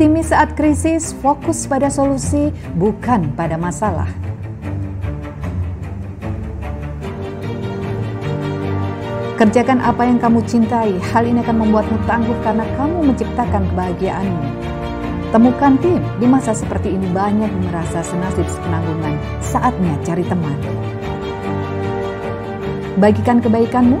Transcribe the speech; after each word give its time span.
Optimis 0.00 0.32
saat 0.32 0.56
krisis, 0.56 1.12
fokus 1.20 1.68
pada 1.68 1.92
solusi, 1.92 2.48
bukan 2.72 3.36
pada 3.36 3.60
masalah. 3.60 4.08
Kerjakan 9.36 9.84
apa 9.84 10.08
yang 10.08 10.16
kamu 10.16 10.40
cintai, 10.48 10.96
hal 11.12 11.28
ini 11.28 11.44
akan 11.44 11.52
membuatmu 11.52 12.00
tangguh 12.08 12.32
karena 12.40 12.64
kamu 12.80 13.12
menciptakan 13.12 13.60
kebahagiaanmu. 13.76 14.40
Temukan 15.36 15.76
tim, 15.84 16.00
di 16.16 16.24
masa 16.24 16.56
seperti 16.56 16.96
ini 16.96 17.04
banyak 17.12 17.52
merasa 17.68 18.00
senasib 18.00 18.48
sepenanggungan, 18.48 19.20
saatnya 19.44 20.00
cari 20.00 20.24
teman. 20.24 20.56
Bagikan 22.96 23.44
kebaikanmu, 23.44 24.00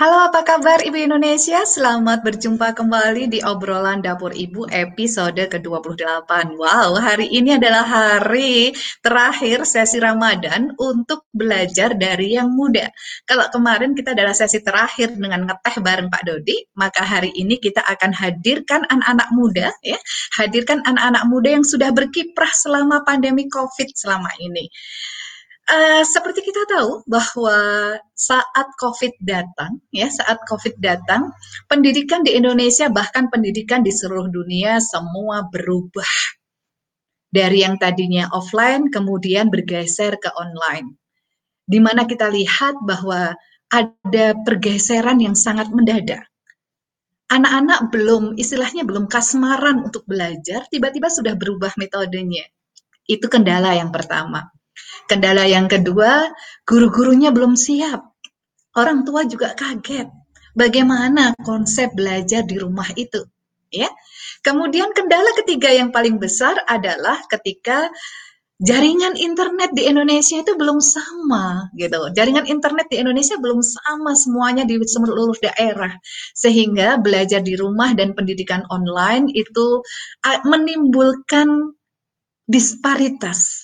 Halo, 0.00 0.16
apa 0.32 0.40
kabar 0.40 0.80
Ibu 0.80 0.96
Indonesia? 0.96 1.60
Selamat 1.68 2.24
berjumpa 2.24 2.72
kembali 2.72 3.36
di 3.36 3.44
obrolan 3.44 4.00
Dapur 4.00 4.32
Ibu 4.32 4.72
episode 4.72 5.36
ke-28. 5.36 6.56
Wow, 6.56 6.96
hari 6.96 7.28
ini 7.28 7.60
adalah 7.60 7.84
hari 7.84 8.72
terakhir 9.04 9.68
sesi 9.68 10.00
Ramadan 10.00 10.72
untuk 10.80 11.28
belajar 11.36 11.92
dari 12.00 12.32
yang 12.32 12.48
muda. 12.48 12.88
Kalau 13.28 13.44
kemarin 13.52 13.92
kita 13.92 14.16
adalah 14.16 14.32
sesi 14.32 14.64
terakhir 14.64 15.20
dengan 15.20 15.44
ngeteh 15.44 15.84
bareng 15.84 16.08
Pak 16.08 16.24
Dodi, 16.24 16.56
maka 16.80 17.04
hari 17.04 17.36
ini 17.36 17.60
kita 17.60 17.84
akan 17.84 18.16
hadirkan 18.16 18.88
anak-anak 18.88 19.28
muda 19.36 19.68
ya, 19.84 20.00
hadirkan 20.40 20.80
anak-anak 20.88 21.28
muda 21.28 21.60
yang 21.60 21.64
sudah 21.68 21.92
berkiprah 21.92 22.48
selama 22.56 23.04
pandemi 23.04 23.52
Covid 23.52 23.92
selama 23.92 24.32
ini. 24.40 24.64
Uh, 25.70 26.02
seperti 26.02 26.42
kita 26.42 26.66
tahu 26.66 27.06
bahwa 27.06 27.94
saat 28.18 28.68
COVID 28.74 29.22
datang, 29.22 29.78
ya 29.94 30.10
saat 30.10 30.42
COVID 30.42 30.82
datang, 30.82 31.30
pendidikan 31.70 32.26
di 32.26 32.34
Indonesia 32.34 32.90
bahkan 32.90 33.30
pendidikan 33.30 33.86
di 33.86 33.94
seluruh 33.94 34.26
dunia 34.34 34.82
semua 34.82 35.46
berubah 35.46 36.10
dari 37.30 37.62
yang 37.62 37.78
tadinya 37.78 38.26
offline 38.34 38.90
kemudian 38.90 39.46
bergeser 39.46 40.18
ke 40.18 40.34
online, 40.34 40.98
di 41.62 41.78
mana 41.78 42.02
kita 42.02 42.26
lihat 42.26 42.74
bahwa 42.82 43.30
ada 43.70 44.26
pergeseran 44.42 45.22
yang 45.22 45.38
sangat 45.38 45.70
mendadak. 45.70 46.26
Anak-anak 47.30 47.94
belum 47.94 48.34
istilahnya 48.34 48.82
belum 48.82 49.06
kasmaran 49.06 49.86
untuk 49.86 50.02
belajar, 50.02 50.66
tiba-tiba 50.66 51.06
sudah 51.06 51.38
berubah 51.38 51.70
metodenya. 51.78 52.42
Itu 53.06 53.30
kendala 53.30 53.78
yang 53.78 53.94
pertama. 53.94 54.50
Kendala 55.10 55.42
yang 55.42 55.66
kedua, 55.66 56.30
guru-gurunya 56.62 57.34
belum 57.34 57.58
siap. 57.58 58.14
Orang 58.78 59.02
tua 59.02 59.26
juga 59.26 59.58
kaget. 59.58 60.06
Bagaimana 60.54 61.34
konsep 61.42 61.90
belajar 61.98 62.46
di 62.46 62.54
rumah 62.54 62.86
itu? 62.94 63.18
Ya. 63.74 63.90
Kemudian 64.46 64.94
kendala 64.94 65.34
ketiga 65.42 65.74
yang 65.74 65.90
paling 65.90 66.22
besar 66.22 66.62
adalah 66.62 67.26
ketika 67.26 67.90
jaringan 68.62 69.18
internet 69.18 69.74
di 69.74 69.90
Indonesia 69.90 70.46
itu 70.46 70.54
belum 70.54 70.78
sama 70.78 71.74
gitu. 71.74 72.14
Jaringan 72.14 72.46
internet 72.46 72.86
di 72.86 73.02
Indonesia 73.02 73.34
belum 73.34 73.66
sama 73.66 74.14
semuanya 74.14 74.62
di 74.62 74.78
seluruh 74.78 75.34
daerah. 75.42 75.90
Sehingga 76.38 77.02
belajar 77.02 77.42
di 77.42 77.58
rumah 77.58 77.98
dan 77.98 78.14
pendidikan 78.14 78.62
online 78.70 79.26
itu 79.34 79.82
menimbulkan 80.46 81.74
disparitas 82.46 83.59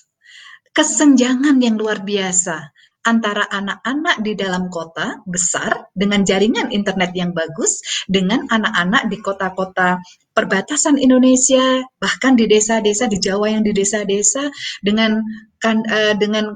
kesenjangan 0.77 1.57
yang 1.65 1.81
luar 1.81 2.05
biasa 2.05 2.77
antara 3.07 3.49
anak-anak 3.49 4.21
di 4.21 4.37
dalam 4.37 4.69
kota 4.69 5.25
besar 5.25 5.89
dengan 5.97 6.27
jaringan 6.27 6.69
internet 6.69 7.17
yang 7.17 7.33
bagus 7.33 7.81
dengan 8.11 8.45
anak-anak 8.51 9.09
di 9.09 9.17
kota-kota 9.23 10.03
perbatasan 10.37 11.01
Indonesia 11.01 11.81
bahkan 11.97 12.37
di 12.37 12.45
desa-desa 12.45 13.09
di 13.09 13.17
Jawa 13.17 13.57
yang 13.57 13.65
di 13.65 13.73
desa-desa 13.73 14.53
dengan 14.85 15.23
kan 15.63 15.81
uh, 15.87 16.13
dengan 16.19 16.53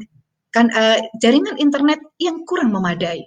kan 0.51 0.69
uh, 0.69 0.99
jaringan 1.23 1.57
internet 1.57 2.03
yang 2.19 2.43
kurang 2.45 2.75
memadai 2.75 3.25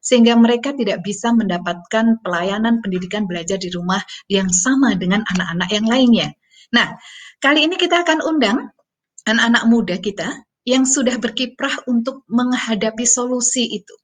sehingga 0.00 0.32
mereka 0.38 0.72
tidak 0.72 1.04
bisa 1.04 1.36
mendapatkan 1.36 2.22
pelayanan 2.24 2.80
pendidikan 2.80 3.28
belajar 3.28 3.60
di 3.60 3.68
rumah 3.68 4.00
yang 4.32 4.48
sama 4.48 4.96
dengan 4.96 5.20
anak-anak 5.28 5.68
yang 5.68 5.86
lainnya. 5.90 6.28
Nah, 6.72 6.96
kali 7.36 7.68
ini 7.68 7.76
kita 7.76 8.00
akan 8.00 8.24
undang 8.24 8.72
anak-anak 9.26 9.64
muda 9.68 9.96
kita 9.98 10.28
yang 10.64 10.84
sudah 10.84 11.16
berkiprah 11.16 11.88
untuk 11.88 12.24
menghadapi 12.28 13.04
solusi 13.08 13.80
itu. 13.80 13.96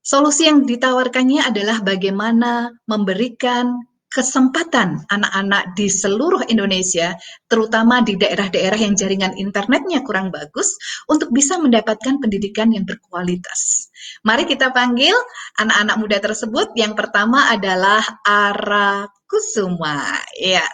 Solusi 0.00 0.48
yang 0.48 0.64
ditawarkannya 0.64 1.44
adalah 1.44 1.84
bagaimana 1.84 2.72
memberikan 2.88 3.78
kesempatan 4.10 5.06
anak-anak 5.06 5.78
di 5.78 5.86
seluruh 5.86 6.42
Indonesia, 6.50 7.14
terutama 7.46 8.02
di 8.02 8.18
daerah-daerah 8.18 8.74
yang 8.74 8.98
jaringan 8.98 9.38
internetnya 9.38 10.02
kurang 10.02 10.34
bagus, 10.34 10.74
untuk 11.06 11.30
bisa 11.30 11.62
mendapatkan 11.62 12.18
pendidikan 12.18 12.74
yang 12.74 12.82
berkualitas. 12.82 13.86
Mari 14.26 14.50
kita 14.50 14.74
panggil 14.74 15.14
anak-anak 15.62 15.96
muda 16.02 16.18
tersebut. 16.18 16.74
Yang 16.74 16.98
pertama 16.98 17.46
adalah 17.54 18.02
Ara 18.26 19.06
Kusuma. 19.30 20.10
Ya. 20.34 20.66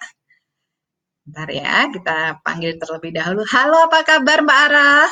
Bentar 1.27 1.51
ya, 1.51 1.91
kita 1.91 2.39
panggil 2.47 2.79
terlebih 2.79 3.11
dahulu. 3.11 3.43
Halo, 3.51 3.91
apa 3.91 4.07
kabar 4.07 4.47
Mbak 4.47 4.59
Ara? 4.71 5.11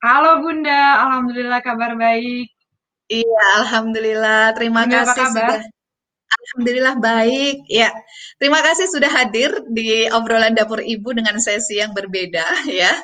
Halo 0.00 0.40
Bunda, 0.40 1.04
Alhamdulillah 1.04 1.60
kabar 1.60 1.92
baik. 1.92 2.48
Iya, 3.12 3.44
Alhamdulillah. 3.60 4.56
Terima 4.56 4.88
Bunda, 4.88 5.04
kasih 5.04 5.28
sudah. 5.28 5.60
Alhamdulillah 6.40 6.96
baik. 7.04 7.68
Ya, 7.68 7.92
terima 8.40 8.64
kasih 8.64 8.88
sudah 8.88 9.12
hadir 9.12 9.60
di 9.68 10.08
obrolan 10.08 10.56
dapur 10.56 10.80
ibu 10.80 11.12
dengan 11.12 11.36
sesi 11.36 11.76
yang 11.76 11.92
berbeda 11.92 12.64
ya. 12.80 12.96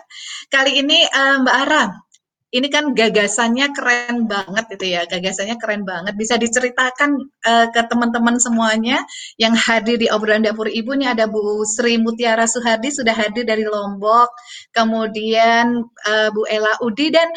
Kali 0.48 0.80
ini 0.80 1.04
uh, 1.04 1.44
Mbak 1.44 1.56
Ara, 1.68 1.84
ini 2.50 2.66
kan 2.66 2.90
gagasannya 2.98 3.70
keren 3.70 4.26
banget 4.26 4.66
itu 4.74 4.98
ya, 4.98 5.06
gagasannya 5.06 5.54
keren 5.62 5.86
banget. 5.86 6.18
Bisa 6.18 6.34
diceritakan 6.34 7.14
uh, 7.46 7.66
ke 7.70 7.80
teman-teman 7.86 8.42
semuanya 8.42 9.06
yang 9.38 9.54
hadir 9.54 9.94
di 10.02 10.10
obrolan 10.10 10.42
dapur 10.42 10.66
ibu 10.66 10.98
nih 10.98 11.14
ada 11.14 11.30
Bu 11.30 11.62
Sri 11.62 11.94
Mutiara 12.02 12.50
Suhardi 12.50 12.90
sudah 12.90 13.14
hadir 13.14 13.46
dari 13.46 13.62
Lombok, 13.62 14.34
kemudian 14.74 15.86
uh, 16.10 16.28
Bu 16.34 16.42
Ella 16.50 16.74
Udi 16.82 17.14
dan 17.14 17.30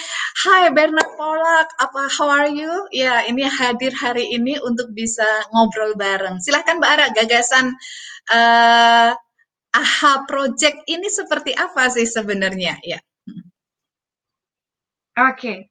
Hai 0.45 0.73
Bernard 0.73 1.13
Polak, 1.13 1.69
apa 1.77 2.01
how 2.17 2.29
are 2.33 2.49
you? 2.49 2.73
Ya 2.89 3.21
ini 3.29 3.45
hadir 3.45 3.93
hari 3.93 4.33
ini 4.33 4.57
untuk 4.65 4.89
bisa 4.97 5.45
ngobrol 5.53 5.93
bareng. 5.93 6.41
Silahkan 6.41 6.81
Mbak 6.81 6.89
Ara, 6.89 7.07
gagasan 7.13 7.69
uh, 8.33 9.13
AHA 9.73 10.13
Project 10.25 10.89
ini 10.89 11.05
seperti 11.05 11.53
apa 11.53 11.85
sih 11.93 12.09
sebenarnya? 12.09 12.81
Ya. 12.81 12.97
Oke. 15.13 15.69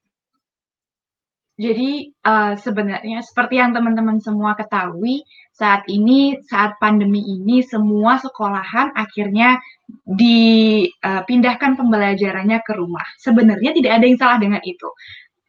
Jadi, 1.53 2.09
uh, 2.25 2.57
sebenarnya 2.57 3.21
seperti 3.21 3.61
yang 3.61 3.77
teman-teman 3.77 4.17
semua 4.17 4.57
ketahui, 4.57 5.21
saat 5.53 5.85
ini, 5.85 6.41
saat 6.49 6.81
pandemi 6.81 7.21
ini 7.21 7.61
semua 7.61 8.17
sekolahan 8.17 8.89
akhirnya 8.97 9.61
dipindahkan 10.01 11.71
uh, 11.71 11.77
pembelajarannya 11.77 12.57
ke 12.65 12.73
rumah. 12.73 13.05
Sebenarnya 13.21 13.69
tidak 13.77 14.01
ada 14.01 14.05
yang 14.09 14.17
salah 14.17 14.37
dengan 14.41 14.65
itu 14.65 14.89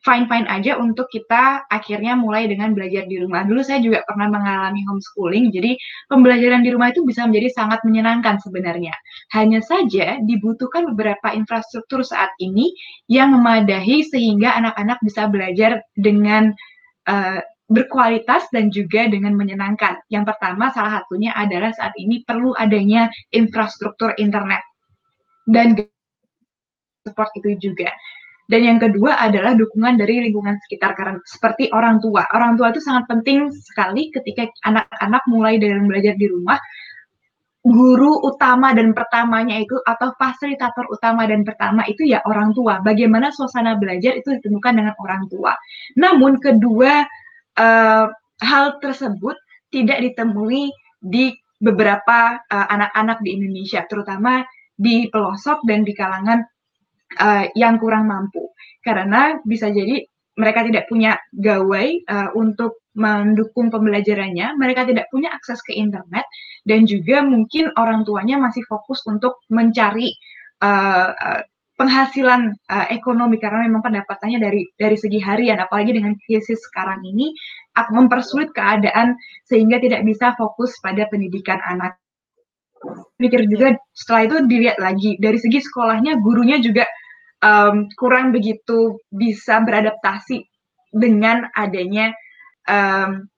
fine-fine 0.05 0.45
aja 0.53 0.77
untuk 0.77 1.09
kita 1.09 1.65
akhirnya 1.73 2.13
mulai 2.15 2.45
dengan 2.45 2.77
belajar 2.77 3.09
di 3.09 3.17
rumah. 3.19 3.43
Dulu 3.49 3.65
saya 3.65 3.81
juga 3.81 4.05
pernah 4.05 4.29
mengalami 4.29 4.85
homeschooling, 4.85 5.49
jadi 5.49 5.75
pembelajaran 6.13 6.61
di 6.61 6.71
rumah 6.71 6.93
itu 6.93 7.03
bisa 7.09 7.25
menjadi 7.25 7.49
sangat 7.57 7.81
menyenangkan 7.89 8.37
sebenarnya. 8.45 8.93
Hanya 9.33 9.65
saja 9.65 10.21
dibutuhkan 10.21 10.93
beberapa 10.93 11.33
infrastruktur 11.33 12.05
saat 12.05 12.31
ini 12.39 12.77
yang 13.09 13.33
memadahi 13.33 14.05
sehingga 14.05 14.53
anak-anak 14.61 15.01
bisa 15.01 15.25
belajar 15.27 15.81
dengan 15.97 16.53
uh, 17.09 17.41
berkualitas 17.73 18.45
dan 18.53 18.69
juga 18.69 19.09
dengan 19.09 19.33
menyenangkan. 19.41 20.05
Yang 20.13 20.37
pertama, 20.37 20.69
salah 20.77 21.01
satunya 21.01 21.33
adalah 21.33 21.73
saat 21.73 21.97
ini 21.97 22.21
perlu 22.29 22.53
adanya 22.61 23.09
infrastruktur 23.33 24.13
internet 24.21 24.61
dan 25.49 25.81
support 27.09 27.33
itu 27.41 27.57
juga. 27.73 27.89
Dan 28.45 28.61
yang 28.61 28.79
kedua 28.81 29.17
adalah 29.17 29.57
dukungan 29.57 29.97
dari 29.97 30.21
lingkungan 30.29 30.61
sekitar 30.69 30.93
karena 30.93 31.17
seperti 31.25 31.73
orang 31.73 31.97
tua. 32.05 32.29
Orang 32.37 32.61
tua 32.61 32.69
itu 32.71 32.81
sangat 32.85 33.09
penting 33.09 33.49
sekali 33.49 34.13
ketika 34.13 34.45
anak-anak 34.69 35.23
mulai 35.33 35.57
dari 35.57 35.81
belajar 35.81 36.15
di 36.21 36.29
rumah 36.29 36.61
guru 37.65 38.21
utama 38.21 38.77
dan 38.77 38.93
pertamanya 38.93 39.57
itu 39.57 39.81
atau 39.89 40.13
fasilitator 40.21 40.85
utama 40.93 41.25
dan 41.25 41.49
pertama 41.49 41.89
itu 41.89 42.05
ya 42.05 42.21
orang 42.29 42.53
tua. 42.53 42.85
Bagaimana 42.85 43.33
suasana 43.33 43.81
belajar 43.81 44.21
itu 44.21 44.37
ditemukan 44.37 44.73
dengan 44.77 44.95
orang 45.01 45.25
tua. 45.33 45.57
Namun 45.97 46.37
kedua 46.37 47.09
uh, 47.57 48.07
hal 48.45 48.65
tersebut 48.85 49.41
tidak 49.73 50.05
ditemui 50.05 50.69
di 51.01 51.33
beberapa 51.57 52.37
anak 52.53 52.93
anak-anak 52.93 53.19
di 53.25 53.31
Indonesia, 53.41 53.81
terutama 53.89 54.45
di 54.77 55.09
pelosok 55.09 55.65
dan 55.65 55.89
di 55.89 55.97
kalangan 55.97 56.45
uh, 57.19 57.47
yang 57.55 57.79
kurang 57.79 58.11
mampu. 58.11 58.51
Karena 58.85 59.41
bisa 59.47 59.73
jadi 59.73 60.05
mereka 60.35 60.67
tidak 60.67 60.91
punya 60.91 61.15
gawai 61.31 62.03
uh, 62.11 62.31
untuk 62.35 62.83
mendukung 62.95 63.75
pembelajarannya, 63.75 64.55
mereka 64.55 64.87
tidak 64.87 65.11
punya 65.11 65.31
akses 65.35 65.59
ke 65.67 65.75
internet, 65.75 66.27
dan 66.63 66.87
juga 66.87 67.27
mungkin 67.27 67.71
orang 67.75 68.07
tuanya 68.07 68.39
masih 68.39 68.63
fokus 68.71 69.03
untuk 69.07 69.43
mencari 69.51 70.15
uh, 70.63 71.11
penghasilan 71.75 72.55
uh, 72.71 72.87
ekonomi 72.95 73.43
karena 73.43 73.67
memang 73.67 73.83
pendapatannya 73.83 74.39
dari 74.39 74.63
dari 74.79 74.95
segi 74.95 75.19
harian, 75.19 75.59
apalagi 75.59 75.99
dengan 75.99 76.15
krisis 76.23 76.63
sekarang 76.71 77.03
ini 77.03 77.35
akan 77.75 78.07
mempersulit 78.07 78.55
keadaan 78.55 79.19
sehingga 79.51 79.83
tidak 79.83 80.07
bisa 80.07 80.39
fokus 80.39 80.75
pada 80.79 81.11
pendidikan 81.11 81.59
anak. 81.67 81.99
Pikir 83.19 83.51
juga 83.51 83.75
setelah 83.91 84.23
itu 84.31 84.37
dilihat 84.47 84.79
lagi 84.79 85.19
dari 85.19 85.39
segi 85.41 85.67
sekolahnya, 85.67 86.23
gurunya 86.23 86.63
juga 86.63 86.87
um, 87.45 87.93
kurang 88.01 88.33
begitu 88.33 88.97
bisa 89.13 89.61
beradaptasi 89.61 90.49
dengan 90.95 91.45
adanya 91.53 92.17
um, 92.65 93.29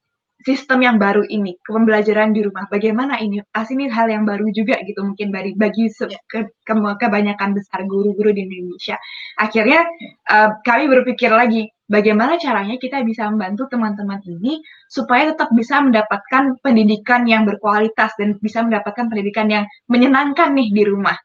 sistem 0.46 0.78
yang 0.86 0.96
baru 1.02 1.26
ini, 1.26 1.58
pembelajaran 1.66 2.30
di 2.30 2.46
rumah. 2.46 2.70
Bagaimana 2.70 3.18
ini? 3.18 3.42
As 3.50 3.66
ini 3.74 3.90
hal 3.90 4.06
yang 4.06 4.22
baru 4.22 4.46
juga 4.54 4.78
gitu 4.86 5.02
mungkin 5.02 5.34
bagi 5.34 5.58
bagi 5.58 5.90
ya. 5.90 6.20
ke, 6.30 6.46
ke, 6.62 6.72
kebanyakan 6.72 7.50
besar 7.58 7.82
guru-guru 7.82 8.30
di 8.30 8.46
Indonesia. 8.46 8.94
Akhirnya 9.42 9.82
uh, 10.30 10.54
kami 10.62 10.86
berpikir 10.86 11.34
lagi 11.34 11.66
bagaimana 11.90 12.38
caranya 12.38 12.78
kita 12.78 13.02
bisa 13.02 13.26
membantu 13.26 13.66
teman-teman 13.74 14.22
ini 14.22 14.62
supaya 14.86 15.34
tetap 15.34 15.50
bisa 15.50 15.82
mendapatkan 15.82 16.54
pendidikan 16.62 17.26
yang 17.26 17.42
berkualitas 17.42 18.14
dan 18.14 18.38
bisa 18.38 18.62
mendapatkan 18.62 19.10
pendidikan 19.10 19.50
yang 19.50 19.64
menyenangkan 19.90 20.54
nih 20.54 20.70
di 20.70 20.82
rumah 20.86 21.18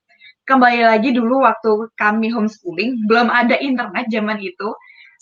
kembali 0.45 0.81
lagi 0.83 1.09
dulu 1.13 1.45
waktu 1.45 1.89
kami 1.95 2.33
homeschooling 2.33 3.05
belum 3.05 3.29
ada 3.29 3.55
internet 3.61 4.09
zaman 4.09 4.41
itu 4.41 4.73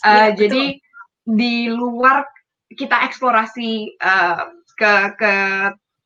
uh, 0.06 0.32
ya, 0.32 0.36
jadi 0.36 0.80
di 1.28 1.70
luar 1.70 2.26
kita 2.74 3.06
eksplorasi 3.10 4.00
uh, 4.00 4.50
ke 4.80 4.94
ke 5.20 5.34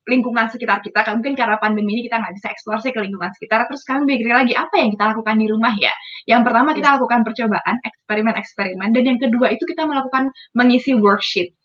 lingkungan 0.04 0.52
sekitar 0.52 0.84
kita 0.84 1.00
kan 1.00 1.24
mungkin 1.24 1.32
karena 1.40 1.56
pandemi 1.56 1.96
ini 1.96 2.02
kita 2.12 2.20
nggak 2.20 2.36
bisa 2.36 2.52
eksplorasi 2.52 2.92
ke 2.92 3.00
lingkungan 3.00 3.32
sekitar 3.40 3.64
terus 3.72 3.88
kami 3.88 4.04
pikir 4.20 4.36
lagi 4.36 4.52
apa 4.52 4.76
yang 4.76 4.92
kita 4.92 5.16
lakukan 5.16 5.36
di 5.40 5.48
rumah 5.48 5.72
ya 5.80 5.94
yang 6.28 6.44
pertama 6.44 6.76
kita 6.76 6.92
iya. 6.92 6.96
lakukan 7.00 7.20
percobaan 7.24 7.76
eksperimen-eksperimen 7.88 8.90
dan 8.92 9.04
yang 9.08 9.20
kedua 9.20 9.48
itu 9.56 9.64
kita 9.64 9.88
melakukan 9.88 10.34
mengisi 10.52 10.92
worksheet 10.98 11.56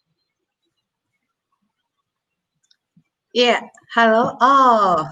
Iya, 3.37 3.61
yeah. 3.61 3.63
halo. 3.93 4.41
Oh, 4.41 5.05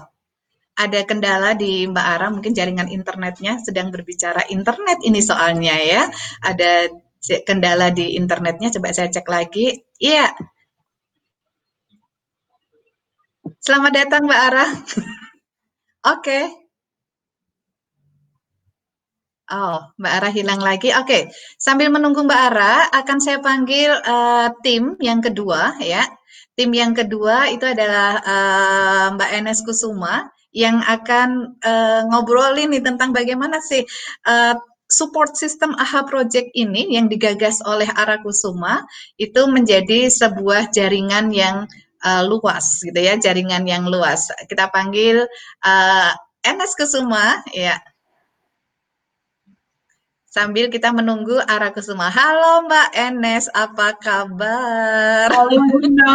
ada 0.77 0.99
kendala 1.09 1.57
di 1.57 1.89
Mbak 1.89 2.05
Ara, 2.05 2.27
mungkin 2.29 2.53
jaringan 2.53 2.93
internetnya 2.93 3.57
sedang 3.57 3.89
berbicara 3.89 4.45
internet 4.53 5.01
ini 5.01 5.25
soalnya 5.25 5.73
ya. 5.81 6.05
Ada 6.45 6.93
kendala 7.41 7.89
di 7.89 8.13
internetnya, 8.13 8.69
coba 8.77 8.93
saya 8.93 9.09
cek 9.09 9.25
lagi. 9.25 9.73
Iya. 9.97 10.37
Selamat 13.57 13.91
datang 14.05 14.29
Mbak 14.29 14.41
Ara. 14.53 14.65
Oke. 14.69 15.01
okay. 16.13 16.43
Oh, 19.47 19.79
Mbak 19.97 20.13
Ara 20.13 20.29
hilang 20.29 20.61
lagi. 20.61 20.91
Oke, 20.93 21.07
okay. 21.07 21.21
sambil 21.57 21.87
menunggu 21.89 22.21
Mbak 22.21 22.41
Ara, 22.53 22.91
akan 23.01 23.17
saya 23.17 23.39
panggil 23.41 23.95
uh, 23.95 24.53
tim 24.61 24.93
yang 25.01 25.23
kedua 25.25 25.79
ya. 25.81 26.05
Tim 26.53 26.69
yang 26.75 26.93
kedua 26.93 27.49
itu 27.49 27.65
adalah 27.65 28.19
uh, 28.21 29.05
Mbak 29.15 29.29
Enes 29.41 29.63
Kusuma 29.65 30.36
yang 30.57 30.81
akan 30.81 31.53
uh, 31.61 32.01
ngobrolin 32.09 32.73
nih 32.73 32.81
tentang 32.81 33.13
bagaimana 33.13 33.61
sih 33.61 33.85
uh, 34.25 34.57
support 34.89 35.37
system 35.37 35.77
AHA 35.77 36.09
Project 36.09 36.49
ini 36.57 36.97
yang 36.97 37.05
digagas 37.05 37.61
oleh 37.61 37.85
Arakusuma 37.85 38.89
itu 39.21 39.45
menjadi 39.45 40.09
sebuah 40.09 40.73
jaringan 40.73 41.29
yang 41.29 41.69
uh, 42.01 42.23
luas 42.25 42.81
gitu 42.81 42.97
ya, 42.97 43.19
jaringan 43.21 43.69
yang 43.69 43.85
luas. 43.85 44.33
Kita 44.49 44.73
panggil 44.73 45.29
uh, 45.61 46.11
Enes 46.41 46.73
Kusuma 46.73 47.45
ya. 47.53 47.77
Sambil 50.37 50.69
kita 50.69 50.93
menunggu 50.93 51.33
Ara 51.49 51.73
Kusuma. 51.73 52.13
Halo 52.13 52.69
Mbak 52.69 52.93
Enes, 52.93 53.49
apa 53.57 53.97
kabar? 53.97 55.33
Halo 55.33 55.65
Bunda, 55.65 56.13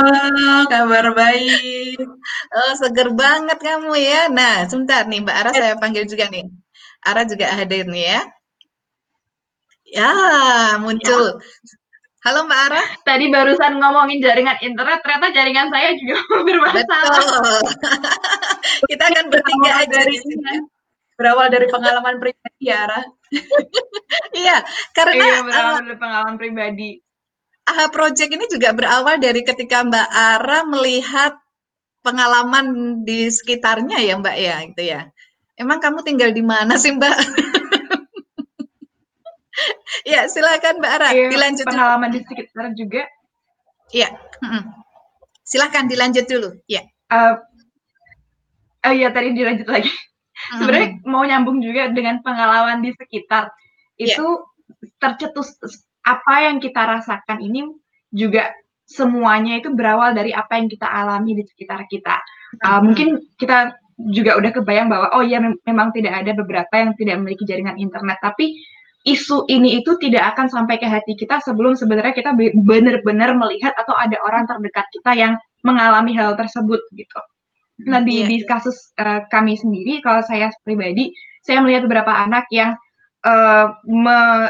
kabar 0.70 1.10
baik. 1.10 1.98
Oh, 2.54 2.72
seger 2.78 3.10
banget 3.18 3.58
kamu 3.58 3.90
ya. 3.98 4.30
Nah, 4.30 4.62
sebentar 4.70 5.10
nih 5.10 5.26
Mbak 5.26 5.36
Ara 5.42 5.50
saya 5.50 5.74
panggil 5.74 6.06
juga 6.06 6.30
nih. 6.30 6.46
Ara 7.02 7.26
juga 7.26 7.50
hadir 7.50 7.82
nih 7.90 8.14
ya. 8.14 8.20
Ya, 9.90 10.14
muncul. 10.78 11.42
Ya. 11.42 11.42
Halo 12.22 12.46
Mbak 12.46 12.60
Ara. 12.70 12.82
Tadi 13.02 13.26
barusan 13.26 13.74
ngomongin 13.82 14.22
jaringan 14.22 14.62
internet, 14.62 15.02
ternyata 15.02 15.34
jaringan 15.34 15.66
saya 15.66 15.98
juga 15.98 16.22
bermasalah. 16.46 16.78
Betul. 16.78 17.58
Kita 18.94 19.02
akan 19.02 19.24
bertiga 19.34 19.70
aja 19.82 19.90
dari 19.90 20.14
sini. 20.14 20.62
Berawal 21.18 21.50
dari 21.50 21.66
pengalaman 21.66 22.22
pribadi 22.22 22.70
ya, 22.70 22.86
Ara. 22.86 23.02
Iya, 24.44 24.56
karena 24.92 25.12
iya, 25.16 25.36
berawal 25.44 25.74
uh, 25.74 25.82
dari 25.84 25.98
pengalaman 25.98 26.36
pribadi. 26.36 26.90
AHA 27.62 27.86
Project 27.94 28.30
ini 28.34 28.46
juga 28.50 28.74
berawal 28.74 29.22
dari 29.22 29.40
ketika 29.46 29.86
Mbak 29.86 30.08
Ara 30.10 30.66
melihat 30.66 31.38
pengalaman 32.02 32.98
di 33.06 33.30
sekitarnya 33.30 34.02
ya 34.02 34.18
Mbak 34.18 34.36
ya, 34.36 34.56
gitu 34.68 34.82
ya. 34.82 35.00
Emang 35.54 35.78
kamu 35.78 36.02
tinggal 36.02 36.34
di 36.34 36.42
mana 36.42 36.74
sih 36.76 36.90
Mbak? 36.92 37.16
ya 40.12 40.26
silakan 40.26 40.82
Mbak 40.82 40.92
Ara, 40.92 41.08
iya, 41.14 41.28
dilanjut. 41.30 41.66
Pengalaman 41.70 42.08
dulu. 42.10 42.16
di 42.18 42.20
sekitar 42.26 42.66
juga. 42.74 43.02
Iya, 43.92 44.08
silakan 45.46 45.86
dilanjut 45.86 46.26
dulu. 46.26 46.50
Ya. 46.66 46.82
Uh, 47.12 47.36
oh 48.88 48.92
iya 48.92 49.12
tadi 49.12 49.36
dilanjut 49.36 49.68
lagi 49.68 49.92
sebenarnya 50.58 50.90
mau 51.06 51.22
nyambung 51.22 51.62
juga 51.62 51.92
dengan 51.92 52.18
pengalaman 52.24 52.82
di 52.82 52.90
sekitar 52.96 53.50
iya. 53.96 54.16
itu 54.16 54.26
yeah. 54.26 54.92
tercetus 54.98 55.54
apa 56.02 56.50
yang 56.50 56.58
kita 56.58 56.82
rasakan 56.82 57.38
ini 57.42 57.70
juga 58.10 58.50
semuanya 58.92 59.62
itu 59.62 59.72
berawal 59.72 60.12
dari 60.12 60.34
apa 60.36 60.60
yang 60.60 60.68
kita 60.68 60.84
alami 60.84 61.38
di 61.38 61.44
sekitar 61.48 61.88
kita. 61.88 62.20
Uh, 62.60 62.84
mungkin 62.84 63.24
kita 63.40 63.72
juga 64.12 64.36
udah 64.36 64.50
kebayang 64.52 64.92
bahwa 64.92 65.08
oh 65.16 65.24
ya 65.24 65.40
mem 65.40 65.56
memang 65.64 65.94
tidak 65.96 66.20
ada 66.20 66.36
beberapa 66.36 66.74
yang 66.76 66.92
tidak 67.00 67.16
memiliki 67.22 67.48
jaringan 67.48 67.80
internet, 67.80 68.20
tapi 68.20 68.60
isu 69.08 69.48
ini 69.50 69.82
itu 69.82 69.96
tidak 69.98 70.36
akan 70.36 70.46
sampai 70.52 70.78
ke 70.78 70.86
hati 70.86 71.16
kita 71.18 71.42
sebelum 71.42 71.74
sebenarnya 71.74 72.14
kita 72.14 72.36
benar-benar 72.62 73.34
melihat 73.34 73.74
atau 73.74 73.96
ada 73.98 74.14
orang 74.22 74.46
terdekat 74.46 74.86
kita 74.94 75.10
yang 75.16 75.32
mengalami 75.66 76.12
hal 76.14 76.36
tersebut 76.36 76.78
gitu. 76.94 77.20
Nah 77.82 78.04
di, 78.04 78.22
yeah. 78.22 78.28
di 78.28 78.36
kasus 78.44 78.92
uh, 79.00 79.24
kami 79.32 79.56
sendiri, 79.56 80.04
kalau 80.04 80.20
saya 80.22 80.52
pribadi, 80.62 81.10
saya 81.42 81.64
melihat 81.64 81.88
beberapa 81.88 82.12
anak 82.12 82.46
yang 82.52 82.76
uh, 83.26 83.66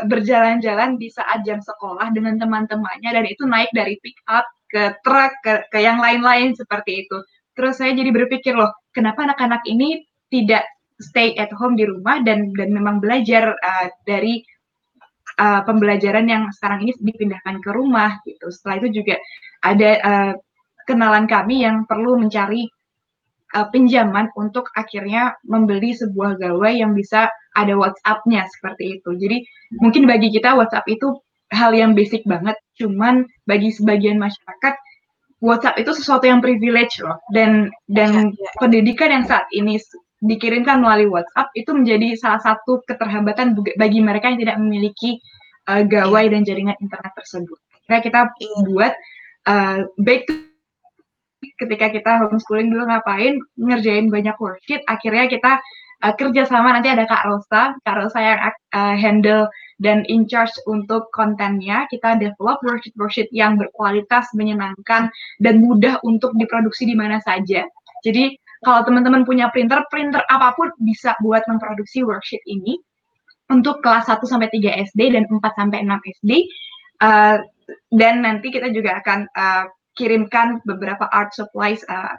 berjalan-jalan 0.04 1.00
di 1.00 1.08
saat 1.08 1.44
jam 1.46 1.62
sekolah 1.62 2.12
dengan 2.12 2.36
teman-temannya 2.36 3.10
dan 3.12 3.24
itu 3.24 3.42
naik 3.46 3.70
dari 3.72 3.96
pick 4.02 4.18
up 4.28 4.44
ke 4.68 4.96
truk 5.04 5.32
ke, 5.44 5.68
ke 5.68 5.78
yang 5.80 6.00
lain-lain 6.00 6.56
seperti 6.56 7.06
itu. 7.06 7.16
Terus 7.52 7.76
saya 7.76 7.92
jadi 7.92 8.08
berpikir 8.08 8.56
loh, 8.56 8.72
kenapa 8.96 9.28
anak-anak 9.28 9.60
ini 9.68 10.00
tidak 10.32 10.64
stay 10.96 11.36
at 11.36 11.52
home 11.52 11.76
di 11.76 11.84
rumah 11.84 12.24
dan 12.24 12.52
dan 12.56 12.72
memang 12.72 13.00
belajar 13.00 13.52
uh, 13.52 13.88
dari 14.08 14.40
uh, 15.36 15.60
pembelajaran 15.64 16.24
yang 16.24 16.48
sekarang 16.56 16.88
ini 16.88 16.92
dipindahkan 16.96 17.60
ke 17.60 17.70
rumah 17.72 18.20
gitu. 18.24 18.48
Setelah 18.48 18.76
itu 18.80 18.88
juga 19.02 19.16
ada 19.60 19.90
uh, 20.00 20.32
kenalan 20.88 21.28
kami 21.28 21.62
yang 21.62 21.84
perlu 21.84 22.16
mencari 22.16 22.66
uh, 23.54 23.68
pinjaman 23.70 24.32
untuk 24.34 24.68
akhirnya 24.74 25.36
membeli 25.44 25.92
sebuah 25.92 26.40
gawai 26.40 26.80
yang 26.80 26.96
bisa 26.96 27.28
ada 27.56 27.76
WhatsApp-nya 27.76 28.48
seperti 28.58 29.00
itu. 29.00 29.10
Jadi 29.16 29.44
mungkin 29.80 30.08
bagi 30.08 30.32
kita 30.32 30.56
WhatsApp 30.56 30.88
itu 30.88 31.20
hal 31.52 31.76
yang 31.76 31.92
basic 31.92 32.24
banget, 32.24 32.56
cuman 32.80 33.28
bagi 33.44 33.68
sebagian 33.68 34.16
masyarakat 34.16 34.74
WhatsApp 35.44 35.76
itu 35.76 35.92
sesuatu 35.92 36.24
yang 36.24 36.40
privilege 36.40 36.96
loh. 37.04 37.20
Dan 37.34 37.68
dan 37.92 38.32
ya, 38.32 38.40
ya. 38.40 38.50
pendidikan 38.56 39.12
yang 39.12 39.24
saat 39.28 39.44
ini 39.52 39.76
dikirimkan 40.22 40.80
melalui 40.80 41.10
WhatsApp 41.10 41.50
itu 41.58 41.74
menjadi 41.74 42.14
salah 42.16 42.40
satu 42.40 42.80
keterhambatan 42.86 43.58
bagi 43.76 44.00
mereka 44.00 44.30
yang 44.30 44.40
tidak 44.40 44.56
memiliki 44.62 45.18
uh, 45.66 45.82
gawai 45.82 46.30
dan 46.30 46.46
jaringan 46.46 46.78
internet 46.78 47.12
tersebut. 47.18 47.58
Kira 47.84 47.98
kita 48.00 48.20
buat 48.64 48.94
uh, 49.50 49.84
baik 49.98 50.51
ketika 51.58 51.90
kita 51.90 52.22
homeschooling 52.22 52.70
dulu 52.70 52.86
ngapain 52.86 53.38
ngerjain 53.58 54.06
banyak 54.08 54.34
worksheet 54.38 54.82
akhirnya 54.86 55.26
kita 55.26 55.52
uh, 56.02 56.14
kerja 56.14 56.46
sama. 56.46 56.74
Nanti 56.74 56.90
ada 56.90 57.06
Kak 57.06 57.22
Rosa 57.26 57.74
Kak 57.82 57.96
Rosa 57.98 58.18
yang 58.18 58.40
uh, 58.74 58.94
handle 58.98 59.46
dan 59.82 60.06
in 60.10 60.26
charge 60.30 60.52
untuk 60.66 61.10
kontennya. 61.14 61.86
Kita 61.90 62.18
develop 62.18 62.62
worksheet 62.62 62.94
worksheet 62.98 63.30
yang 63.34 63.58
berkualitas 63.58 64.30
menyenangkan 64.34 65.10
dan 65.42 65.54
mudah 65.62 65.98
untuk 66.06 66.34
diproduksi 66.38 66.86
di 66.86 66.94
mana 66.98 67.18
saja. 67.22 67.66
Jadi 68.02 68.34
kalau 68.62 68.86
teman-teman 68.86 69.26
punya 69.26 69.50
printer 69.50 69.82
printer 69.90 70.22
apa 70.30 70.54
pun 70.54 70.70
bisa 70.78 71.18
buat 71.22 71.42
memproduksi 71.50 72.02
worksheet 72.06 72.42
ini. 72.46 72.78
Untuk 73.50 73.84
kelas 73.84 74.08
1 74.08 74.22
sampai 74.24 74.48
3 74.48 74.80
SD 74.88 75.12
dan 75.12 75.28
4 75.28 75.36
sampai 75.52 75.84
6 75.84 75.92
SD 76.24 76.30
uh, 77.04 77.36
dan 77.92 78.14
nanti 78.24 78.48
kita 78.48 78.72
juga 78.72 78.96
akan 79.02 79.28
uh, 79.28 79.64
kirimkan 79.98 80.64
beberapa 80.64 81.08
art 81.12 81.32
supplies 81.36 81.84
uh, 81.88 82.16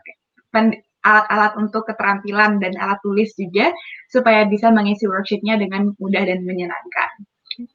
alat-alat 1.03 1.53
untuk 1.59 1.83
keterampilan 1.85 2.63
dan 2.63 2.73
alat 2.79 2.97
tulis 3.03 3.35
juga 3.35 3.69
supaya 4.07 4.47
bisa 4.47 4.71
mengisi 4.71 5.03
worksheetnya 5.05 5.59
dengan 5.59 5.91
mudah 5.99 6.23
dan 6.23 6.47
menyenangkan. 6.47 7.09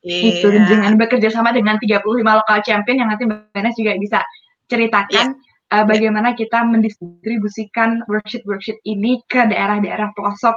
Yeah. 0.02 0.42
Itu 0.42 0.48
dengan 0.50 0.98
bekerja 0.98 1.30
sama 1.30 1.54
dengan 1.54 1.78
35 1.78 2.02
lokal 2.18 2.58
champion 2.66 3.04
yang 3.04 3.08
nanti 3.12 3.28
Mbak 3.28 3.74
juga 3.78 3.94
bisa 4.00 4.18
ceritakan 4.66 5.38
yeah. 5.38 5.74
uh, 5.76 5.84
bagaimana 5.86 6.34
kita 6.34 6.66
mendistribusikan 6.66 8.02
worksheet-worksheet 8.10 8.80
ini 8.88 9.22
ke 9.30 9.46
daerah-daerah 9.46 10.10
pelosok 10.18 10.56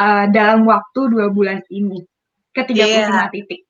uh, 0.00 0.26
dalam 0.32 0.66
waktu 0.66 1.00
dua 1.12 1.30
bulan 1.30 1.62
ini 1.70 2.02
ke 2.56 2.66
35 2.66 2.74
yeah. 2.82 3.28
titik. 3.30 3.62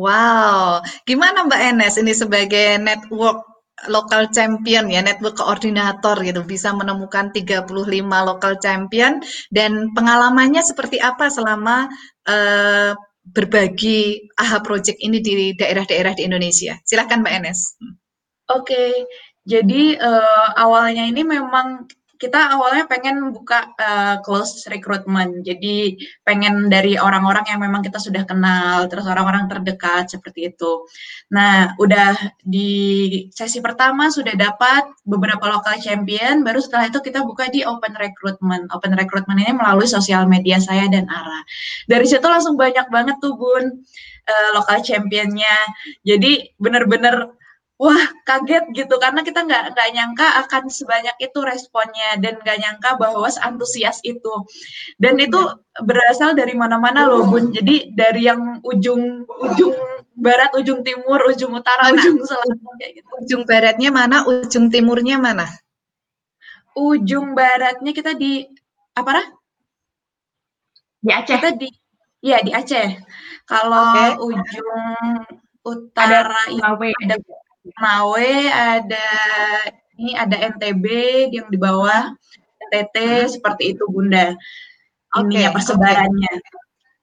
Wow, 0.00 0.80
gimana 1.04 1.44
Mbak 1.44 1.60
Enes 1.60 2.00
ini 2.00 2.16
sebagai 2.16 2.80
network 2.80 3.49
lokal 3.88 4.28
champion 4.28 4.92
ya, 4.92 5.00
network 5.00 5.40
koordinator 5.40 6.18
gitu, 6.20 6.44
bisa 6.44 6.74
menemukan 6.76 7.32
35 7.32 7.64
lokal 8.02 8.60
champion 8.60 9.24
dan 9.48 9.88
pengalamannya 9.96 10.60
seperti 10.60 11.00
apa 11.00 11.32
selama 11.32 11.88
uh, 12.28 12.92
berbagi 13.24 14.28
AHA 14.36 14.58
Project 14.60 14.98
ini 15.00 15.22
di 15.22 15.54
daerah-daerah 15.56 16.12
di 16.18 16.26
Indonesia? 16.26 16.76
Silahkan 16.84 17.22
Mbak 17.22 17.34
Enes. 17.40 17.60
Oke, 17.78 17.94
okay. 18.50 18.92
jadi 19.46 19.96
uh, 20.02 20.48
awalnya 20.58 21.06
ini 21.06 21.22
memang 21.22 21.86
kita 22.20 22.52
awalnya 22.52 22.84
pengen 22.84 23.32
buka 23.32 23.72
uh, 23.80 24.20
close 24.20 24.68
recruitment. 24.68 25.40
Jadi 25.40 25.96
pengen 26.20 26.68
dari 26.68 27.00
orang-orang 27.00 27.48
yang 27.48 27.64
memang 27.64 27.80
kita 27.80 27.96
sudah 27.96 28.28
kenal, 28.28 28.84
terus 28.92 29.08
orang-orang 29.08 29.48
terdekat 29.48 30.12
seperti 30.12 30.52
itu. 30.52 30.84
Nah, 31.32 31.72
udah 31.80 32.12
di 32.44 32.70
sesi 33.32 33.64
pertama 33.64 34.12
sudah 34.12 34.36
dapat 34.36 34.92
beberapa 35.08 35.48
lokal 35.48 35.80
champion, 35.80 36.44
baru 36.44 36.60
setelah 36.60 36.92
itu 36.92 37.00
kita 37.00 37.24
buka 37.24 37.48
di 37.48 37.64
open 37.64 37.96
recruitment. 37.96 38.68
Open 38.76 38.92
recruitment 38.92 39.40
ini 39.40 39.56
melalui 39.56 39.88
sosial 39.88 40.28
media 40.28 40.60
saya 40.60 40.92
dan 40.92 41.08
Ara. 41.08 41.40
Dari 41.88 42.04
situ 42.04 42.28
langsung 42.28 42.60
banyak 42.60 42.92
banget 42.92 43.16
tuh 43.24 43.32
Bun 43.40 43.80
uh, 44.28 44.48
lokal 44.52 44.84
championnya. 44.84 45.56
Jadi 46.04 46.52
bener-bener 46.60 47.39
wah 47.80 48.04
kaget 48.28 48.68
gitu. 48.76 48.94
Karena 49.00 49.24
kita 49.24 49.48
nggak 49.48 49.72
nggak 49.72 49.88
nyangka 49.96 50.28
akan 50.44 50.68
sebanyak 50.68 51.16
itu 51.16 51.40
responnya 51.40 52.20
dan 52.20 52.36
nggak 52.44 52.60
nyangka 52.60 53.00
bahwa 53.00 53.24
antusias 53.40 54.04
itu. 54.04 54.44
Dan 55.00 55.16
itu 55.16 55.40
iya. 55.40 55.80
berasal 55.80 56.36
dari 56.36 56.52
mana-mana 56.52 57.08
loh 57.08 57.24
bun. 57.24 57.48
Jadi 57.56 57.96
dari 57.96 58.28
yang 58.28 58.60
ujung 58.60 59.24
ujung 59.24 59.72
barat 60.20 60.52
ujung 60.52 60.84
timur 60.84 61.24
ujung 61.32 61.56
utara 61.56 61.88
mana? 61.88 61.96
ujung 61.96 62.20
selatan 62.20 62.60
kayak 62.76 62.92
gitu. 63.00 63.08
Ujung 63.24 63.42
baratnya 63.48 63.88
mana 63.88 64.28
ujung 64.28 64.68
timurnya 64.68 65.16
mana? 65.16 65.48
Ujung 66.76 67.32
baratnya 67.32 67.96
kita 67.96 68.12
di 68.12 68.44
apa 68.92 69.10
lah 69.16 69.26
di 71.00 71.10
Aceh. 71.16 71.32
Kita 71.40 71.50
di 71.56 71.68
ya 72.20 72.44
di 72.44 72.52
Aceh. 72.52 73.00
Kalau 73.48 73.88
okay. 73.96 74.10
ujung 74.20 74.84
utara 75.64 76.28
ada, 76.28 76.76
ada 76.76 77.16
Mawe, 77.76 78.32
ada 78.48 79.08
ini 80.00 80.16
ada 80.16 80.36
NTB 80.56 80.84
yang 81.28 81.52
di 81.52 81.58
bawah 81.60 82.08
NTT 82.70 82.96
hmm. 82.96 83.30
seperti 83.36 83.76
itu 83.76 83.84
Bunda. 83.90 84.32
Okay, 85.10 85.42
ya 85.42 85.50
persebarannya. 85.50 86.32
Okay. 86.38 86.58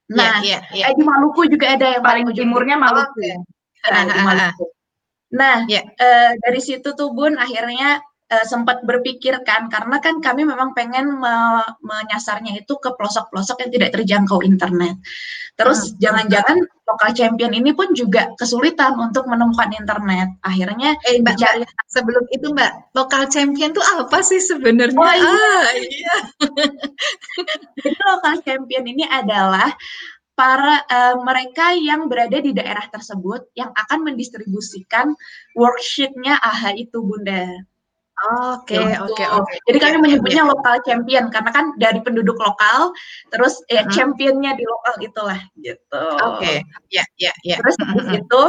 Nah, 0.08 0.40
yeah, 0.40 0.64
yeah, 0.72 0.88
yeah. 0.88 0.96
Di 0.96 1.04
Maluku 1.04 1.52
juga 1.52 1.76
ada 1.76 2.00
yang 2.00 2.04
paling 2.04 2.26
timurnya 2.32 2.80
Maluku. 2.80 3.20
Okay. 3.20 3.92
Nah, 3.92 4.04
di 4.08 4.22
Maluku. 4.24 4.66
Nah, 5.36 5.56
yeah. 5.68 5.84
eh, 6.00 6.32
dari 6.40 6.64
situ 6.64 6.96
tuh 6.96 7.12
Bun 7.12 7.36
akhirnya 7.36 8.00
uh, 8.32 8.46
sempat 8.46 8.84
berpikirkan 8.84 9.72
karena 9.72 9.98
kan 10.04 10.20
kami 10.20 10.44
memang 10.44 10.76
pengen 10.76 11.20
me 11.20 11.64
menyasarnya 11.80 12.60
itu 12.60 12.76
ke 12.80 12.94
pelosok-pelosok 12.96 13.68
yang 13.68 13.72
tidak 13.72 13.90
terjangkau 13.96 14.40
internet. 14.44 15.00
Terus 15.58 15.80
hmm. 15.90 15.98
jangan-jangan 15.98 16.58
hmm. 16.62 16.86
lokal 16.86 17.10
champion 17.18 17.52
ini 17.56 17.72
pun 17.74 17.90
juga 17.98 18.30
kesulitan 18.38 18.94
untuk 19.00 19.26
menemukan 19.26 19.74
internet. 19.74 20.38
Akhirnya 20.46 20.94
eh, 21.10 21.18
Mbak, 21.18 21.36
Mbak, 21.40 21.72
sebelum 21.90 22.24
itu 22.30 22.48
Mbak, 22.54 22.94
lokal 22.94 23.26
champion 23.32 23.74
itu 23.74 23.82
apa 23.82 24.18
sih 24.22 24.40
sebenarnya? 24.44 25.00
Oh, 25.00 25.10
iya. 25.10 25.34
Ah, 25.34 25.70
iya. 25.74 26.16
Jadi 27.82 27.98
lokal 28.06 28.36
champion 28.46 28.86
ini 28.86 29.04
adalah 29.10 29.74
para 30.38 30.86
uh, 30.86 31.18
mereka 31.26 31.74
yang 31.74 32.06
berada 32.06 32.38
di 32.38 32.54
daerah 32.54 32.86
tersebut 32.94 33.50
yang 33.58 33.74
akan 33.74 34.06
mendistribusikan 34.06 35.18
worksheetnya 35.58 36.38
AHA 36.38 36.86
itu 36.86 37.02
Bunda. 37.02 37.66
Oke, 38.18 38.82
oke, 38.82 39.24
oke. 39.30 39.54
Jadi 39.70 39.78
kami 39.78 39.98
menyebutnya 40.02 40.42
ya. 40.42 40.50
lokal 40.50 40.82
champion 40.82 41.30
karena 41.30 41.54
kan 41.54 41.78
dari 41.78 42.02
penduduk 42.02 42.34
lokal, 42.42 42.90
terus 43.30 43.62
ya 43.70 43.86
hmm. 43.86 43.94
championnya 43.94 44.58
di 44.58 44.66
lokal 44.66 44.96
itulah 45.06 45.40
gitu. 45.62 46.04
Oke, 46.26 46.42
okay. 46.42 46.58
ya, 46.90 47.06
ya, 47.22 47.30
ya. 47.46 47.62
Terus 47.62 47.78
hmm. 47.78 48.18
itu 48.18 48.42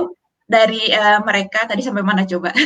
dari 0.49 0.89
uh, 0.89 1.21
mereka 1.21 1.69
tadi 1.69 1.85
sampai 1.85 2.01
mana 2.01 2.25
coba? 2.25 2.53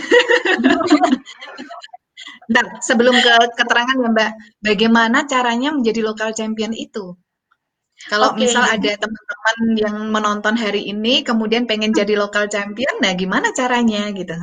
Nah, 2.50 2.82
sebelum 2.82 3.14
ke 3.22 3.34
keterangan 3.54 3.96
ya 3.96 4.08
Mbak, 4.12 4.32
bagaimana 4.60 5.24
caranya 5.30 5.70
menjadi 5.72 6.02
lokal 6.02 6.34
champion 6.34 6.74
itu? 6.74 7.14
Kalau 8.10 8.34
okay. 8.34 8.46
misal 8.46 8.66
ada 8.66 8.92
teman-teman 8.98 9.56
yang 9.78 9.96
menonton 10.10 10.54
hari 10.58 10.90
ini, 10.90 11.22
kemudian 11.22 11.70
pengen 11.70 11.94
jadi 11.94 12.18
lokal 12.18 12.50
champion, 12.50 12.98
nah 12.98 13.14
gimana 13.14 13.54
caranya 13.54 14.10
gitu? 14.10 14.34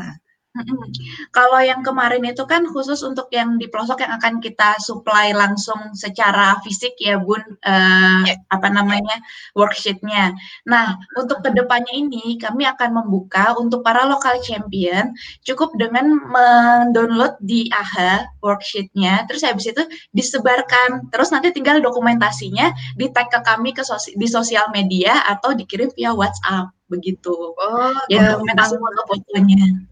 Kalau 1.32 1.60
yang 1.64 1.82
kemarin 1.82 2.24
itu 2.28 2.44
kan 2.44 2.68
khusus 2.68 3.00
untuk 3.06 3.32
yang 3.32 3.56
di 3.56 3.72
pelosok 3.72 4.04
yang 4.04 4.14
akan 4.20 4.44
kita 4.44 4.76
supply 4.82 5.32
langsung 5.32 5.96
secara 5.96 6.60
fisik 6.66 6.96
ya 7.00 7.20
Bun, 7.20 7.40
uh, 7.40 8.24
yeah. 8.26 8.38
apa 8.52 8.68
namanya, 8.68 9.18
worksheet-nya. 9.56 10.36
Nah, 10.68 11.00
untuk 11.16 11.42
ke 11.46 11.50
depannya 11.56 11.94
ini 11.96 12.36
kami 12.40 12.68
akan 12.68 13.04
membuka 13.04 13.56
untuk 13.56 13.82
para 13.86 14.06
lokal 14.08 14.40
champion, 14.44 15.16
cukup 15.48 15.72
dengan 15.80 16.20
mendownload 16.28 17.40
di 17.44 17.72
AHA 17.72 18.40
worksheet-nya, 18.44 19.28
terus 19.28 19.44
habis 19.44 19.70
itu 19.70 19.84
disebarkan, 20.12 21.12
terus 21.12 21.30
nanti 21.32 21.52
tinggal 21.56 21.80
dokumentasinya 21.80 22.72
di-tag 22.96 23.32
ke 23.32 23.40
kami 23.46 23.72
ke 23.76 23.84
sosi 23.86 24.16
di 24.16 24.28
sosial 24.28 24.72
media 24.74 25.24
atau 25.28 25.54
dikirim 25.56 25.92
via 25.96 26.12
WhatsApp, 26.16 26.72
begitu. 26.90 27.34
Oh, 27.34 27.94
Ya 28.10 28.34
dokumentasi 28.34 28.76
foto-fotonya. 28.76 29.89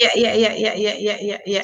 Ya, 0.00 0.10
ya, 0.16 0.32
ya, 0.34 0.50
ya, 0.56 0.72
ya, 0.74 0.92
ya, 0.96 1.16
ya, 1.20 1.38
ya. 1.44 1.62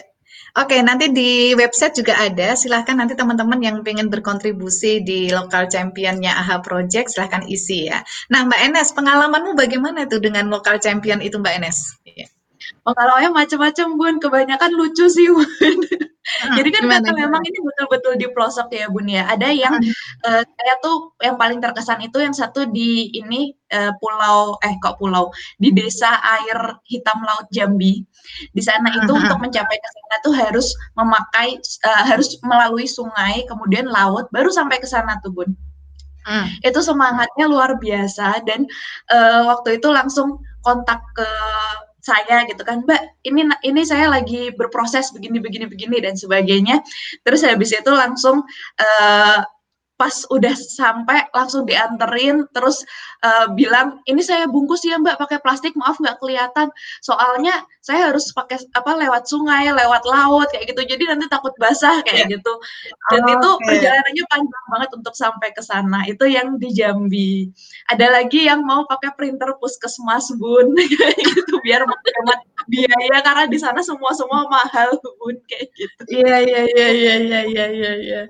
Oke, 0.59 0.77
nanti 0.85 1.13
di 1.13 1.55
website 1.57 1.95
juga 2.01 2.15
ada. 2.19 2.57
Silahkan 2.59 2.97
nanti 2.99 3.15
teman-teman 3.17 3.61
yang 3.63 3.77
ingin 3.85 4.09
berkontribusi 4.13 5.01
di 5.05 5.29
lokal 5.33 5.69
championnya 5.73 6.33
AHA 6.41 6.57
Project, 6.65 7.07
silahkan 7.15 7.45
isi 7.49 7.89
ya. 7.89 8.03
Nah, 8.33 8.45
Mbak 8.49 8.61
Enes, 8.69 8.89
pengalamanmu 8.97 9.53
bagaimana 9.57 10.09
tuh 10.11 10.21
dengan 10.21 10.49
lokal 10.53 10.81
champion 10.83 11.21
itu, 11.25 11.37
Mbak 11.41 11.55
Enes? 11.63 11.79
Ya. 12.05 12.29
Pengalamannya 12.89 13.31
macam-macam, 13.37 13.87
Bun. 14.01 14.15
Kebanyakan 14.17 14.71
lucu 14.73 15.05
sih, 15.13 15.29
Bun. 15.37 15.79
Hmm, 16.29 16.61
Jadi 16.61 16.69
kan 16.77 16.85
gimana, 16.85 17.09
karena 17.09 17.25
memang 17.25 17.41
ini 17.41 17.59
betul-betul 17.65 18.21
di 18.21 18.27
pelosok 18.33 18.69
ya 18.73 18.89
Bun 18.93 19.09
ya. 19.09 19.25
Ada 19.29 19.49
yang 19.49 19.77
hmm. 19.81 19.93
uh, 20.29 20.43
saya 20.45 20.75
tuh 20.85 21.17
yang 21.25 21.41
paling 21.41 21.57
terkesan 21.57 22.05
itu 22.05 22.21
yang 22.21 22.37
satu 22.37 22.69
di 22.69 23.09
ini 23.17 23.57
uh, 23.73 23.97
pulau 23.97 24.61
eh 24.61 24.77
kok 24.85 25.01
pulau 25.01 25.33
di 25.57 25.73
desa 25.73 26.21
air 26.21 26.77
hitam 26.85 27.25
laut 27.25 27.49
Jambi. 27.49 28.05
Di 28.53 28.61
sana 28.61 28.93
itu 28.93 29.09
hmm. 29.09 29.25
untuk 29.25 29.39
mencapai 29.41 29.77
ke 29.81 29.89
sana 29.89 30.15
tuh 30.21 30.35
harus 30.37 30.69
memakai 31.01 31.57
uh, 31.89 32.05
harus 32.05 32.37
melalui 32.45 32.85
sungai 32.85 33.49
kemudian 33.49 33.89
laut 33.89 34.29
baru 34.29 34.53
sampai 34.53 34.77
ke 34.81 34.89
sana 34.89 35.17
tuh 35.25 35.33
Bun. 35.33 35.57
Hmm. 36.29 36.45
Itu 36.61 36.85
semangatnya 36.85 37.49
luar 37.49 37.81
biasa 37.81 38.45
dan 38.45 38.69
uh, 39.09 39.49
waktu 39.49 39.81
itu 39.81 39.89
langsung 39.89 40.45
kontak 40.61 41.01
ke 41.17 41.31
saya 42.09 42.49
gitu 42.49 42.65
kan 42.65 42.81
mbak 42.89 43.21
ini 43.29 43.45
ini 43.69 43.83
saya 43.85 44.09
lagi 44.09 44.49
berproses 44.57 45.13
begini 45.13 45.39
begini 45.45 45.69
begini 45.69 46.01
dan 46.01 46.17
sebagainya. 46.17 46.81
Terus 47.23 47.45
habis 47.45 47.71
itu 47.77 47.93
langsung 47.93 48.41
uh, 48.81 49.41
pas 49.99 50.15
udah 50.31 50.55
sampai 50.55 51.27
langsung 51.35 51.67
dianterin 51.67 52.47
terus 52.55 52.87
uh, 53.27 53.51
bilang 53.51 53.99
ini 54.07 54.23
saya 54.23 54.47
bungkus 54.47 54.87
ya 54.87 54.95
mbak 54.95 55.19
pakai 55.19 55.43
plastik 55.43 55.75
maaf 55.75 55.99
nggak 55.99 56.23
kelihatan. 56.23 56.71
Soalnya 57.03 57.67
saya 57.83 58.15
harus 58.15 58.31
pakai 58.31 58.63
apa 58.79 58.95
lewat 58.95 59.27
sungai 59.27 59.67
lewat 59.75 60.07
laut 60.07 60.47
kayak 60.55 60.71
gitu. 60.71 60.87
Jadi 60.87 61.03
nanti 61.11 61.27
takut 61.27 61.51
basah 61.59 61.99
kayak 62.07 62.31
gitu. 62.31 62.53
Dan 63.11 63.27
oh, 63.27 63.35
itu 63.35 63.49
okay. 63.59 63.67
perjalanannya 63.67 64.25
panjang 64.31 64.67
banget 64.71 64.91
untuk 64.95 65.15
sampai 65.19 65.49
ke 65.51 65.63
sana. 65.67 66.07
Itu 66.07 66.25
yang 66.31 66.63
di 66.63 66.71
Jambi. 66.71 67.51
Ada 67.91 68.23
lagi 68.23 68.47
yang 68.47 68.63
mau 68.63 68.87
pakai 68.87 69.19
printer 69.19 69.51
puskesmas 69.59 70.31
bun. 70.39 70.79
Gitu 71.29 71.55
biar 71.67 71.83
menghemat 71.85 72.41
biaya 72.71 73.19
karena 73.21 73.45
di 73.51 73.59
sana 73.59 73.81
semua 73.83 74.15
semua 74.15 74.47
mahal 74.47 74.95
bun 75.19 75.37
kayak 75.51 75.75
gitu. 75.75 76.03
Iya 76.23 76.37
iya 76.47 76.61
iya 76.71 76.89
iya 76.95 77.15
iya 77.19 77.45
iya 77.45 77.67
iya. 77.67 77.93
ya. 77.99 78.23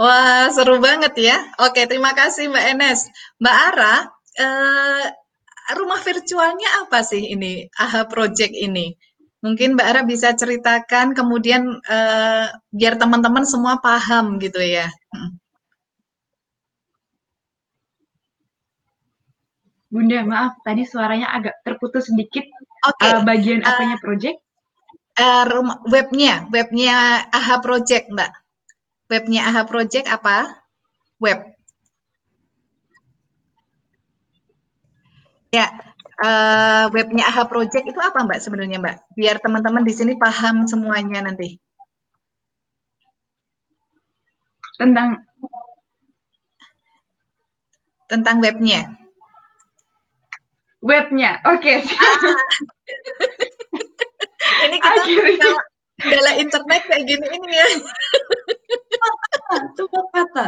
Wah, 0.00 0.48
seru 0.54 0.78
banget 0.82 1.14
ya. 1.18 1.36
Oke, 1.62 1.84
terima 1.86 2.12
kasih 2.12 2.48
Mbak 2.50 2.66
Enes. 2.76 3.00
Mbak 3.38 3.56
Ara, 3.72 3.94
eh, 4.38 5.06
rumah 5.78 6.00
virtualnya 6.00 6.68
apa 6.86 7.04
sih 7.04 7.32
ini, 7.34 7.66
AHA 7.76 8.02
Project 8.10 8.54
ini? 8.56 8.94
Mungkin 9.42 9.74
Mbak 9.74 9.86
Ara 9.86 10.02
bisa 10.06 10.32
ceritakan, 10.34 11.12
kemudian 11.12 11.82
eh, 11.84 12.46
biar 12.72 12.94
teman-teman 13.00 13.44
semua 13.48 13.78
paham 13.78 14.38
gitu 14.38 14.60
ya. 14.60 14.88
Bunda, 19.92 20.24
maaf, 20.24 20.56
tadi 20.64 20.88
suaranya 20.88 21.36
agak 21.36 21.60
terputus 21.68 22.08
sedikit. 22.08 22.48
Oke. 22.88 23.04
Uh, 23.04 23.20
bagian 23.28 23.60
uh, 23.60 23.68
apanya 23.76 24.00
project? 24.00 24.40
Uh, 25.20 25.44
rumah, 25.44 25.84
webnya, 25.84 26.48
webnya 26.48 27.28
AHA 27.28 27.56
Project, 27.60 28.08
Mbak. 28.08 28.32
Webnya 29.12 29.44
AHA 29.52 29.68
Project 29.68 30.08
apa? 30.08 30.48
Web. 31.20 31.52
Ya, 35.52 35.68
uh, 36.24 36.88
webnya 36.96 37.28
AHA 37.28 37.44
Project 37.44 37.84
itu 37.92 38.00
apa 38.00 38.24
Mbak 38.24 38.40
sebenarnya 38.40 38.80
Mbak? 38.80 38.96
Biar 39.12 39.36
teman-teman 39.36 39.84
di 39.84 39.92
sini 39.92 40.16
paham 40.16 40.64
semuanya 40.64 41.28
nanti. 41.28 41.60
Tentang 44.80 45.20
tentang 48.08 48.40
webnya. 48.40 48.96
Webnya, 50.80 51.44
oke. 51.52 51.60
Okay. 51.60 51.84
Ah. 51.84 52.32
ini 54.72 54.76
kita 54.80 55.00
Akhirnya. 55.04 56.32
internet 56.40 56.82
kayak 56.88 57.04
gini 57.06 57.26
ini 57.28 57.54
ya. 57.54 57.66
Coba 59.76 60.00
kata. 60.12 60.46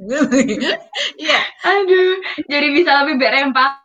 Iya. 1.20 1.40
Aduh, 1.60 2.24
jadi 2.48 2.72
bisa 2.72 3.04
lebih 3.04 3.20
berempat. 3.20 3.84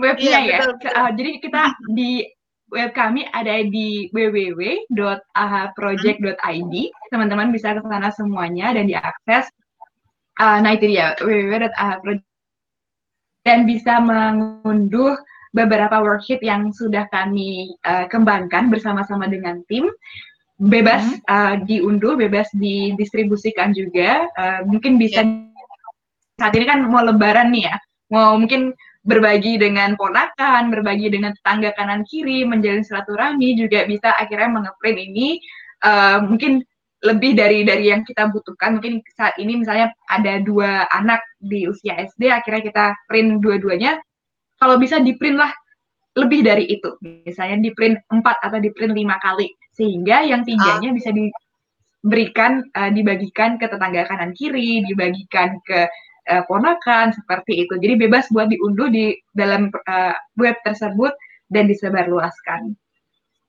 Webnya 0.00 0.24
iya, 0.24 0.40
ya. 0.40 0.64
Betul, 0.64 0.80
betul. 0.80 0.96
Uh, 0.96 1.12
jadi 1.16 1.30
kita 1.44 1.62
di 1.92 2.24
web 2.72 2.96
kami 2.96 3.28
ada 3.28 3.60
di 3.68 4.08
www.ahaproject.id. 4.16 6.74
Teman-teman 7.12 7.52
bisa 7.52 7.76
ke 7.76 7.84
sana 7.84 8.08
semuanya 8.08 8.72
dan 8.72 8.88
diakses. 8.88 9.52
Uh, 10.40 10.64
nah 10.64 10.72
itu 10.76 10.92
dia 10.96 11.12
www.ahaproject 11.20 12.24
dan 13.46 13.62
bisa 13.62 14.02
mengunduh 14.02 15.14
beberapa 15.54 16.02
worksheet 16.02 16.42
yang 16.44 16.74
sudah 16.74 17.06
kami 17.08 17.78
uh, 17.86 18.10
kembangkan 18.10 18.68
bersama-sama 18.68 19.30
dengan 19.30 19.62
tim 19.70 19.86
bebas 20.56 21.04
hmm. 21.04 21.20
uh, 21.28 21.54
diunduh, 21.68 22.16
bebas 22.16 22.48
didistribusikan 22.56 23.76
juga. 23.76 24.24
Uh, 24.36 24.60
mungkin 24.64 24.96
bisa 24.96 25.22
yeah. 25.22 26.40
saat 26.40 26.56
ini 26.56 26.64
kan 26.64 26.84
mau 26.88 27.04
lebaran 27.04 27.52
nih 27.52 27.68
ya, 27.68 27.76
mau 28.12 28.36
mungkin 28.40 28.72
berbagi 29.06 29.60
dengan 29.60 29.94
ponakan, 29.94 30.72
berbagi 30.72 31.12
dengan 31.12 31.30
tetangga 31.38 31.70
kanan 31.78 32.02
kiri, 32.08 32.42
menjalin 32.42 32.82
silaturahmi 32.82 33.54
juga 33.54 33.86
bisa 33.86 34.10
akhirnya 34.18 34.50
mengeprint 34.50 34.98
ini 34.98 35.38
uh, 35.86 36.18
mungkin 36.26 36.66
lebih 37.04 37.38
dari 37.38 37.62
dari 37.62 37.92
yang 37.92 38.02
kita 38.02 38.32
butuhkan. 38.32 38.80
Mungkin 38.80 39.04
saat 39.14 39.38
ini 39.38 39.62
misalnya 39.62 39.94
ada 40.10 40.42
dua 40.42 40.88
anak 40.90 41.22
di 41.38 41.68
usia 41.70 41.94
SD, 42.02 42.32
akhirnya 42.32 42.62
kita 42.64 42.84
print 43.06 43.38
dua-duanya. 43.44 44.00
Kalau 44.56 44.80
bisa 44.80 44.98
di 44.98 45.12
print 45.14 45.36
lah 45.36 45.52
lebih 46.16 46.40
dari 46.42 46.64
itu, 46.64 46.96
misalnya 47.04 47.60
di 47.60 47.70
print 47.76 48.00
empat 48.08 48.40
atau 48.40 48.56
di 48.56 48.72
print 48.72 48.96
lima 48.96 49.20
kali 49.20 49.52
sehingga 49.76 50.24
yang 50.24 50.42
tiganya 50.42 50.90
bisa 50.96 51.12
diberikan 51.12 52.64
uh, 52.72 52.88
dibagikan 52.88 53.60
ke 53.60 53.68
tetangga 53.68 54.08
kanan 54.08 54.32
kiri, 54.32 54.80
dibagikan 54.88 55.60
ke 55.68 55.84
uh, 56.32 56.42
ponakan 56.48 57.12
seperti 57.12 57.68
itu. 57.68 57.76
Jadi 57.76 58.08
bebas 58.08 58.32
buat 58.32 58.48
diunduh 58.48 58.88
di 58.88 59.12
dalam 59.36 59.68
uh, 59.68 60.16
web 60.40 60.56
tersebut 60.64 61.12
dan 61.52 61.68
disebarluaskan. 61.68 62.72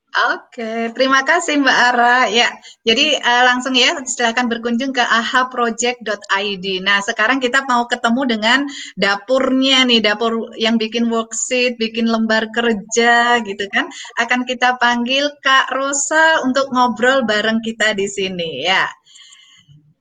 Oke, 0.07 0.95
terima 0.95 1.21
kasih 1.27 1.59
Mbak 1.59 1.79
Ara. 1.93 2.31
Ya, 2.31 2.47
jadi 2.87 3.19
uh, 3.19 3.43
langsung 3.53 3.75
ya 3.75 3.91
silakan 4.07 4.47
berkunjung 4.47 4.95
ke 4.95 5.03
ahaproject.id. 5.03 6.65
Nah, 6.79 7.03
sekarang 7.03 7.43
kita 7.43 7.67
mau 7.67 7.85
ketemu 7.91 8.21
dengan 8.25 8.59
dapurnya 8.95 9.83
nih, 9.83 9.99
dapur 9.99 10.55
yang 10.55 10.79
bikin 10.79 11.11
worksheet, 11.11 11.75
bikin 11.75 12.07
lembar 12.07 12.49
kerja 12.55 13.43
gitu 13.43 13.67
kan. 13.67 13.91
Akan 14.15 14.47
kita 14.47 14.79
panggil 14.79 15.27
Kak 15.43 15.75
Rosa 15.75 16.41
untuk 16.47 16.71
ngobrol 16.71 17.27
bareng 17.27 17.59
kita 17.59 17.91
di 17.91 18.07
sini 18.07 18.63
ya. 18.63 18.87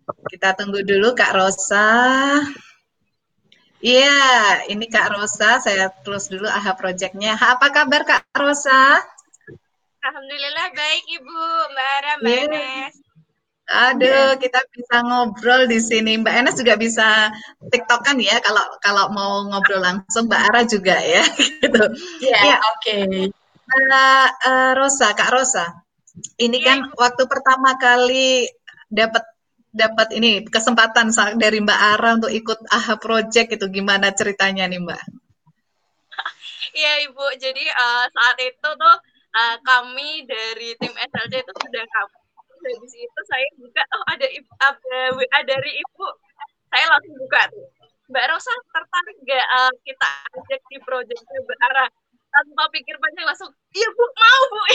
Kita 0.07 0.55
tunggu 0.55 0.87
dulu 0.87 1.13
Kak 1.19 1.35
Rosa. 1.35 1.91
Iya, 3.83 4.65
ini 4.73 4.89
Kak 4.89 5.13
Rosa, 5.13 5.61
saya 5.61 5.93
terus 6.01 6.33
dulu 6.33 6.49
AHA 6.49 6.73
Project-nya. 6.79 7.37
Apa 7.37 7.69
kabar 7.75 8.03
Kak 8.09 8.33
Rosa? 8.33 9.03
Alhamdulillah 10.07 10.67
baik 10.71 11.05
Ibu, 11.19 11.43
Mbak 11.75 11.89
Ara, 11.99 12.13
Mbak 12.23 12.31
yeah. 12.31 12.47
Enes. 12.47 12.95
Aduh, 13.67 14.39
kita 14.39 14.63
bisa 14.71 14.97
ngobrol 15.03 15.67
di 15.67 15.83
sini. 15.83 16.15
Mbak 16.23 16.35
Enes 16.39 16.55
juga 16.55 16.79
bisa 16.79 17.35
TikTok 17.67 18.07
kan 18.07 18.15
ya 18.23 18.39
kalau 18.39 18.63
kalau 18.79 19.11
mau 19.11 19.43
ngobrol 19.51 19.83
langsung 19.83 20.31
Mbak 20.31 20.43
Ara 20.47 20.63
juga 20.63 20.95
ya. 21.03 21.27
gitu. 21.63 21.83
Iya, 22.23 22.39
yeah, 22.39 22.59
oke. 22.63 22.83
Okay. 22.87 23.35
Uh, 23.67 24.29
uh, 24.47 24.71
Rosa, 24.79 25.11
Kak 25.19 25.35
Rosa. 25.35 25.75
Ini 26.39 26.55
yeah. 26.63 26.67
kan 26.71 26.79
waktu 26.95 27.27
pertama 27.27 27.75
kali 27.75 28.47
dapat 28.87 29.27
dapat 29.75 30.15
ini 30.15 30.47
kesempatan 30.47 31.11
dari 31.35 31.59
Mbak 31.59 31.81
Ara 31.99 32.11
untuk 32.15 32.31
ikut 32.31 32.63
AHA 32.71 32.95
Project 33.03 33.59
itu 33.59 33.67
gimana 33.75 34.15
ceritanya 34.15 34.71
nih 34.71 34.79
Mbak? 34.87 35.03
Iya 36.77 37.09
Ibu, 37.09 37.41
jadi 37.41 37.65
uh, 37.73 38.05
saat 38.13 38.37
itu 38.37 38.69
tuh 38.69 38.97
uh, 39.37 39.57
kami 39.61 40.25
dari 40.25 40.73
tim 40.81 40.97
SLC 40.97 41.45
itu 41.45 41.53
sudah 41.61 41.85
kamu 41.85 42.17
dari 42.67 42.87
situ 42.89 43.21
saya 43.29 43.47
buka 43.61 43.83
oh 43.95 44.05
ada 44.11 44.27
ada 44.65 44.99
WA 45.15 45.41
dari 45.47 45.79
ibu. 45.79 46.09
Saya 46.73 46.85
langsung 46.91 47.15
buka 47.21 47.41
tuh. 47.53 47.69
Mbak 48.07 48.27
Rosa 48.31 48.55
tertarik 48.71 49.19
gak 49.27 49.47
uh, 49.51 49.73
kita 49.83 50.09
ajak 50.39 50.63
di 50.71 50.79
proyek 50.83 51.19
Mbak 51.19 51.59
Ara? 51.75 51.87
Tanpa 52.31 52.69
pikir 52.75 52.99
panjang 53.01 53.27
langsung 53.27 53.51
iya 53.75 53.89
bu 53.91 54.05
mau 54.15 54.43
bu. 54.51 54.61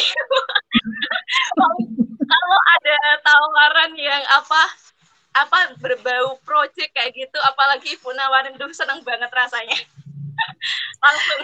Kalau 2.32 2.60
ada 2.80 2.98
tawaran 3.22 3.92
yang 4.00 4.24
apa 4.40 4.64
apa 5.32 5.60
berbau 5.80 6.40
proyek 6.44 6.92
kayak 6.92 7.16
gitu 7.16 7.40
apalagi 7.44 7.96
ibu 7.96 8.12
nawarin 8.16 8.56
tuh 8.56 8.72
seneng 8.72 9.04
banget 9.04 9.32
rasanya. 9.32 9.76
Langsung 11.04 11.44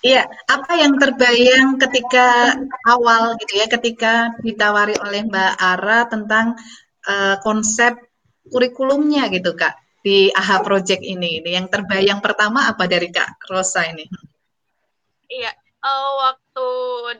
Iya, 0.00 0.24
apa 0.48 0.80
yang 0.80 0.96
terbayang 0.96 1.76
ketika 1.76 2.56
awal 2.88 3.36
gitu 3.36 3.60
ya, 3.60 3.68
ketika 3.68 4.32
ditawari 4.40 4.96
oleh 4.96 5.28
Mbak 5.28 5.52
Ara 5.60 6.08
tentang 6.08 6.56
uh, 7.04 7.36
konsep 7.44 8.00
kurikulumnya 8.48 9.28
gitu 9.28 9.52
Kak 9.52 9.76
di 10.00 10.32
AHA 10.32 10.64
Project 10.64 11.04
ini. 11.04 11.44
Ini 11.44 11.60
yang 11.60 11.68
terbayang 11.68 12.24
pertama 12.24 12.64
apa 12.64 12.88
dari 12.88 13.12
Kak 13.12 13.44
Rosa 13.52 13.84
ini? 13.92 14.08
Iya, 15.28 15.52
uh, 15.84 16.10
waktu 16.32 16.68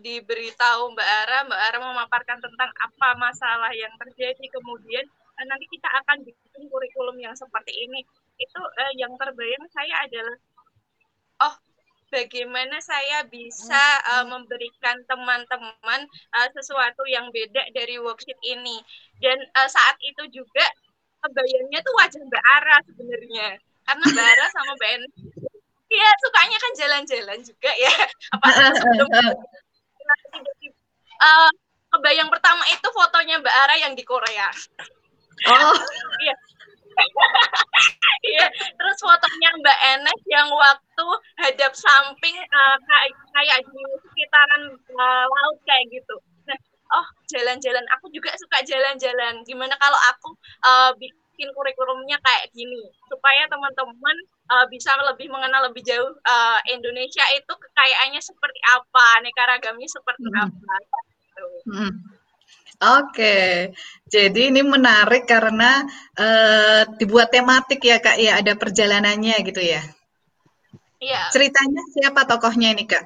diberitahu 0.01 0.97
Mbak 0.97 1.09
Ara, 1.29 1.39
Mbak 1.53 1.61
Ara 1.61 1.79
memaparkan 1.85 2.41
tentang 2.41 2.73
apa 2.81 3.09
masalah 3.21 3.77
yang 3.77 3.93
terjadi, 4.01 4.41
kemudian 4.57 5.05
uh, 5.37 5.45
nanti 5.45 5.69
kita 5.69 6.01
akan 6.01 6.25
bikin 6.25 6.65
kurikulum 6.73 7.21
yang 7.21 7.37
seperti 7.37 7.77
ini. 7.77 8.01
Itu 8.41 8.57
uh, 8.57 8.93
yang 8.97 9.13
terbayang 9.21 9.69
saya 9.69 10.09
adalah, 10.09 10.37
oh 11.45 11.55
bagaimana 12.11 12.77
saya 12.83 13.25
bisa 13.31 13.83
uh, 14.19 14.27
memberikan 14.27 14.99
teman-teman 15.07 16.01
uh, 16.35 16.49
sesuatu 16.53 17.07
yang 17.07 17.31
beda 17.31 17.63
dari 17.73 17.97
worksheet 18.03 18.37
ini. 18.45 18.83
Dan 19.23 19.39
uh, 19.57 19.71
saat 19.71 19.97
itu 20.03 20.43
juga 20.43 20.67
kebayangnya 21.23 21.81
tuh 21.81 21.95
wajah 21.97 22.21
Mbak 22.21 22.45
Ara 22.61 22.77
sebenarnya. 22.85 23.49
Karena 23.87 24.05
Mbak 24.05 24.27
Ara 24.27 24.47
sama 24.53 24.73
Mbak 24.77 24.91
En 24.91 25.05
Iya, 25.91 26.11
sukanya 26.23 26.59
kan 26.63 26.73
jalan-jalan 26.79 27.41
juga 27.43 27.71
ya. 27.75 27.91
Apalagi 28.39 28.79
sebelum 28.79 29.11
uh, 31.19 31.51
kebayang 31.91 32.31
pertama 32.31 32.63
itu 32.71 32.87
fotonya 32.95 33.43
Mbak 33.43 33.57
Ara 33.67 33.75
yang 33.83 33.99
di 33.99 34.07
Korea. 34.07 34.51
Oh, 35.51 35.75
Iya. 36.21 36.35
Iya, 38.21 38.47
terus 38.77 38.99
fotonya 39.01 39.51
Mbak 39.57 39.79
Enes 39.97 40.21
yang 40.29 40.49
waktu 40.53 41.07
hadap 41.41 41.73
samping 41.73 42.37
uh, 42.37 42.77
kayak 42.85 43.17
kayak 43.33 43.59
di 43.65 43.81
sekitaran 44.05 44.63
uh, 44.93 45.25
laut 45.25 45.57
kayak 45.65 45.89
gitu. 45.89 46.17
Nah, 46.45 46.59
oh 47.01 47.07
jalan-jalan, 47.33 47.85
aku 47.97 48.13
juga 48.13 48.29
suka 48.37 48.61
jalan-jalan. 48.69 49.41
Gimana 49.49 49.73
kalau 49.81 49.97
aku 50.13 50.37
uh, 50.69 50.93
bikin 51.01 51.49
kurikulumnya 51.57 52.21
kayak 52.21 52.53
gini 52.53 52.93
supaya 53.09 53.49
teman-teman 53.49 54.17
uh, 54.53 54.69
bisa 54.69 54.93
lebih 55.09 55.33
mengenal 55.33 55.73
lebih 55.73 55.81
jauh 55.81 56.13
uh, 56.29 56.61
Indonesia 56.69 57.25
itu 57.33 57.53
kekayaannya 57.57 58.21
seperti 58.21 58.61
apa, 58.77 59.05
aneka 59.17 59.43
ragamnya 59.49 59.89
seperti 59.89 60.29
Hmm. 60.29 60.45
apa. 60.45 60.75
Gitu. 61.09 61.47
hmm. 61.73 62.20
Oke, 62.81 63.77
jadi 64.09 64.41
ini 64.49 64.65
menarik 64.65 65.29
karena 65.29 65.85
eh, 66.17 66.89
dibuat 66.97 67.29
tematik 67.29 67.85
ya 67.85 68.01
Kak, 68.01 68.17
ya 68.17 68.41
ada 68.41 68.57
perjalanannya 68.57 69.37
gitu 69.45 69.61
ya. 69.61 69.85
Iya. 71.01 71.33
Ceritanya 71.33 71.83
siapa 71.97 72.29
tokohnya 72.29 72.77
ini 72.77 72.85
Kak? 72.85 73.05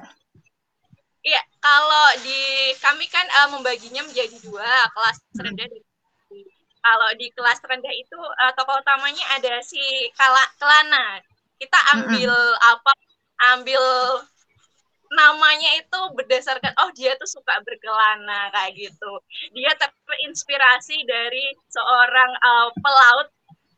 Iya, 1.25 1.41
kalau 1.57 2.07
di 2.21 2.71
kami 2.77 3.09
kan 3.09 3.25
uh, 3.25 3.49
membaginya 3.49 4.05
menjadi 4.05 4.35
dua 4.45 4.67
kelas 4.93 5.17
rendah 5.33 5.65
dan 5.65 5.81
tinggi. 6.29 6.43
Kalau 6.85 7.09
di 7.17 7.27
kelas 7.33 7.59
rendah 7.65 7.93
itu 7.97 8.19
uh, 8.19 8.51
tokoh 8.53 8.77
utamanya 8.77 9.25
ada 9.33 9.57
si 9.65 9.81
Kala, 10.13 10.43
Kelana. 10.61 11.23
Kita 11.57 11.79
ambil 11.97 12.29
apa? 12.61 12.91
Ambil 13.57 13.81
namanya 15.15 15.79
itu 15.79 15.99
berdasarkan 16.13 16.75
oh 16.83 16.91
dia 16.93 17.15
tuh 17.15 17.27
suka 17.27 17.63
berkelana 17.63 18.51
kayak 18.51 18.75
gitu. 18.75 19.11
Dia 19.55 19.71
terinspirasi 19.79 21.07
dari 21.07 21.55
seorang 21.71 22.31
uh, 22.43 22.69
pelaut 22.77 23.31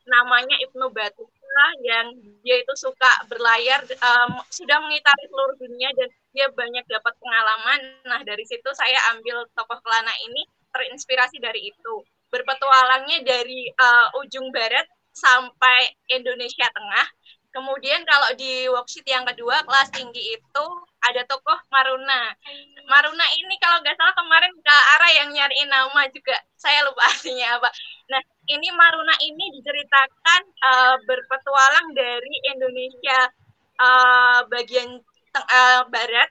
namanya 0.07 0.55
Ibnu 0.63 0.89
Batuta 0.89 1.65
yang 1.83 2.15
dia 2.41 2.63
itu 2.63 2.73
suka 2.79 3.27
berlayar 3.27 3.83
um, 3.99 4.39
sudah 4.49 4.79
mengitari 4.81 5.23
seluruh 5.27 5.55
dunia 5.59 5.89
dan 5.93 6.09
dia 6.31 6.47
banyak 6.53 6.85
dapat 6.87 7.13
pengalaman. 7.19 7.79
Nah, 8.07 8.21
dari 8.23 8.45
situ 8.47 8.67
saya 8.73 8.97
ambil 9.15 9.43
tokoh 9.53 9.79
Kelana 9.83 10.13
ini 10.29 10.47
terinspirasi 10.71 11.41
dari 11.43 11.69
itu. 11.69 11.95
Berpetualangnya 12.27 13.23
dari 13.23 13.71
uh, 13.71 14.19
ujung 14.23 14.51
barat 14.51 14.85
sampai 15.15 15.91
Indonesia 16.13 16.67
Tengah. 16.69 17.07
Kemudian 17.49 18.05
kalau 18.05 18.29
di 18.37 18.69
worksheet 18.69 19.07
yang 19.09 19.25
kedua 19.25 19.65
kelas 19.65 19.89
tinggi 19.89 20.37
itu 20.37 20.65
ada 21.09 21.21
tokoh 21.27 21.57
Maruna. 21.71 22.35
Maruna 22.87 23.25
ini 23.35 23.55
kalau 23.59 23.79
nggak 23.83 23.95
salah 23.95 24.15
kemarin 24.15 24.51
Kak 24.63 24.83
Ara 24.97 25.09
yang 25.23 25.29
nyariin 25.31 25.69
nama 25.71 26.01
juga. 26.11 26.35
Saya 26.55 26.83
lupa 26.87 27.03
artinya 27.11 27.59
apa. 27.59 27.69
Nah, 28.11 28.21
ini 28.51 28.67
Maruna 28.71 29.15
ini 29.23 29.45
diceritakan 29.59 30.41
uh, 30.63 30.95
berpetualang 31.03 31.87
dari 31.95 32.35
Indonesia 32.51 33.19
uh, 33.79 34.39
bagian 34.47 34.99
uh, 35.35 35.81
barat, 35.91 36.29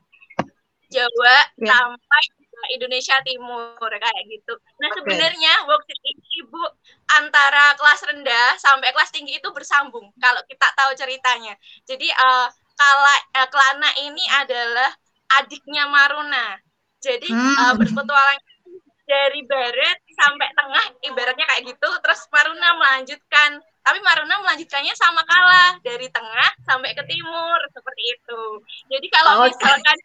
Jawa 0.88 1.36
Ya. 1.58 1.72
sampai 1.72 2.24
Indonesia 2.72 3.16
Timur 3.22 3.76
kayak 3.76 4.24
gitu. 4.32 4.54
Nah 4.80 4.88
Oke. 4.90 4.96
sebenarnya 5.02 5.52
worksheet 5.68 6.02
ini 6.08 6.24
ibu 6.40 6.62
antara 7.20 7.76
kelas 7.76 8.00
rendah 8.08 8.56
sampai 8.56 8.90
kelas 8.96 9.12
tinggi 9.12 9.38
itu 9.38 9.48
bersambung 9.52 10.08
kalau 10.18 10.40
kita 10.48 10.66
tahu 10.74 10.90
ceritanya. 10.96 11.54
Jadi 11.84 12.08
uh, 12.10 12.48
Kala, 12.76 13.16
uh, 13.40 13.48
Kelana 13.48 13.90
ini 14.04 14.24
adalah 14.40 14.90
adiknya 15.42 15.88
Maruna. 15.88 16.60
Jadi 17.00 17.28
uh, 17.32 17.72
Hmm. 17.72 17.80
berpetualang 17.80 18.38
dari 19.06 19.40
barat 19.46 19.98
sampai 20.18 20.50
tengah 20.50 20.84
ibaratnya 21.06 21.46
kayak 21.46 21.62
gitu 21.70 21.88
terus 22.02 22.26
Maruna 22.34 22.74
melanjutkan 22.74 23.62
tapi 23.86 24.02
Maruna 24.02 24.42
melanjutkannya 24.42 24.90
sama 24.98 25.22
Kala 25.22 25.78
dari 25.86 26.10
tengah 26.10 26.50
sampai 26.66 26.90
ke 26.90 27.06
timur 27.06 27.58
seperti 27.70 28.02
itu 28.02 28.42
jadi 28.90 29.06
kalau 29.14 29.46
Oke. 29.46 29.54
misalkan 29.54 29.96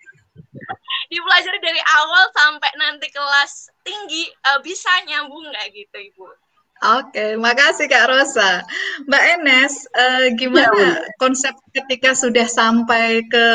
dipelajari 1.12 1.60
dari 1.65 1.81
awal 1.97 2.29
sampai 2.29 2.69
nanti 2.77 3.10
kelas 3.10 3.73
tinggi 3.81 4.29
eh, 4.29 4.60
bisa 4.62 4.93
nyambung 5.10 5.49
nggak 5.49 5.73
gitu 5.73 5.97
ibu 5.97 6.29
Oke, 6.82 7.38
makasih 7.38 7.86
Kak 7.86 8.10
Rosa. 8.10 8.65
Mbak 9.06 9.24
Enes, 9.38 9.86
eh, 9.94 10.02
Ya, 10.02 10.30
gimana 10.34 10.98
konsep 11.22 11.54
ketika 11.78 12.17
sudah 12.17 12.50
sampai 12.50 13.22
ke 13.30 13.46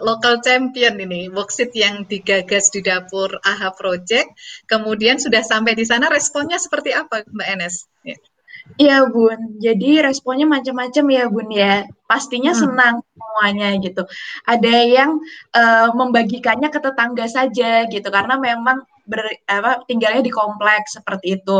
local 0.00 0.40
champion 0.40 0.96
ini, 0.96 1.28
worksheet 1.28 1.76
yang 1.76 2.08
digagas 2.08 2.72
di 2.72 2.80
dapur 2.80 3.28
AHA 3.44 3.76
Project, 3.76 4.32
kemudian 4.64 5.20
sudah 5.20 5.44
sampai 5.44 5.76
di 5.76 5.84
sana, 5.84 6.08
responnya 6.08 6.56
seperti 6.56 6.96
apa 6.96 7.28
Mbak 7.28 7.48
Enes? 7.52 7.84
Ya. 8.08 8.16
Iya 8.80 9.04
Bun, 9.04 9.60
jadi 9.60 10.08
responnya 10.08 10.48
macam-macam 10.48 11.04
ya 11.12 11.24
Bun 11.28 11.48
ya. 11.52 11.84
Pastinya 12.08 12.56
Hmm. 12.56 12.62
senang 12.72 12.94
semuanya 13.04 13.68
gitu. 13.84 14.02
Ada 14.48 14.74
yang 14.88 15.20
eh, 15.52 15.88
membagikannya 15.92 16.72
ke 16.72 16.80
tetangga 16.80 17.28
saja 17.28 17.84
gitu, 17.84 18.08
karena 18.08 18.40
memang 18.40 18.80
ber, 19.06 19.22
apa, 19.50 19.82
tinggalnya 19.88 20.22
di 20.24 20.32
kompleks 20.32 20.98
seperti 20.98 21.40
itu. 21.40 21.58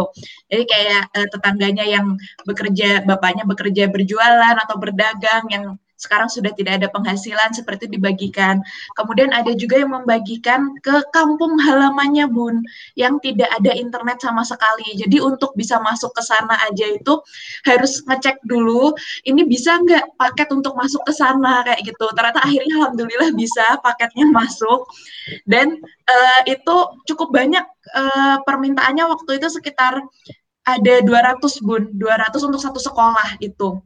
Jadi 0.50 0.64
kayak 0.66 1.02
eh, 1.16 1.28
tetangganya 1.30 1.84
yang 1.86 2.06
bekerja, 2.48 3.02
bapaknya 3.04 3.44
bekerja 3.46 3.90
berjualan 3.90 4.56
atau 4.58 4.76
berdagang 4.78 5.44
yang 5.50 5.64
sekarang 6.02 6.26
sudah 6.26 6.50
tidak 6.58 6.82
ada 6.82 6.88
penghasilan 6.90 7.54
seperti 7.54 7.86
dibagikan. 7.86 8.58
Kemudian 8.98 9.30
ada 9.30 9.54
juga 9.54 9.78
yang 9.78 9.94
membagikan 9.94 10.74
ke 10.82 11.06
kampung 11.14 11.54
halamannya 11.62 12.26
Bun 12.26 12.58
yang 12.98 13.22
tidak 13.22 13.46
ada 13.54 13.70
internet 13.70 14.18
sama 14.18 14.42
sekali. 14.42 14.98
Jadi 14.98 15.22
untuk 15.22 15.54
bisa 15.54 15.78
masuk 15.78 16.10
ke 16.10 16.22
sana 16.26 16.58
aja 16.66 16.90
itu 16.90 17.22
harus 17.62 18.02
ngecek 18.10 18.42
dulu 18.42 18.90
ini 19.22 19.46
bisa 19.46 19.78
nggak 19.78 20.18
paket 20.18 20.50
untuk 20.50 20.74
masuk 20.74 21.06
ke 21.06 21.14
sana 21.14 21.62
kayak 21.62 21.86
gitu. 21.86 22.06
Ternyata 22.18 22.42
akhirnya 22.42 22.74
alhamdulillah 22.82 23.30
bisa 23.38 23.78
paketnya 23.86 24.26
masuk 24.34 24.90
dan 25.46 25.78
eh, 26.10 26.40
itu 26.50 26.76
cukup 27.06 27.30
banyak 27.30 27.62
eh, 27.94 28.36
permintaannya 28.42 29.06
waktu 29.06 29.38
itu 29.38 29.48
sekitar 29.54 30.02
ada 30.62 30.94
200 31.02 31.58
Bun, 31.62 31.90
200 31.98 32.42
untuk 32.46 32.62
satu 32.62 32.78
sekolah 32.78 33.38
itu 33.42 33.82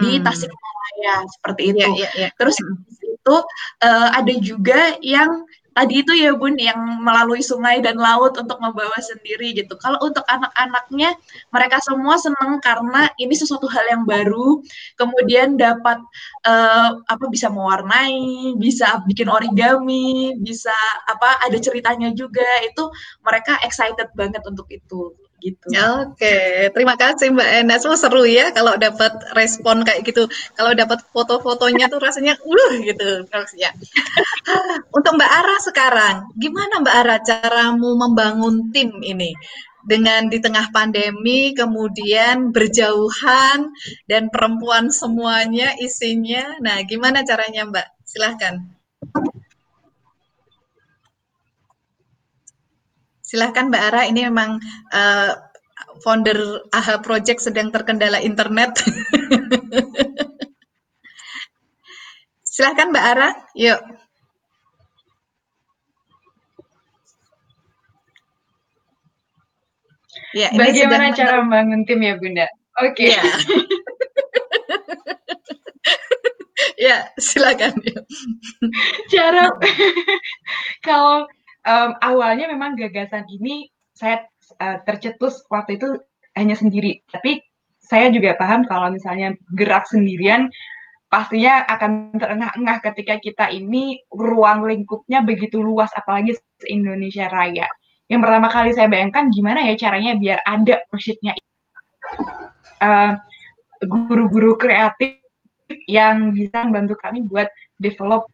di 0.00 0.20
Hmm. 0.20 0.24
Tasikmalaya 0.24 1.14
seperti 1.36 1.62
itu. 1.76 1.88
ya, 2.00 2.08
ya. 2.16 2.28
Terus 2.40 2.56
itu 3.04 3.36
eh, 3.84 4.08
ada 4.16 4.32
juga 4.40 4.96
yang 5.04 5.44
tadi 5.76 6.02
itu 6.02 6.12
ya 6.16 6.32
Bun 6.36 6.56
yang 6.58 6.76
melalui 7.00 7.40
sungai 7.44 7.80
dan 7.80 7.96
laut 7.96 8.36
untuk 8.36 8.56
membawa 8.60 8.96
sendiri 9.00 9.52
gitu. 9.56 9.76
Kalau 9.80 9.96
untuk 10.04 10.24
anak-anaknya 10.28 11.14
mereka 11.54 11.78
semua 11.84 12.16
senang 12.20 12.58
karena 12.60 13.08
ini 13.20 13.32
sesuatu 13.36 13.68
hal 13.70 13.84
yang 13.88 14.02
baru, 14.08 14.60
kemudian 15.00 15.56
dapat 15.56 16.00
eh, 16.48 16.90
apa 17.04 17.24
bisa 17.32 17.48
mewarnai, 17.52 18.56
bisa 18.60 19.00
bikin 19.08 19.28
origami, 19.28 20.36
bisa 20.40 20.72
apa 21.08 21.40
ada 21.44 21.56
ceritanya 21.60 22.12
juga. 22.16 22.44
Itu 22.64 22.88
mereka 23.24 23.60
excited 23.64 24.08
banget 24.16 24.42
untuk 24.48 24.68
itu 24.72 25.16
gitu. 25.40 25.66
Oke, 26.04 26.68
terima 26.70 26.94
kasih 26.94 27.32
Mbak 27.32 27.50
Enes. 27.64 27.82
Oh, 27.88 27.96
seru 27.96 28.28
ya 28.28 28.52
kalau 28.52 28.76
dapat 28.76 29.10
respon 29.34 29.82
kayak 29.82 30.04
gitu. 30.04 30.28
Kalau 30.54 30.76
dapat 30.76 31.00
foto-fotonya 31.10 31.88
tuh 31.88 32.00
rasanya 32.00 32.36
uh 32.38 32.72
gitu 32.84 33.24
maksudnya. 33.32 33.72
Untuk 34.96 35.12
Mbak 35.16 35.32
Ara 35.32 35.56
sekarang, 35.64 36.16
gimana 36.36 36.84
Mbak 36.84 36.96
Ara 37.00 37.16
caramu 37.24 37.96
membangun 37.96 38.70
tim 38.70 39.00
ini? 39.00 39.32
Dengan 39.80 40.28
di 40.28 40.36
tengah 40.36 40.68
pandemi, 40.76 41.56
kemudian 41.56 42.52
berjauhan 42.52 43.72
dan 44.04 44.28
perempuan 44.28 44.92
semuanya 44.92 45.72
isinya. 45.80 46.60
Nah, 46.60 46.84
gimana 46.84 47.24
caranya 47.24 47.64
Mbak? 47.64 47.88
Silahkan. 48.04 48.60
Silahkan 53.30 53.70
Mbak 53.70 53.84
Ara, 53.94 54.02
ini 54.10 54.26
memang 54.26 54.58
eh, 54.90 55.30
founder 56.02 56.66
AHA 56.74 56.98
Project 56.98 57.38
sedang 57.46 57.70
terkendala 57.70 58.18
internet. 58.18 58.74
Silahkan 62.42 62.90
Mbak 62.90 63.06
Ara, 63.14 63.30
yuk. 63.54 63.78
Ya, 70.34 70.50
ini 70.50 70.58
Bagaimana 70.58 71.14
cara 71.14 71.38
membangun 71.38 71.86
tim 71.86 72.02
ya 72.02 72.18
Bunda? 72.18 72.50
Oke. 72.82 73.14
Iya. 73.14 73.22
ya, 76.90 76.98
silakan. 77.14 77.78
cara 79.10 79.54
kalau 80.86 81.30
em, 81.64 81.90
awalnya 82.00 82.48
memang 82.50 82.76
gagasan 82.78 83.24
ini 83.28 83.68
saya 83.92 84.24
eh, 84.60 84.78
tercetus 84.84 85.44
waktu 85.52 85.76
itu 85.76 85.98
hanya 86.38 86.54
sendiri, 86.54 87.02
tapi 87.10 87.42
saya 87.80 88.12
juga 88.14 88.38
paham 88.38 88.62
kalau 88.70 88.94
misalnya 88.94 89.34
gerak 89.58 89.82
sendirian 89.90 90.46
pastinya 91.10 91.66
akan 91.66 92.14
terengah-engah 92.14 92.78
ketika 92.86 93.18
kita 93.18 93.46
ini 93.50 93.98
ruang 94.14 94.62
lingkupnya 94.62 95.26
begitu 95.26 95.58
luas 95.58 95.90
apalagi 95.98 96.38
Indonesia 96.70 97.26
Raya. 97.26 97.66
yang 98.06 98.22
pertama 98.22 98.46
kali 98.46 98.70
saya 98.74 98.86
bayangkan 98.86 99.30
gimana 99.34 99.66
ya 99.66 99.74
caranya 99.74 100.14
biar 100.18 100.38
ada 100.46 100.82
worksheet-nya 100.90 101.34
uh, 102.82 103.14
guru-guru 103.86 104.54
kreatif 104.54 105.18
yang 105.86 106.34
bisa 106.34 106.66
membantu 106.66 106.98
kami 106.98 107.22
buat 107.26 107.46
develop 107.78 108.26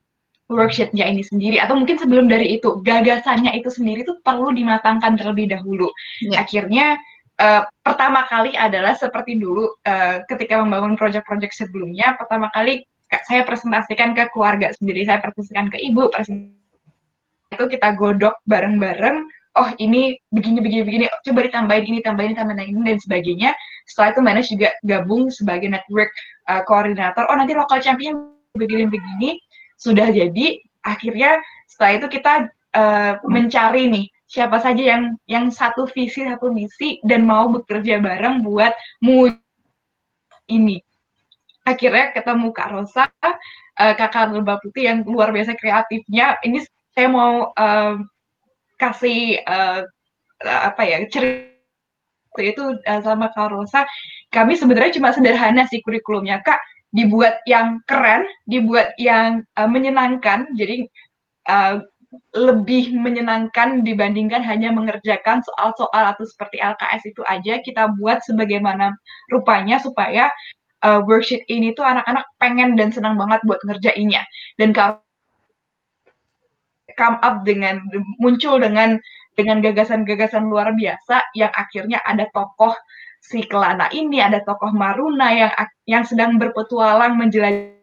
worksheet-nya 0.47 1.07
ini 1.11 1.27
sendiri 1.27 1.57
atau 1.59 1.75
mungkin 1.75 1.99
sebelum 1.99 2.31
dari 2.31 2.59
itu 2.59 2.79
gagasannya 2.87 3.59
itu 3.59 3.67
sendiri 3.67 4.07
tuh 4.07 4.23
perlu 4.23 4.55
dimatangkan 4.55 5.19
terlebih 5.19 5.51
dahulu. 5.51 5.91
Yeah. 6.23 6.47
Akhirnya 6.47 6.87
uh, 7.43 7.67
pertama 7.83 8.27
kali 8.31 8.55
adalah 8.55 8.95
seperti 8.95 9.39
dulu 9.39 9.75
uh, 9.87 10.23
ketika 10.31 10.63
membangun 10.63 10.95
proyek-proyek 10.95 11.51
sebelumnya 11.51 12.15
pertama 12.15 12.47
kali 12.55 12.87
saya 13.27 13.47
presentasikan 13.47 14.19
ke 14.19 14.27
keluarga 14.35 14.75
sendiri, 14.75 15.07
saya 15.07 15.23
presentasikan 15.23 15.71
ke 15.71 15.79
ibu, 15.79 16.11
presentasikan 16.11 16.59
itu 17.55 17.65
kita 17.71 17.95
godok 17.95 18.35
bareng-bareng 18.51 19.23
oh 19.57 19.69
ini 19.81 20.19
begini 20.35 20.59
begini 20.61 20.83
begini 20.85 21.05
coba 21.25 21.41
ditambahin 21.49 21.85
ini 21.89 21.99
tambahin 22.05 22.35
tambahin 22.37 22.77
ini 22.77 22.93
dan 22.93 22.99
sebagainya 23.01 23.51
setelah 23.89 24.09
itu 24.13 24.21
manage 24.21 24.49
juga 24.53 24.69
gabung 24.85 25.33
sebagai 25.33 25.71
network 25.73 26.11
uh, 26.51 26.61
koordinator 26.69 27.25
oh 27.31 27.37
nanti 27.39 27.57
local 27.57 27.81
champion 27.81 28.37
begini 28.59 28.91
begini 28.91 29.41
sudah 29.87 30.11
jadi 30.11 30.59
akhirnya 30.83 31.39
setelah 31.71 31.93
itu 32.03 32.07
kita 32.19 32.35
uh, 32.75 33.13
mencari 33.31 33.87
nih 33.87 34.07
siapa 34.27 34.59
saja 34.59 34.83
yang 34.83 35.03
yang 35.31 35.55
satu 35.55 35.87
visi 35.87 36.27
satu 36.27 36.51
misi 36.51 36.99
dan 37.07 37.23
mau 37.23 37.47
bekerja 37.47 38.03
bareng 38.03 38.43
buat 38.43 38.75
mu 38.99 39.31
ini 40.51 40.83
akhirnya 41.67 42.15
ketemu 42.15 42.55
Kak 42.55 42.71
Rosa, 42.71 43.05
uh, 43.19 43.95
Kakak 43.99 44.31
Mbak 44.31 44.63
Putih 44.63 44.87
yang 44.87 45.03
luar 45.03 45.35
biasa 45.35 45.59
kreatifnya. 45.59 46.39
Ini 46.47 46.63
saya 46.95 47.09
mau 47.11 47.51
uh, 47.51 47.99
kasih 48.79 49.43
uh, 49.43 49.83
apa 50.47 50.83
ya 50.87 51.03
cerita 51.11 51.51
itu 52.39 52.79
uh, 52.79 53.01
sama 53.03 53.35
Kak 53.35 53.51
Rosa. 53.51 53.83
Kami 54.31 54.55
sebenarnya 54.55 55.03
cuma 55.03 55.11
sederhana 55.11 55.67
sih 55.67 55.83
kurikulumnya, 55.83 56.41
Kak. 56.47 56.63
Dibuat 56.97 57.45
yang 57.45 57.85
keren, 57.85 58.25
dibuat 58.49 58.97
yang 58.97 59.45
uh, 59.61 59.69
menyenangkan. 59.69 60.49
Jadi 60.57 60.89
uh, 61.53 61.85
lebih 62.33 62.97
menyenangkan 62.97 63.85
dibandingkan 63.85 64.41
hanya 64.41 64.73
mengerjakan 64.73 65.45
soal-soal 65.45 66.17
atau 66.17 66.25
seperti 66.25 66.57
LKS 66.57 67.03
itu 67.13 67.21
aja 67.29 67.61
kita 67.61 67.93
buat 68.01 68.25
sebagaimana 68.25 68.97
rupanya 69.29 69.77
supaya 69.77 70.33
uh, 70.87 71.05
worksheet 71.05 71.45
ini 71.53 71.77
tuh 71.77 71.85
anak-anak 71.85 72.25
pengen 72.41 72.79
dan 72.79 72.89
senang 72.89 73.21
banget 73.21 73.45
buat 73.45 73.61
ngerjainnya. 73.69 74.25
Dan 74.57 74.73
come 76.97 77.19
up 77.21 77.45
dengan 77.45 77.85
muncul 78.19 78.57
dengan 78.63 78.97
dengan 79.37 79.61
gagasan-gagasan 79.61 80.49
luar 80.49 80.73
biasa 80.73 81.21
yang 81.37 81.53
akhirnya 81.53 82.01
ada 82.09 82.25
tokoh 82.33 82.73
si 83.27 83.43
Kelana 83.45 83.91
ini, 83.91 84.23
ada 84.23 84.39
tokoh 84.47 84.71
Maruna 84.71 85.35
yang 85.35 85.53
yang 85.87 86.05
sedang 86.07 86.39
berpetualang 86.39 87.19
menjelajah 87.19 87.75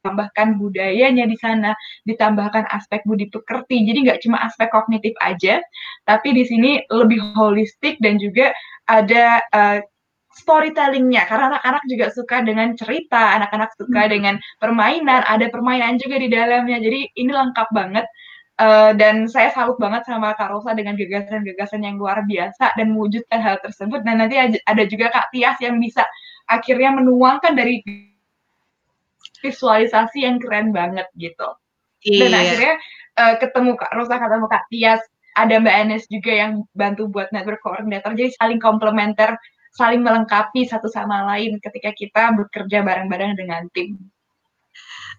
tambahkan 0.00 0.56
budayanya 0.56 1.28
di 1.28 1.36
sana, 1.36 1.76
ditambahkan 2.08 2.64
aspek 2.72 3.04
budi 3.04 3.28
pekerti. 3.28 3.84
Jadi 3.84 4.08
nggak 4.08 4.20
cuma 4.24 4.40
aspek 4.42 4.72
kognitif 4.72 5.12
aja, 5.20 5.60
tapi 6.08 6.32
di 6.32 6.44
sini 6.48 6.80
lebih 6.88 7.20
holistik 7.36 8.00
dan 8.00 8.16
juga 8.16 8.50
ada 8.88 9.44
uh, 9.52 9.78
storytellingnya 10.40 11.26
karena 11.26 11.52
anak-anak 11.52 11.82
juga 11.90 12.06
suka 12.14 12.40
dengan 12.46 12.72
cerita, 12.78 13.36
anak-anak 13.38 13.70
suka 13.76 14.06
hmm. 14.06 14.10
dengan 14.10 14.34
permainan, 14.62 15.20
ada 15.26 15.46
permainan 15.52 16.00
juga 16.00 16.16
di 16.16 16.28
dalamnya. 16.30 16.78
Jadi 16.80 17.10
ini 17.18 17.30
lengkap 17.30 17.68
banget. 17.74 18.06
Uh, 18.60 18.92
dan 18.92 19.24
saya 19.24 19.48
salut 19.56 19.80
banget 19.80 20.04
sama 20.04 20.36
Kak 20.36 20.52
Rosa 20.52 20.76
dengan 20.76 20.92
gagasan-gagasan 20.92 21.80
yang 21.80 21.96
luar 21.96 22.28
biasa 22.28 22.76
dan 22.76 22.92
mewujudkan 22.92 23.40
hal 23.40 23.56
tersebut. 23.64 24.04
Dan 24.04 24.20
nanti 24.20 24.36
ada 24.36 24.82
juga 24.84 25.08
Kak 25.08 25.32
Tias 25.32 25.56
yang 25.64 25.80
bisa 25.80 26.04
akhirnya 26.44 26.92
menuangkan 27.00 27.56
dari 27.56 27.80
visualisasi 29.40 30.28
yang 30.28 30.36
keren 30.36 30.76
banget 30.76 31.08
gitu. 31.16 31.56
Iya. 32.04 32.28
Dan 32.28 32.32
akhirnya 32.36 32.74
uh, 33.16 33.34
ketemu 33.40 33.70
Kak 33.80 33.92
Rosa, 33.96 34.20
ketemu 34.20 34.46
Kak 34.52 34.64
Tias, 34.68 35.02
ada 35.40 35.54
Mbak 35.56 35.76
Enes 35.80 36.04
juga 36.12 36.32
yang 36.36 36.52
bantu 36.76 37.08
buat 37.08 37.32
network 37.32 37.64
coordinator. 37.64 38.12
Jadi 38.12 38.36
saling 38.36 38.60
komplementer 38.60 39.40
saling 39.70 40.02
melengkapi 40.02 40.66
satu 40.66 40.90
sama 40.90 41.22
lain 41.34 41.62
ketika 41.62 41.94
kita 41.94 42.34
bekerja 42.34 42.82
bareng-bareng 42.82 43.38
dengan 43.38 43.64
tim. 43.70 43.96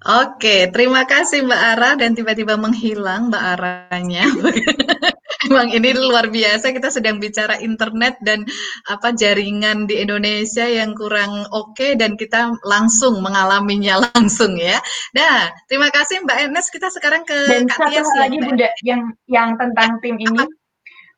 Oke, 0.01 0.71
terima 0.73 1.05
kasih 1.05 1.45
Mbak 1.45 1.61
Ara 1.77 1.91
dan 1.99 2.17
tiba-tiba 2.17 2.57
menghilang 2.57 3.29
Mbak 3.29 3.43
Aranya. 3.57 4.25
Emang 5.51 5.73
ini 5.73 5.89
luar 5.97 6.29
biasa 6.29 6.69
kita 6.69 6.93
sedang 6.93 7.17
bicara 7.17 7.57
internet 7.57 8.21
dan 8.21 8.45
apa 8.85 9.09
jaringan 9.11 9.89
di 9.89 9.97
Indonesia 9.97 10.69
yang 10.69 10.93
kurang 10.93 11.49
oke 11.49 11.73
okay, 11.73 11.97
dan 11.97 12.13
kita 12.13 12.53
langsung 12.61 13.25
mengalaminya 13.25 13.99
langsung 14.13 14.57
ya. 14.57 14.77
Nah, 15.17 15.49
terima 15.65 15.89
kasih 15.89 16.21
Mbak 16.25 16.37
Enes. 16.49 16.67
Kita 16.69 16.93
sekarang 16.93 17.25
ke 17.25 17.37
dan 17.49 17.65
Kak 17.65 17.89
satu 17.89 18.05
hal 18.05 18.17
lagi 18.21 18.37
Bunda 18.37 18.69
yang 18.85 19.01
yang 19.25 19.57
tentang 19.57 19.97
tim 20.01 20.17
ini 20.21 20.45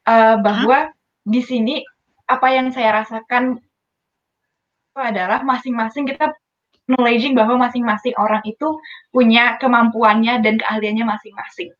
uh, 0.07 0.35
bahwa 0.39 0.91
di 1.23 1.43
sini 1.43 1.83
apa 2.27 2.47
yang 2.51 2.71
saya 2.71 3.03
rasakan 3.03 3.59
itu 4.93 4.99
adalah 4.99 5.43
masing-masing 5.43 6.07
kita 6.07 6.31
knowledging 6.91 7.33
bahwa 7.33 7.67
masing-masing 7.67 8.13
orang 8.19 8.43
itu 8.43 8.77
punya 9.09 9.55
kemampuannya 9.59 10.43
dan 10.43 10.59
keahliannya 10.59 11.05
masing-masing. 11.07 11.71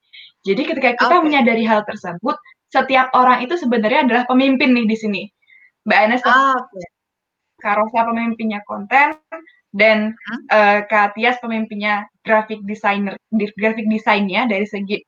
Jadi 0.44 0.62
ketika 0.68 0.90
kita 1.00 1.16
okay. 1.20 1.24
menyadari 1.24 1.64
hal 1.64 1.88
tersebut, 1.88 2.36
setiap 2.72 3.12
orang 3.16 3.44
itu 3.44 3.56
sebenarnya 3.56 4.08
adalah 4.08 4.24
pemimpin 4.28 4.76
nih 4.76 4.88
di 4.88 4.98
sini. 4.98 5.22
Mbak 5.88 6.00
Anes, 6.00 6.24
oh, 6.24 6.56
okay. 6.60 6.88
Karosa 7.64 8.04
pemimpinnya 8.08 8.60
konten, 8.68 9.16
dan 9.74 10.14
hmm? 10.14 10.42
uh, 10.54 10.80
Kak 10.86 11.18
Tias 11.18 11.42
pemimpinnya 11.42 12.06
graphic 12.22 12.62
designer, 12.64 13.18
graphic 13.34 13.90
desainnya 13.90 14.46
dari 14.48 14.70
segi 14.70 15.02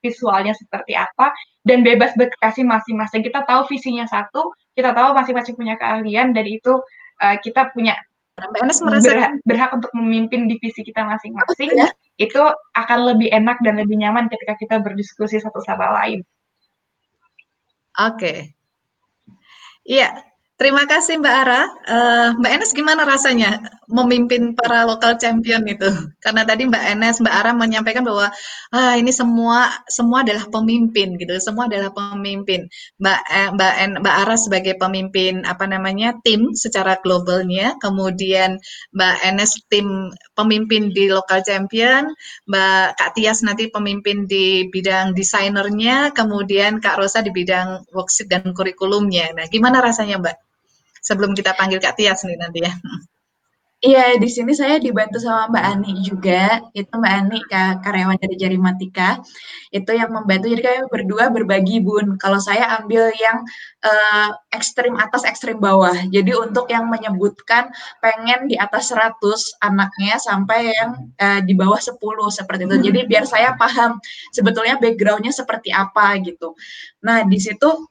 visualnya 0.00 0.54
seperti 0.56 0.94
apa, 0.94 1.34
dan 1.66 1.82
bebas 1.82 2.14
berkreasi 2.14 2.62
masing-masing. 2.62 3.26
Kita 3.26 3.42
tahu 3.44 3.66
visinya 3.68 4.06
satu, 4.06 4.54
kita 4.78 4.94
tahu 4.94 5.12
masing-masing 5.12 5.58
punya 5.58 5.74
keahlian 5.76 6.32
dan 6.32 6.46
itu 6.46 6.80
uh, 7.20 7.36
kita 7.42 7.74
punya 7.74 7.98
berhak, 8.36 9.32
berhak 9.44 9.70
untuk 9.76 9.92
memimpin 9.92 10.48
divisi 10.48 10.80
kita 10.80 11.04
masing-masing 11.04 11.76
ya? 11.76 11.88
itu 12.16 12.40
akan 12.72 12.98
lebih 13.12 13.28
enak 13.28 13.60
dan 13.60 13.76
lebih 13.76 14.00
nyaman 14.00 14.28
ketika 14.32 14.56
kita 14.56 14.76
berdiskusi 14.80 15.36
satu 15.36 15.60
sama 15.60 15.92
lain. 16.00 16.24
Oke. 18.00 18.16
Okay. 18.16 18.38
Iya, 19.82 20.14
Terima 20.62 20.86
kasih 20.86 21.18
Mbak 21.18 21.36
Ara. 21.42 21.62
Uh, 21.90 22.28
Mbak 22.38 22.52
Enes 22.54 22.70
gimana 22.70 23.02
rasanya 23.02 23.66
memimpin 23.90 24.54
para 24.54 24.86
lokal 24.86 25.18
champion 25.18 25.66
itu? 25.66 25.90
Karena 26.22 26.46
tadi 26.46 26.70
Mbak 26.70 26.84
Enes, 26.86 27.18
Mbak 27.18 27.34
Ara 27.34 27.50
menyampaikan 27.50 28.06
bahwa 28.06 28.30
ah, 28.70 28.94
ini 28.94 29.10
semua 29.10 29.74
semua 29.90 30.22
adalah 30.22 30.46
pemimpin 30.46 31.18
gitu, 31.18 31.34
semua 31.42 31.66
adalah 31.66 31.90
pemimpin. 31.90 32.70
Mbak 33.02 33.20
eh, 33.26 33.50
Mbak 33.58 33.74
en, 33.74 33.90
Mbak 34.06 34.16
Ara 34.22 34.36
sebagai 34.38 34.78
pemimpin 34.78 35.42
apa 35.42 35.66
namanya 35.66 36.14
tim 36.22 36.54
secara 36.54 36.94
globalnya, 37.02 37.74
kemudian 37.82 38.62
Mbak 38.94 39.16
Enes 39.34 39.66
tim 39.66 40.14
pemimpin 40.38 40.94
di 40.94 41.10
lokal 41.10 41.42
champion, 41.42 42.06
Mbak 42.46 43.02
Kak 43.02 43.10
Tias 43.18 43.42
nanti 43.42 43.66
pemimpin 43.66 44.30
di 44.30 44.70
bidang 44.70 45.10
desainernya, 45.10 46.14
kemudian 46.14 46.78
Kak 46.78 47.02
Rosa 47.02 47.18
di 47.18 47.34
bidang 47.34 47.82
worksheet 47.90 48.30
dan 48.30 48.54
kurikulumnya. 48.54 49.34
Nah, 49.34 49.50
gimana 49.50 49.82
rasanya 49.82 50.22
Mbak? 50.22 50.51
Sebelum 51.02 51.34
kita 51.34 51.52
panggil 51.58 51.82
Kak 51.82 51.98
Tias 51.98 52.22
nih 52.24 52.38
nanti 52.38 52.62
ya. 52.64 52.72
Iya, 53.82 54.14
di 54.22 54.30
sini 54.30 54.54
saya 54.54 54.78
dibantu 54.78 55.18
sama 55.18 55.50
Mbak 55.50 55.64
Ani 55.74 55.90
juga. 56.06 56.62
Itu 56.70 57.02
Mbak 57.02 57.14
Ani, 57.18 57.38
karyawan 57.82 58.14
dari 58.14 58.38
Jarimatika. 58.38 59.18
Itu 59.74 59.90
yang 59.90 60.14
membantu. 60.14 60.46
Jadi 60.54 60.62
kami 60.62 60.86
berdua 60.86 61.34
berbagi 61.34 61.82
bun. 61.82 62.14
Kalau 62.14 62.38
saya 62.38 62.78
ambil 62.78 63.10
yang 63.18 63.42
uh, 63.82 64.38
ekstrim 64.54 64.94
atas, 65.02 65.26
ekstrim 65.26 65.58
bawah. 65.58 65.98
Jadi 66.14 66.30
untuk 66.30 66.70
yang 66.70 66.86
menyebutkan 66.86 67.74
pengen 67.98 68.46
di 68.46 68.54
atas 68.54 68.94
100 68.94 69.18
anaknya 69.66 70.14
sampai 70.22 70.70
yang 70.70 70.90
uh, 71.18 71.42
di 71.42 71.58
bawah 71.58 71.82
10 71.82 71.98
seperti 72.30 72.62
itu. 72.70 72.76
Jadi 72.86 73.00
biar 73.10 73.26
saya 73.26 73.58
paham 73.58 73.98
sebetulnya 74.30 74.78
backgroundnya 74.78 75.34
seperti 75.34 75.74
apa 75.74 76.22
gitu. 76.22 76.54
Nah, 77.02 77.26
di 77.26 77.38
situ 77.42 77.90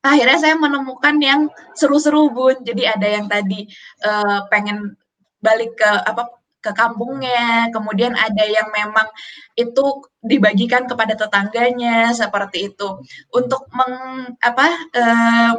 akhirnya 0.00 0.38
saya 0.40 0.54
menemukan 0.56 1.16
yang 1.20 1.40
seru-seru 1.76 2.32
bun. 2.32 2.56
Jadi 2.64 2.82
ada 2.88 3.08
yang 3.08 3.26
tadi 3.28 3.68
uh, 4.04 4.48
pengen 4.48 4.96
balik 5.40 5.76
ke 5.76 5.90
apa 6.04 6.28
ke 6.60 6.72
kampungnya. 6.76 7.68
Kemudian 7.72 8.12
ada 8.16 8.44
yang 8.44 8.68
memang 8.72 9.08
itu 9.56 10.04
dibagikan 10.20 10.84
kepada 10.88 11.16
tetangganya 11.16 12.12
seperti 12.12 12.72
itu. 12.72 12.88
Untuk 13.32 13.68
meng 13.72 13.94
apa 14.40 14.66
uh, 14.96 15.52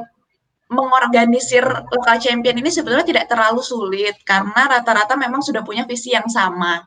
mengorganisir 0.72 1.68
lokal 1.92 2.16
champion 2.18 2.56
ini 2.56 2.72
sebetulnya 2.72 3.04
tidak 3.04 3.26
terlalu 3.28 3.60
sulit 3.60 4.16
karena 4.24 4.72
rata-rata 4.72 5.20
memang 5.20 5.44
sudah 5.44 5.62
punya 5.62 5.84
visi 5.84 6.16
yang 6.16 6.32
sama. 6.32 6.86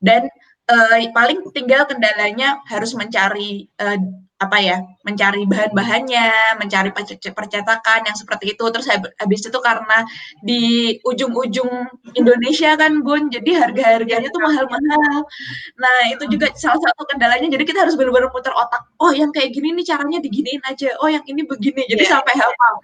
Dan 0.00 0.26
uh, 0.70 0.98
paling 1.12 1.44
tinggal 1.52 1.84
kendalanya 1.84 2.64
harus 2.70 2.96
mencari 2.96 3.68
uh, 3.78 3.98
apa 4.38 4.58
ya 4.62 4.78
mencari 5.02 5.42
bahan-bahannya, 5.50 6.62
mencari 6.62 6.94
percetakan 7.34 8.00
yang 8.06 8.14
seperti 8.14 8.54
itu. 8.54 8.64
Terus 8.70 8.86
habis 9.18 9.40
itu 9.42 9.58
karena 9.58 10.06
di 10.46 10.94
ujung-ujung 11.02 11.70
Indonesia 12.14 12.78
kan 12.78 13.02
Bun, 13.02 13.34
jadi 13.34 13.66
harga-harganya 13.66 14.30
tuh 14.30 14.38
mahal-mahal. 14.38 15.26
Nah 15.74 15.98
itu 16.14 16.30
juga 16.30 16.54
salah 16.54 16.78
satu 16.78 17.02
kendalanya. 17.10 17.50
Jadi 17.50 17.64
kita 17.66 17.82
harus 17.82 17.98
benar-benar 17.98 18.30
putar 18.30 18.54
otak. 18.54 18.86
Oh 19.02 19.10
yang 19.10 19.34
kayak 19.34 19.50
gini 19.50 19.74
nih 19.74 19.90
caranya 19.90 20.22
diginiin 20.22 20.62
aja. 20.70 20.94
Oh 21.02 21.10
yang 21.10 21.26
ini 21.26 21.42
begini. 21.42 21.82
Jadi 21.90 22.06
yeah. 22.06 22.12
sampai 22.14 22.34
hafal. 22.38 22.74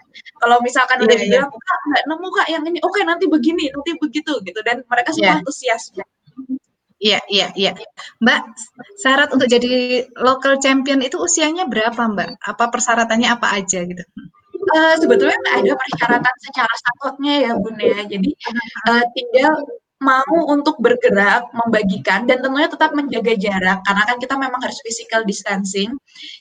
Kalau 0.42 0.58
misalkan 0.66 0.98
yeah, 0.98 1.06
udah 1.06 1.16
dibilang, 1.16 1.50
yeah. 1.54 1.66
kak 1.70 1.80
nggak 1.86 2.04
nemu 2.10 2.28
kak 2.34 2.48
yang 2.50 2.62
ini. 2.66 2.78
Oke 2.82 3.00
nanti 3.06 3.24
begini, 3.30 3.70
nanti 3.70 3.90
begitu 3.94 4.32
gitu. 4.42 4.60
Dan 4.66 4.82
mereka 4.90 5.14
semua 5.14 5.38
yeah. 5.38 5.40
antusias. 5.40 5.94
Iya, 7.04 7.20
iya, 7.28 7.46
iya. 7.52 7.72
Mbak, 8.24 8.40
syarat 8.96 9.28
untuk 9.36 9.44
jadi 9.44 10.08
local 10.16 10.56
champion 10.56 11.04
itu 11.04 11.20
usianya 11.20 11.68
berapa, 11.68 12.00
Mbak? 12.00 12.40
Apa 12.40 12.72
persyaratannya 12.72 13.28
apa 13.28 13.60
aja 13.60 13.84
gitu? 13.84 14.00
Uh, 14.72 14.96
sebetulnya 14.96 15.36
ada 15.52 15.76
persyaratan 15.76 16.34
secara 16.40 16.72
statutnya 16.72 17.34
ya, 17.44 17.50
Bun 17.60 17.76
ya. 17.76 18.00
Jadi 18.08 18.30
uh, 18.88 19.04
tinggal 19.12 19.52
mau 20.02 20.36
untuk 20.50 20.76
bergerak, 20.82 21.48
membagikan, 21.54 22.26
dan 22.26 22.42
tentunya 22.42 22.68
tetap 22.68 22.90
menjaga 22.92 23.32
jarak, 23.38 23.78
karena 23.86 24.02
kan 24.04 24.16
kita 24.20 24.34
memang 24.36 24.60
harus 24.60 24.78
physical 24.82 25.22
distancing. 25.22 25.94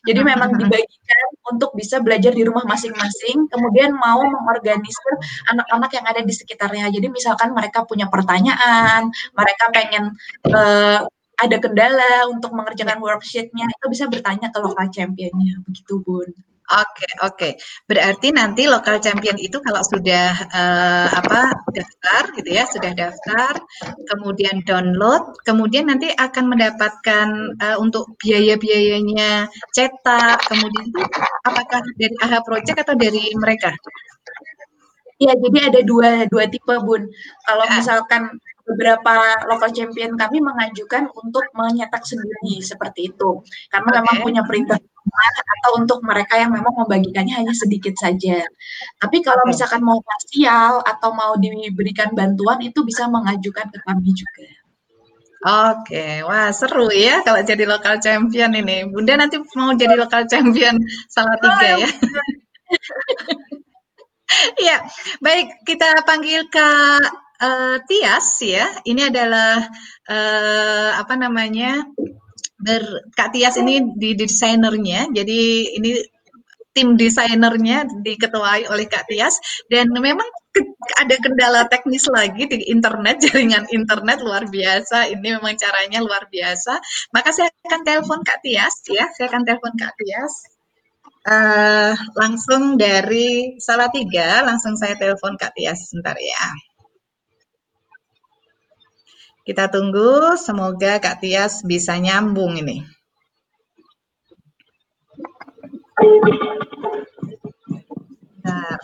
Jadi 0.04 0.20
memang 0.26 0.58
dibagikan 0.58 1.28
untuk 1.54 1.72
bisa 1.78 2.02
belajar 2.02 2.34
di 2.34 2.44
rumah 2.44 2.66
masing-masing, 2.66 3.48
kemudian 3.48 3.94
mau 3.94 4.20
mengorganisir 4.26 5.14
anak-anak 5.54 5.92
yang 5.96 6.06
ada 6.10 6.22
di 6.26 6.34
sekitarnya. 6.34 6.90
Jadi 6.92 7.08
misalkan 7.14 7.54
mereka 7.56 7.86
punya 7.86 8.10
pertanyaan, 8.10 9.08
mereka 9.38 9.66
pengen 9.72 10.04
uh, 10.50 11.06
ada 11.40 11.58
kendala 11.58 12.30
untuk 12.30 12.54
mengerjakan 12.54 13.02
worksheet-nya, 13.02 13.66
itu 13.70 13.86
bisa 13.90 14.06
bertanya 14.08 14.54
ke 14.54 14.60
lokal 14.62 14.88
championnya, 14.94 15.60
begitu 15.66 16.00
Bun. 16.04 16.30
Oke, 16.74 17.06
oke. 17.22 17.50
Berarti 17.86 18.34
nanti 18.34 18.66
lokal 18.66 18.98
champion 18.98 19.38
itu 19.38 19.62
kalau 19.62 19.86
sudah 19.86 20.34
uh, 20.50 21.08
apa 21.22 21.54
daftar 21.70 22.24
gitu 22.34 22.50
ya, 22.50 22.66
sudah 22.66 22.92
daftar, 22.98 23.54
kemudian 24.10 24.66
download, 24.66 25.38
kemudian 25.46 25.86
nanti 25.86 26.10
akan 26.10 26.50
mendapatkan 26.50 27.28
uh, 27.62 27.78
untuk 27.78 28.18
biaya-biayanya 28.18 29.46
cetak, 29.70 30.50
kemudian 30.50 30.86
itu 30.90 31.02
apakah 31.46 31.82
dari 31.94 32.16
AHA 32.26 32.40
Project 32.42 32.78
atau 32.82 32.96
dari 32.98 33.24
mereka? 33.38 33.70
Ya, 35.22 35.38
jadi 35.38 35.70
ada 35.70 35.80
dua 35.86 36.26
dua 36.26 36.50
tipe, 36.50 36.74
Bun. 36.82 37.06
Kalau 37.46 37.66
ya. 37.70 37.72
misalkan 37.78 38.34
beberapa 38.64 39.44
local 39.52 39.72
champion 39.76 40.16
kami 40.16 40.40
mengajukan 40.40 41.12
untuk 41.12 41.44
menyetak 41.52 42.04
sendiri 42.08 42.64
seperti 42.64 43.12
itu 43.12 43.44
karena 43.68 43.90
okay. 43.92 44.00
memang 44.00 44.18
punya 44.24 44.42
perintah 44.48 44.80
atau 45.60 45.84
untuk 45.84 46.00
mereka 46.02 46.40
yang 46.40 46.52
memang 46.52 46.74
membagikannya 46.74 47.44
hanya 47.44 47.54
sedikit 47.54 47.94
saja. 48.00 48.40
Tapi 48.98 49.20
kalau 49.20 49.44
misalkan 49.46 49.84
mau 49.84 50.00
parsial 50.00 50.80
atau 50.80 51.12
mau 51.12 51.36
diberikan 51.36 52.16
bantuan 52.16 52.64
itu 52.64 52.82
bisa 52.88 53.12
mengajukan 53.12 53.68
ke 53.68 53.80
kami 53.84 54.10
juga. 54.16 54.48
Oke, 55.44 56.24
wah 56.24 56.56
seru 56.56 56.88
ya 56.88 57.20
kalau 57.20 57.44
jadi 57.44 57.68
lokal 57.68 58.00
champion 58.00 58.56
ini. 58.56 58.88
Bunda 58.88 59.20
nanti 59.20 59.44
mau 59.60 59.76
jadi 59.76 60.00
lokal 60.00 60.24
champion 60.24 60.80
salah 61.12 61.36
tiga 61.36 61.84
ya. 61.84 61.90
Iya, 64.64 64.78
baik 65.20 65.68
kita 65.68 66.04
panggil 66.08 66.48
Kak 66.48 67.04
uh, 67.44 67.78
Tias 67.86 68.28
ya, 68.42 68.66
ini 68.88 69.08
adalah 69.08 69.62
uh, 70.10 70.90
apa 70.98 71.14
namanya 71.20 71.84
ber, 72.58 73.12
Kak 73.14 73.36
Tias 73.36 73.60
ini 73.60 73.84
di 74.00 74.16
desainernya, 74.16 75.12
jadi 75.12 75.42
ini 75.78 75.92
tim 76.74 76.98
desainernya 76.98 77.86
diketuai 78.02 78.66
oleh 78.68 78.86
Kak 78.90 79.06
Tias. 79.06 79.38
Dan 79.70 79.94
memang 79.94 80.26
ada 80.98 81.16
kendala 81.22 81.70
teknis 81.70 82.10
lagi 82.10 82.50
di 82.50 82.66
internet 82.74 83.22
jaringan 83.30 83.70
internet 83.70 84.26
luar 84.26 84.50
biasa. 84.50 85.14
Ini 85.14 85.38
memang 85.38 85.54
caranya 85.56 86.02
luar 86.02 86.26
biasa. 86.28 86.74
Maka 87.14 87.30
saya 87.30 87.50
akan 87.70 87.82
telepon 87.86 88.20
Kak 88.26 88.42
Tias 88.42 88.82
ya. 88.90 89.06
Saya 89.14 89.30
akan 89.30 89.46
telepon 89.46 89.74
Kak 89.78 89.94
Tias 90.02 90.53
uh, 91.28 91.94
langsung 92.16 92.80
dari 92.80 93.60
Salatiga 93.60 94.44
langsung 94.48 94.76
saya 94.80 94.96
telepon 94.96 95.36
Kak 95.36 95.54
Tias 95.56 95.90
sebentar 95.90 96.16
ya 96.18 96.48
kita 99.44 99.68
tunggu, 99.68 100.40
semoga 100.40 101.04
Kak 101.04 101.20
Tias 101.20 101.68
bisa 101.68 102.00
nyambung 102.00 102.56
ini. 102.56 102.80
Bentar. 108.40 108.80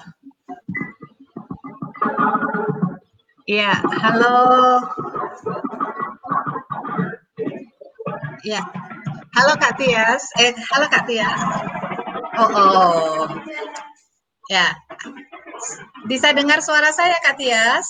Ya, 3.48 3.80
halo. 4.04 4.40
Ya, 8.44 8.68
halo 9.32 9.54
Kak 9.64 9.80
Tias. 9.80 10.28
Eh, 10.44 10.52
halo 10.76 10.92
Kak 10.92 11.08
Tias. 11.08 11.40
Oh, 12.40 12.48
oh. 12.48 13.28
Ya, 14.50 14.74
bisa 16.08 16.32
dengar 16.34 16.64
suara 16.64 16.90
saya 16.96 17.20
Kak 17.20 17.36
Tias? 17.38 17.88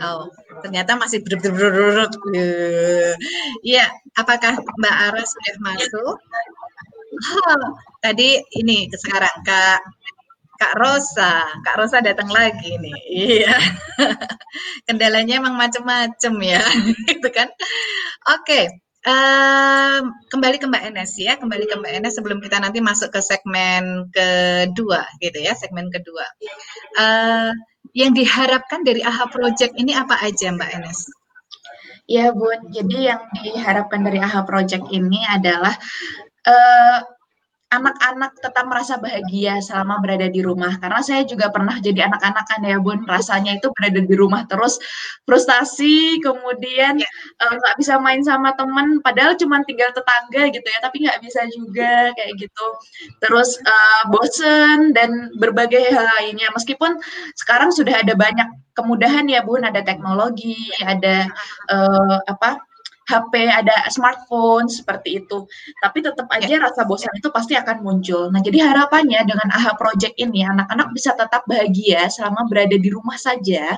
Oh, 0.00 0.28
ternyata 0.64 0.96
masih 0.96 1.20
ber 1.24 1.36
Iya, 3.64 3.86
apakah 4.16 4.56
Mbak 4.56 4.96
Ara 4.96 5.22
sudah 5.24 5.56
masuk? 5.60 6.16
Oh, 7.20 7.64
tadi 8.00 8.40
ini 8.56 8.88
sekarang 8.96 9.34
Kak 9.44 9.80
Kak 10.60 10.76
Rosa, 10.76 11.56
Kak 11.64 11.76
Rosa 11.80 12.04
datang 12.04 12.28
lagi 12.28 12.76
nih. 12.76 12.98
Iya. 13.08 13.56
Kendalanya 14.84 15.40
emang 15.40 15.56
macam-macam 15.56 16.34
ya, 16.44 16.60
gitu 17.08 17.28
kan. 17.32 17.48
Oke, 18.36 18.68
um, 19.06 20.02
kembali 20.28 20.56
ke 20.60 20.66
Mbak 20.68 20.84
Enes 20.92 21.12
ya, 21.16 21.36
kembali 21.40 21.64
ke 21.68 21.74
Mbak 21.78 21.92
Enes 22.00 22.14
sebelum 22.16 22.38
kita 22.42 22.60
nanti 22.60 22.82
masuk 22.84 23.12
ke 23.12 23.20
segmen 23.24 24.08
kedua 24.12 25.06
gitu 25.22 25.38
ya, 25.40 25.56
segmen 25.56 25.88
kedua. 25.88 26.26
Uh, 26.96 27.52
yang 27.96 28.14
diharapkan 28.14 28.86
dari 28.86 29.02
AHA 29.02 29.26
Project 29.34 29.72
ini 29.78 29.96
apa 29.96 30.20
aja 30.22 30.52
Mbak 30.54 30.70
Enes? 30.80 31.00
Ya 32.10 32.34
Bun, 32.34 32.74
jadi 32.74 33.14
yang 33.14 33.22
diharapkan 33.38 34.02
dari 34.02 34.18
AHA 34.18 34.42
Project 34.42 34.90
ini 34.90 35.22
adalah 35.30 35.74
uh, 36.42 36.98
anak-anak 37.70 38.34
tetap 38.42 38.66
merasa 38.66 38.98
bahagia 38.98 39.62
selama 39.62 40.02
berada 40.02 40.26
di 40.26 40.42
rumah. 40.42 40.74
Karena 40.82 41.00
saya 41.06 41.22
juga 41.22 41.54
pernah 41.54 41.78
jadi 41.78 42.10
anak-anak 42.10 42.44
kan 42.50 42.60
ya 42.66 42.82
bun. 42.82 43.06
Rasanya 43.06 43.62
itu 43.62 43.70
berada 43.70 44.02
di 44.02 44.14
rumah 44.18 44.42
terus. 44.50 44.82
Frustasi 45.22 46.18
kemudian 46.18 46.98
ya. 46.98 47.08
Eh, 47.40 47.52
nggak 47.54 47.72
ya. 47.72 47.74
uh, 47.74 47.78
bisa 47.78 47.94
main 48.02 48.20
sama 48.26 48.50
teman 48.58 48.98
padahal 49.06 49.38
cuma 49.38 49.62
tinggal 49.62 49.94
tetangga 49.94 50.50
gitu 50.50 50.66
ya 50.66 50.78
tapi 50.82 51.06
nggak 51.06 51.18
bisa 51.22 51.46
juga 51.54 52.10
kayak 52.18 52.32
gitu. 52.42 52.66
Terus 53.22 53.54
uh, 53.62 54.02
bosen 54.10 54.90
dan 54.90 55.30
berbagai 55.38 55.94
hal 55.94 56.10
lainnya. 56.18 56.50
Meskipun 56.58 56.98
sekarang 57.38 57.70
sudah 57.70 58.02
ada 58.02 58.18
banyak 58.18 58.50
kemudahan 58.74 59.30
ya 59.30 59.46
bun. 59.46 59.62
Ada 59.62 59.86
teknologi 59.86 60.74
ada 60.82 61.30
uh, 61.70 62.18
apa 62.26 62.69
HP, 63.10 63.50
ada 63.50 63.74
smartphone 63.90 64.70
seperti 64.70 65.18
itu. 65.18 65.50
Tapi 65.82 65.98
tetap 65.98 66.30
aja 66.30 66.46
ya. 66.46 66.62
rasa 66.62 66.86
bosan 66.86 67.10
itu 67.18 67.26
pasti 67.34 67.58
akan 67.58 67.82
muncul. 67.82 68.30
Nah, 68.30 68.38
jadi 68.38 68.70
harapannya 68.70 69.26
dengan 69.26 69.50
AHA 69.50 69.74
Project 69.74 70.14
ini 70.22 70.46
anak-anak 70.46 70.94
bisa 70.94 71.18
tetap 71.18 71.42
bahagia 71.50 72.06
selama 72.06 72.46
berada 72.46 72.78
di 72.78 72.88
rumah 72.88 73.18
saja. 73.18 73.76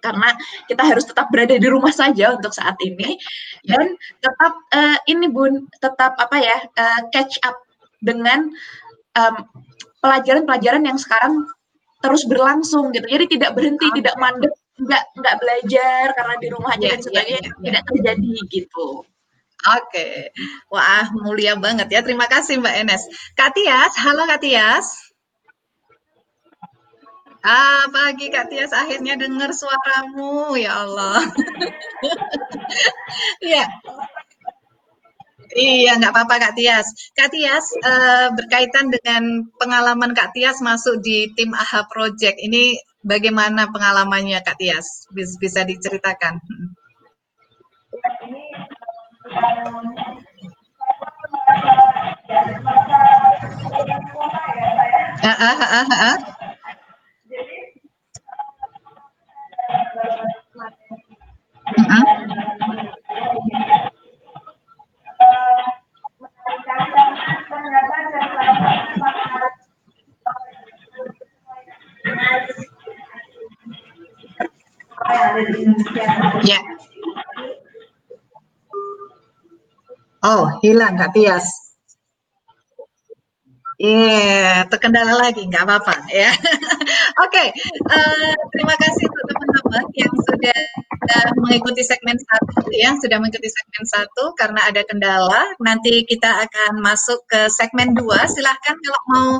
Karena 0.00 0.32
kita 0.68 0.80
harus 0.84 1.04
tetap 1.04 1.28
berada 1.28 1.56
di 1.56 1.68
rumah 1.68 1.92
saja 1.92 2.32
untuk 2.32 2.56
saat 2.56 2.72
ini 2.80 3.20
dan 3.68 3.96
tetap 4.24 4.52
uh, 4.72 4.96
ini 5.04 5.28
Bun, 5.28 5.68
tetap 5.76 6.16
apa 6.16 6.36
ya? 6.40 6.56
Uh, 6.76 7.00
catch 7.12 7.36
up 7.44 7.56
dengan 8.00 8.48
pelajaran-pelajaran 10.00 10.82
um, 10.84 10.88
yang 10.88 10.98
sekarang 11.00 11.44
terus 12.00 12.24
berlangsung 12.24 12.96
gitu. 12.96 13.04
Jadi 13.04 13.36
tidak 13.36 13.52
berhenti, 13.56 13.86
okay. 13.92 13.96
tidak 14.00 14.16
mandek 14.16 14.52
nggak 14.80 15.04
nggak 15.16 15.36
belajar 15.38 16.04
karena 16.16 16.34
di 16.40 16.48
rumah 16.48 16.72
aja 16.72 16.80
yeah, 16.80 16.92
dan 16.92 17.00
iya, 17.00 17.04
sebagainya 17.04 17.40
yeah, 17.40 17.44
yeah, 17.44 17.62
tidak 17.64 17.82
terjadi 17.92 18.34
gitu. 18.48 18.88
Oke, 19.60 19.92
okay. 19.92 20.14
wah 20.72 21.04
mulia 21.12 21.52
banget 21.52 21.92
ya. 21.92 22.00
Terima 22.00 22.24
kasih 22.24 22.64
Mbak 22.64 22.74
Enes. 22.80 23.04
Kak 23.36 23.52
Tias, 23.52 23.92
halo 24.00 24.24
Kak 24.24 24.40
Tias. 24.40 24.88
Ah, 27.44 27.84
pagi 27.92 28.32
Kak 28.32 28.48
Tias 28.48 28.72
akhirnya 28.72 29.20
dengar 29.20 29.52
suaramu, 29.52 30.56
ya 30.56 30.84
Allah. 30.84 31.20
Iya. 33.42 33.66
Iya, 35.50 35.98
nggak 35.98 36.12
apa-apa 36.14 36.34
Kak 36.38 36.54
Tias. 36.54 36.86
Kak 37.18 37.30
Tias, 37.34 37.66
uh, 37.82 38.30
berkaitan 38.38 38.86
dengan 38.94 39.50
pengalaman 39.58 40.14
Kak 40.14 40.30
Tias 40.30 40.62
masuk 40.62 41.02
di 41.02 41.26
tim 41.34 41.50
AHA 41.50 41.90
Project, 41.90 42.38
ini 42.38 42.78
bagaimana 43.02 43.66
pengalamannya 43.74 44.38
Kak 44.46 44.56
Tias? 44.62 45.10
Bisa 45.14 45.66
diceritakan? 45.66 46.38
Ah, 55.20 55.36
ah, 55.50 55.58
ah, 55.60 55.86
ah, 55.90 56.00
ah. 56.14 56.18
Mm-mm. 61.78 63.69
Ya. 76.44 76.60
Oh, 80.20 80.48
hilang 80.60 80.96
Kak 81.00 81.12
Tias. 81.16 81.48
Iya, 83.80 84.68
terkendala 84.68 85.16
lagi, 85.16 85.48
nggak 85.48 85.64
apa-apa 85.64 86.04
ya. 86.12 86.28
Oke, 87.24 87.44
eh, 87.48 88.32
terima 88.52 88.76
kasih 88.76 89.08
untuk 89.08 89.24
teman-teman 89.32 89.59
yang 89.96 90.12
sudah 90.12 90.60
mengikuti 91.40 91.80
segmen 91.82 92.14
satu 92.14 92.68
ya, 92.70 92.92
sudah 93.00 93.18
mengikuti 93.18 93.48
segmen 93.48 93.84
satu 93.88 94.36
karena 94.36 94.60
ada 94.68 94.84
kendala. 94.84 95.42
Nanti 95.64 96.04
kita 96.04 96.44
akan 96.46 96.84
masuk 96.84 97.24
ke 97.26 97.48
segmen 97.48 97.96
dua. 97.96 98.28
Silahkan 98.28 98.76
kalau 98.76 99.02
mau 99.08 99.30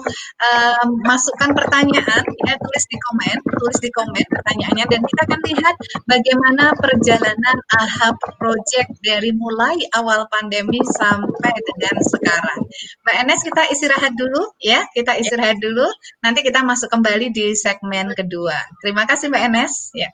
eh, 0.40 0.84
masukkan 1.04 1.52
pertanyaan, 1.52 2.22
ya 2.48 2.54
tulis 2.56 2.84
di 2.88 2.96
komen, 2.96 3.36
tulis 3.60 3.78
di 3.84 3.90
komen 3.92 4.24
pertanyaannya, 4.24 4.84
dan 4.88 5.00
kita 5.04 5.20
akan 5.28 5.40
lihat 5.52 5.74
bagaimana 6.08 6.64
perjalanan 6.80 7.56
AHA 7.76 8.08
Project 8.40 8.90
dari 9.04 9.30
mulai 9.36 9.76
awal 9.94 10.24
pandemi 10.32 10.80
sampai 10.96 11.54
dengan 11.54 11.96
sekarang. 12.02 12.60
Mbak 13.04 13.16
Enes, 13.20 13.40
kita 13.44 13.62
istirahat 13.68 14.12
dulu 14.16 14.30
dulu 14.30 14.54
ya, 14.62 14.86
kita 14.94 15.18
istirahat 15.18 15.58
dulu. 15.58 15.84
Nanti 16.22 16.46
kita 16.46 16.62
masuk 16.62 16.86
kembali 16.86 17.34
di 17.34 17.52
segmen 17.58 18.14
kedua. 18.14 18.54
Terima 18.78 19.02
kasih 19.04 19.26
Mbak 19.28 19.42
Enes. 19.50 19.74
Ya. 19.92 20.08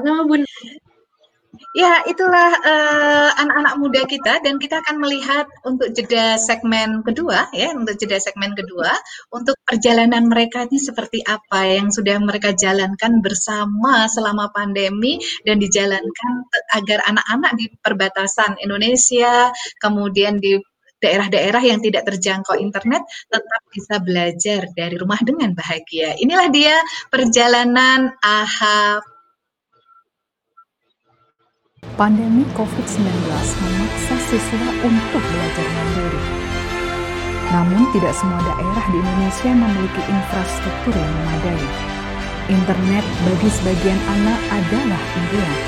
Sama 0.00 0.24
Bun. 0.24 0.42
Ya, 1.76 2.00
itulah 2.08 2.52
uh, 2.64 3.30
anak-anak 3.36 3.74
muda 3.76 4.02
kita 4.08 4.40
dan 4.40 4.56
kita 4.56 4.80
akan 4.80 5.00
melihat 5.04 5.44
untuk 5.68 5.92
jeda 5.92 6.40
segmen 6.40 7.04
kedua 7.04 7.48
ya, 7.52 7.76
untuk 7.76 7.96
jeda 7.96 8.16
segmen 8.20 8.56
kedua 8.56 8.92
untuk 9.32 9.56
perjalanan 9.64 10.32
mereka 10.32 10.64
ini 10.68 10.80
seperti 10.80 11.20
apa 11.24 11.64
yang 11.68 11.92
sudah 11.92 12.16
mereka 12.24 12.56
jalankan 12.56 13.20
bersama 13.20 14.08
selama 14.08 14.48
pandemi 14.52 15.20
dan 15.44 15.60
dijalankan 15.60 16.32
agar 16.76 17.04
anak-anak 17.08 17.52
di 17.56 17.68
perbatasan 17.80 18.56
Indonesia, 18.60 19.52
kemudian 19.76 20.40
di 20.40 20.56
daerah-daerah 21.02 21.62
yang 21.66 21.82
tidak 21.82 22.06
terjangkau 22.06 22.56
internet 22.62 23.02
tetap 23.26 23.62
bisa 23.74 23.98
belajar 23.98 24.70
dari 24.72 24.94
rumah 24.96 25.18
dengan 25.20 25.50
bahagia. 25.52 26.14
Inilah 26.16 26.48
dia 26.48 26.76
perjalanan 27.10 28.14
AHA. 28.22 29.11
Pandemi 31.92 32.42
COVID-19 32.58 33.04
memaksa 33.62 34.16
siswa 34.26 34.68
untuk 34.80 35.22
belajar 35.22 35.66
mandiri. 35.70 36.22
Namun 37.52 37.94
tidak 37.94 38.16
semua 38.16 38.42
daerah 38.42 38.86
di 38.90 38.98
Indonesia 38.98 39.50
memiliki 39.54 40.02
infrastruktur 40.10 40.94
yang 40.98 41.12
memadai. 41.20 41.62
Internet 42.50 43.04
bagi 43.22 43.48
sebagian 43.54 44.00
anak 44.08 44.40
adalah 44.50 45.02
impian. 45.14 45.58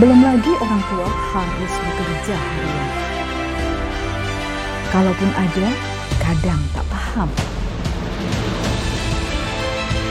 Belum 0.00 0.20
lagi 0.26 0.52
orang 0.58 0.82
tua 0.90 1.06
harus 1.06 1.72
bekerja 1.84 2.34
harian. 2.34 2.90
Kalaupun 4.90 5.30
ada, 5.38 5.68
kadang 6.24 6.60
tak 6.72 6.82
paham. 6.88 7.30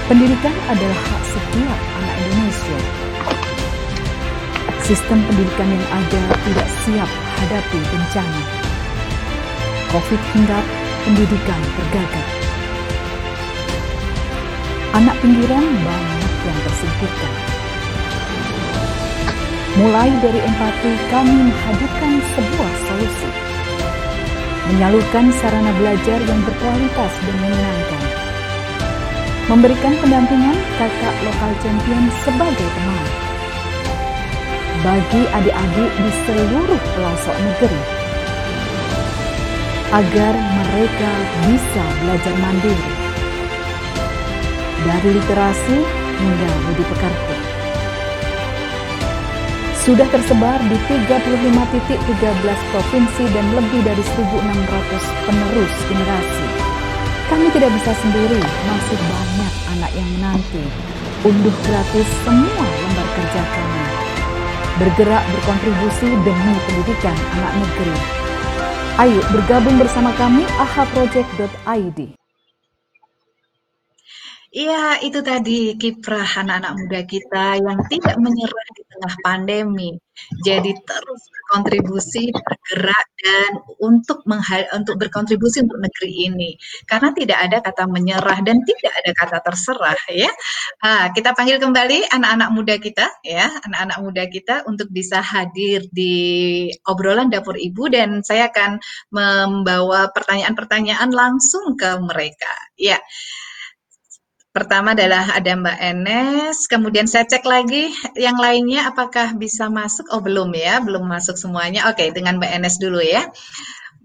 Pendidikan 0.07 0.55
adalah 0.71 0.99
hak 1.09 1.23
setiap 1.25 1.79
anak 1.99 2.15
Indonesia. 2.21 2.79
Sistem 4.87 5.19
pendidikan 5.27 5.67
yang 5.67 5.85
ada 5.91 6.21
tidak 6.47 6.67
siap 6.79 7.09
hadapi 7.11 7.79
bencana. 7.91 8.41
Covid 9.91 10.21
hingga 10.31 10.59
pendidikan 11.03 11.61
tergagal. 11.75 12.27
Anak 14.95 15.15
pinggiran 15.19 15.65
banyak 15.83 16.33
yang 16.47 16.59
tersingkirkan. 16.63 17.33
Mulai 19.75 20.09
dari 20.23 20.39
empati, 20.39 20.91
kami 21.11 21.35
menghadirkan 21.35 22.13
sebuah 22.33 22.73
solusi 22.87 23.31
menyalurkan 24.67 25.31
sarana 25.39 25.71
belajar 25.79 26.19
yang 26.27 26.39
berkualitas 26.43 27.13
dan 27.23 27.35
menyenangkan, 27.39 28.03
memberikan 29.47 29.93
pendampingan 30.03 30.57
kakak 30.75 31.15
lokal 31.23 31.51
champion 31.63 32.03
sebagai 32.27 32.67
teman, 32.67 33.07
bagi 34.85 35.21
adik-adik 35.29 35.91
di 35.97 36.11
seluruh 36.25 36.81
pelosok 36.97 37.37
negeri, 37.37 37.81
agar 39.95 40.33
mereka 40.35 41.11
bisa 41.47 41.83
belajar 42.03 42.35
mandiri, 42.37 42.91
dari 44.83 45.09
literasi 45.15 45.77
hingga 46.17 46.49
budi 46.65 46.83
pekerti 46.85 47.37
sudah 49.87 50.03
tersebar 50.11 50.59
di 50.67 50.75
35 50.83 51.71
titik 51.71 51.99
13 52.19 52.43
provinsi 52.75 53.23
dan 53.31 53.45
lebih 53.55 53.87
dari 53.87 54.03
1.600 54.03 55.23
penerus 55.23 55.73
generasi. 55.87 56.47
Kami 57.31 57.47
tidak 57.55 57.71
bisa 57.71 57.95
sendiri, 58.03 58.35
masih 58.67 58.99
banyak 58.99 59.53
anak 59.79 59.91
yang 59.95 60.09
menanti. 60.19 60.63
Unduh 61.23 61.55
gratis 61.63 62.07
semua 62.27 62.67
lembar 62.83 63.07
kerja 63.15 63.43
kami. 63.47 63.76
Bergerak 64.77 65.25
berkontribusi 65.33 66.05
demi 66.21 66.53
pendidikan 66.69 67.17
anak 67.33 67.53
negeri. 67.65 67.97
Ayo 69.01 69.21
bergabung 69.33 69.81
bersama 69.81 70.13
kami 70.13 70.45
ahaproject.id. 70.57 72.26
Iya, 74.57 74.97
itu 75.05 75.19
tadi 75.21 75.77
kiprah 75.81 76.25
anak-anak 76.41 76.73
muda 76.81 76.99
kita 77.05 77.61
yang 77.61 77.79
tidak 77.93 78.15
menyerah 78.17 78.67
di 78.73 78.81
tengah 78.89 79.13
pandemi. 79.21 79.89
Jadi 80.41 80.71
terus 80.81 81.21
berkontribusi, 81.29 82.33
bergerak 82.33 83.05
dan 83.21 83.51
untuk 83.85 84.25
untuk 84.73 84.95
berkontribusi 84.97 85.61
untuk 85.61 85.77
negeri 85.85 86.11
ini. 86.25 86.49
Karena 86.89 87.13
tidak 87.13 87.37
ada 87.45 87.57
kata 87.61 87.83
menyerah 87.85 88.39
dan 88.41 88.57
tidak 88.65 88.93
ada 88.97 89.11
kata 89.13 89.37
terserah 89.45 89.99
ya. 90.09 90.31
Nah, 90.81 91.13
kita 91.13 91.37
panggil 91.37 91.61
kembali 91.61 92.09
anak-anak 92.17 92.49
muda 92.49 92.75
kita 92.81 93.05
ya, 93.21 93.45
anak-anak 93.61 93.99
muda 94.01 94.23
kita 94.25 94.55
untuk 94.65 94.89
bisa 94.89 95.21
hadir 95.21 95.85
di 95.93 96.15
obrolan 96.89 97.29
dapur 97.29 97.61
Ibu 97.61 97.93
dan 97.93 98.25
saya 98.25 98.49
akan 98.49 98.81
membawa 99.13 100.09
pertanyaan-pertanyaan 100.17 101.13
langsung 101.13 101.77
ke 101.77 101.93
mereka. 102.01 102.49
Ya. 102.73 102.97
Pertama 104.57 104.97
adalah 104.97 105.37
ada 105.37 105.53
Mbak 105.53 105.79
Enes, 105.85 106.65
kemudian 106.65 107.05
saya 107.05 107.29
cek 107.29 107.45
lagi 107.45 107.93
yang 108.17 108.41
lainnya 108.41 108.89
apakah 108.89 109.37
bisa 109.37 109.69
masuk. 109.69 110.09
Oh 110.09 110.17
belum 110.17 110.49
ya, 110.57 110.81
belum 110.81 111.05
masuk 111.05 111.37
semuanya. 111.37 111.85
Oke, 111.93 112.09
dengan 112.09 112.41
Mbak 112.41 112.51
Enes 112.57 112.81
dulu 112.81 112.97
ya. 112.97 113.29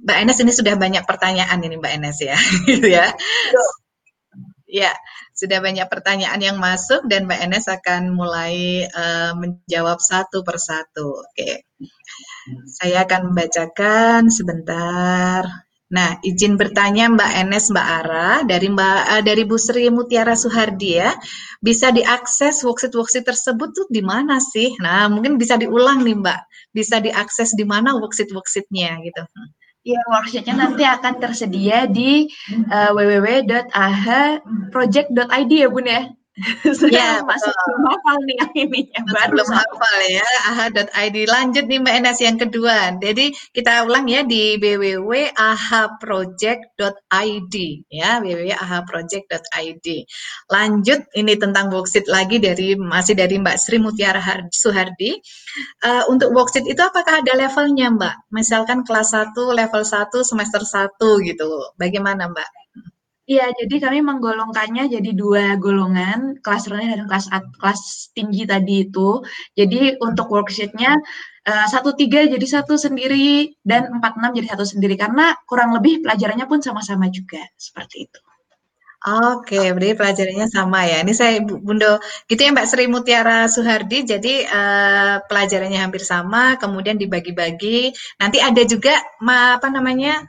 Mbak 0.05 0.17
Enes 0.21 0.39
ini 0.45 0.53
sudah 0.53 0.77
banyak 0.77 1.09
pertanyaan 1.09 1.57
ini 1.57 1.81
Mbak 1.81 1.93
Enes 1.97 2.21
ya, 2.21 2.37
gitu 2.69 2.85
ya. 2.85 3.17
Ya, 4.69 4.93
sudah 5.33 5.65
banyak 5.65 5.89
pertanyaan 5.89 6.41
yang 6.45 6.61
masuk 6.61 7.09
dan 7.09 7.25
Mbak 7.25 7.41
Enes 7.49 7.67
akan 7.73 8.13
mulai 8.13 8.85
uh, 8.93 9.33
menjawab 9.33 10.05
satu 10.05 10.45
persatu. 10.45 11.17
Oke, 11.33 11.65
saya 12.69 13.09
akan 13.09 13.33
membacakan 13.33 14.29
sebentar. 14.29 15.49
Nah, 15.93 16.17
izin 16.25 16.57
bertanya 16.57 17.13
Mbak 17.13 17.33
Enes, 17.45 17.69
Mbak 17.69 17.89
Ara, 18.01 18.49
dari 18.49 18.73
Mbak 18.73 19.01
uh, 19.13 19.21
dari 19.21 19.45
Bu 19.45 19.61
Sri 19.61 19.93
Mutiara 19.93 20.33
Suhardi 20.33 20.97
ya, 20.97 21.13
bisa 21.61 21.93
diakses 21.93 22.65
worksheet-worksheet 22.65 23.29
tersebut 23.29 23.77
tuh 23.77 23.85
di 23.93 24.01
mana 24.01 24.41
sih? 24.41 24.73
Nah, 24.81 25.13
mungkin 25.13 25.37
bisa 25.37 25.61
diulang 25.61 26.01
nih 26.01 26.17
Mbak, 26.17 26.41
bisa 26.73 26.97
diakses 27.05 27.53
di 27.53 27.69
mana 27.69 27.93
worksheet-worksheetnya 28.01 29.05
gitu. 29.05 29.21
Ya, 29.85 30.01
worksheetnya 30.09 30.57
nanti 30.57 30.89
akan 30.89 31.21
tersedia 31.21 31.85
di 31.85 32.33
uh, 32.73 32.97
www.aha.project.id 32.97 35.53
ya 35.53 35.69
Bun 35.69 35.85
ya. 35.85 36.09
Ya, 36.89 37.21
masih 37.29 37.53
betul. 37.53 37.65
belum 37.69 37.83
hafal 37.93 38.17
nih 38.25 38.37
yang 38.41 38.53
ini 38.65 38.81
ya, 38.89 39.05
baru 39.05 39.37
belum 39.37 39.53
hafal 39.53 39.97
ya, 40.09 40.25
aha.id. 40.49 41.17
Lanjut 41.29 41.65
nih 41.69 41.79
Mbak 41.85 41.95
Enes 42.01 42.19
yang 42.25 42.39
kedua. 42.41 42.97
Jadi 42.97 43.37
kita 43.53 43.85
ulang 43.85 44.09
ya 44.09 44.25
di 44.25 44.57
www.ahaproject.id 44.57 47.55
ya, 47.93 48.11
www.ahaproject.id. 48.25 49.87
Lanjut 50.49 51.01
ini 51.21 51.35
tentang 51.37 51.69
worksheet 51.69 52.09
lagi 52.09 52.41
dari 52.41 52.81
masih 52.81 53.13
dari 53.13 53.37
Mbak 53.37 53.57
Sri 53.61 53.77
Mutiara 53.77 54.17
Har- 54.21 54.49
Suhardi. 54.49 55.13
Eh, 55.85 56.03
untuk 56.09 56.33
worksheet 56.33 56.65
itu 56.65 56.81
apakah 56.81 57.21
ada 57.21 57.33
levelnya 57.37 57.93
Mbak? 57.93 58.33
Misalkan 58.33 58.89
kelas 58.89 59.13
1, 59.13 59.53
level 59.53 59.85
1, 59.85 60.25
semester 60.25 60.65
1 60.65 61.21
gitu. 61.29 61.77
Bagaimana 61.77 62.25
Mbak? 62.33 62.62
Iya, 63.31 63.45
jadi 63.61 63.75
kami 63.85 63.99
menggolongkannya 64.09 64.83
jadi 64.95 65.11
dua 65.23 65.45
golongan, 65.65 66.19
kelas 66.45 66.65
rendah 66.71 66.89
dan 66.99 67.07
kelas 67.11 67.27
kelas 67.61 67.81
tinggi 68.17 68.43
tadi 68.53 68.73
itu. 68.87 69.09
Jadi 69.59 69.79
untuk 70.07 70.27
worksheet-nya 70.35 70.91
eh, 71.51 71.67
satu 71.73 71.91
tiga 72.01 72.21
jadi 72.35 72.47
satu 72.55 72.75
sendiri 72.85 73.55
dan 73.71 73.83
empat 73.97 74.13
enam 74.19 74.31
jadi 74.39 74.49
satu 74.59 74.65
sendiri 74.73 74.95
karena 75.03 75.25
kurang 75.49 75.71
lebih 75.77 75.95
pelajarannya 76.03 76.47
pun 76.51 76.59
sama-sama 76.67 77.07
juga 77.19 77.43
seperti 77.67 77.97
itu. 78.11 78.19
Oke, 79.03 79.59
berarti 79.75 79.99
pelajarannya 79.99 80.47
sama 80.47 80.81
ya. 80.87 81.03
Ini 81.03 81.11
saya 81.21 81.43
Bu- 81.43 81.59
Bundo, 81.59 81.99
gitu 82.31 82.39
ya 82.47 82.55
Mbak 82.55 82.67
Sri 82.71 82.87
Mutiara 82.87 83.51
Suhardi. 83.51 83.99
Jadi 84.07 84.47
eh, 84.47 85.15
pelajarannya 85.27 85.79
hampir 85.83 86.03
sama, 86.07 86.55
kemudian 86.63 86.95
dibagi-bagi. 87.03 87.91
Nanti 88.23 88.39
ada 88.39 88.63
juga 88.63 88.95
ma- 89.27 89.59
apa 89.59 89.69
namanya? 89.75 90.23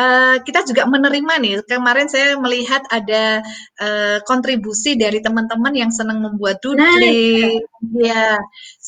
Eh, 0.00 0.36
kita 0.40 0.64
juga 0.64 0.88
menerima 0.88 1.34
nih. 1.44 1.54
Kemarin 1.68 2.08
saya 2.08 2.40
melihat 2.40 2.82
ada 2.88 3.44
eh, 3.80 4.18
kontribusi 4.24 4.96
dari 4.96 5.20
teman-teman 5.20 5.76
yang 5.76 5.92
senang 5.92 6.24
membuat 6.24 6.64
Nah, 6.64 6.88
doodling, 6.96 7.60
ya, 8.00 8.40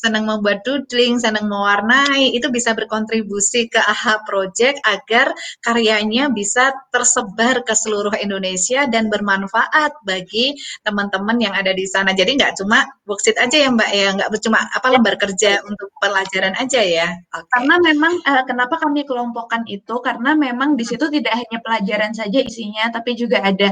senang 0.02 0.26
membuat 0.26 0.66
doodling, 0.66 1.22
senang 1.22 1.46
mewarnai. 1.46 2.34
Itu 2.34 2.50
bisa 2.50 2.74
berkontribusi 2.74 3.70
ke 3.70 3.78
AHA 3.78 4.26
Project 4.26 4.82
agar 4.82 5.30
karyanya 5.62 6.34
bisa 6.34 6.74
tersebar 6.90 7.62
ke 7.62 7.70
seluruh 7.78 8.12
Indonesia 8.18 8.90
dan 8.90 9.06
bermanfaat 9.06 10.02
bagi 10.02 10.58
teman-teman 10.82 11.38
yang 11.38 11.54
ada 11.54 11.70
di 11.70 11.86
sana. 11.86 12.10
Jadi 12.10 12.34
nggak 12.34 12.58
cuma 12.58 12.82
worksheet 13.06 13.38
aja 13.38 13.56
ya 13.62 13.70
Mbak 13.70 13.90
ya, 13.94 14.08
nggak 14.18 14.28
cuma 14.42 14.58
apa 14.66 14.86
ya, 14.90 14.92
lembar 14.98 15.14
kerja 15.22 15.50
untuk 15.62 15.88
pelajaran 16.02 16.58
aja 16.58 16.80
ya. 16.82 17.08
Oke. 17.38 17.46
karena 17.52 17.74
memang 17.78 18.14
eh, 18.24 18.42
kenapa 18.48 18.74
kami 18.80 19.06
kelompokkan 19.06 19.62
itu 19.68 19.94
karena 20.02 20.34
memang 20.34 20.74
di 20.74 20.84
situ 20.88 21.06
tidak 21.12 21.38
hanya 21.38 21.58
pelajaran 21.62 22.12
saja 22.16 22.38
isinya, 22.42 22.90
tapi 22.90 23.14
juga 23.14 23.44
ada 23.44 23.70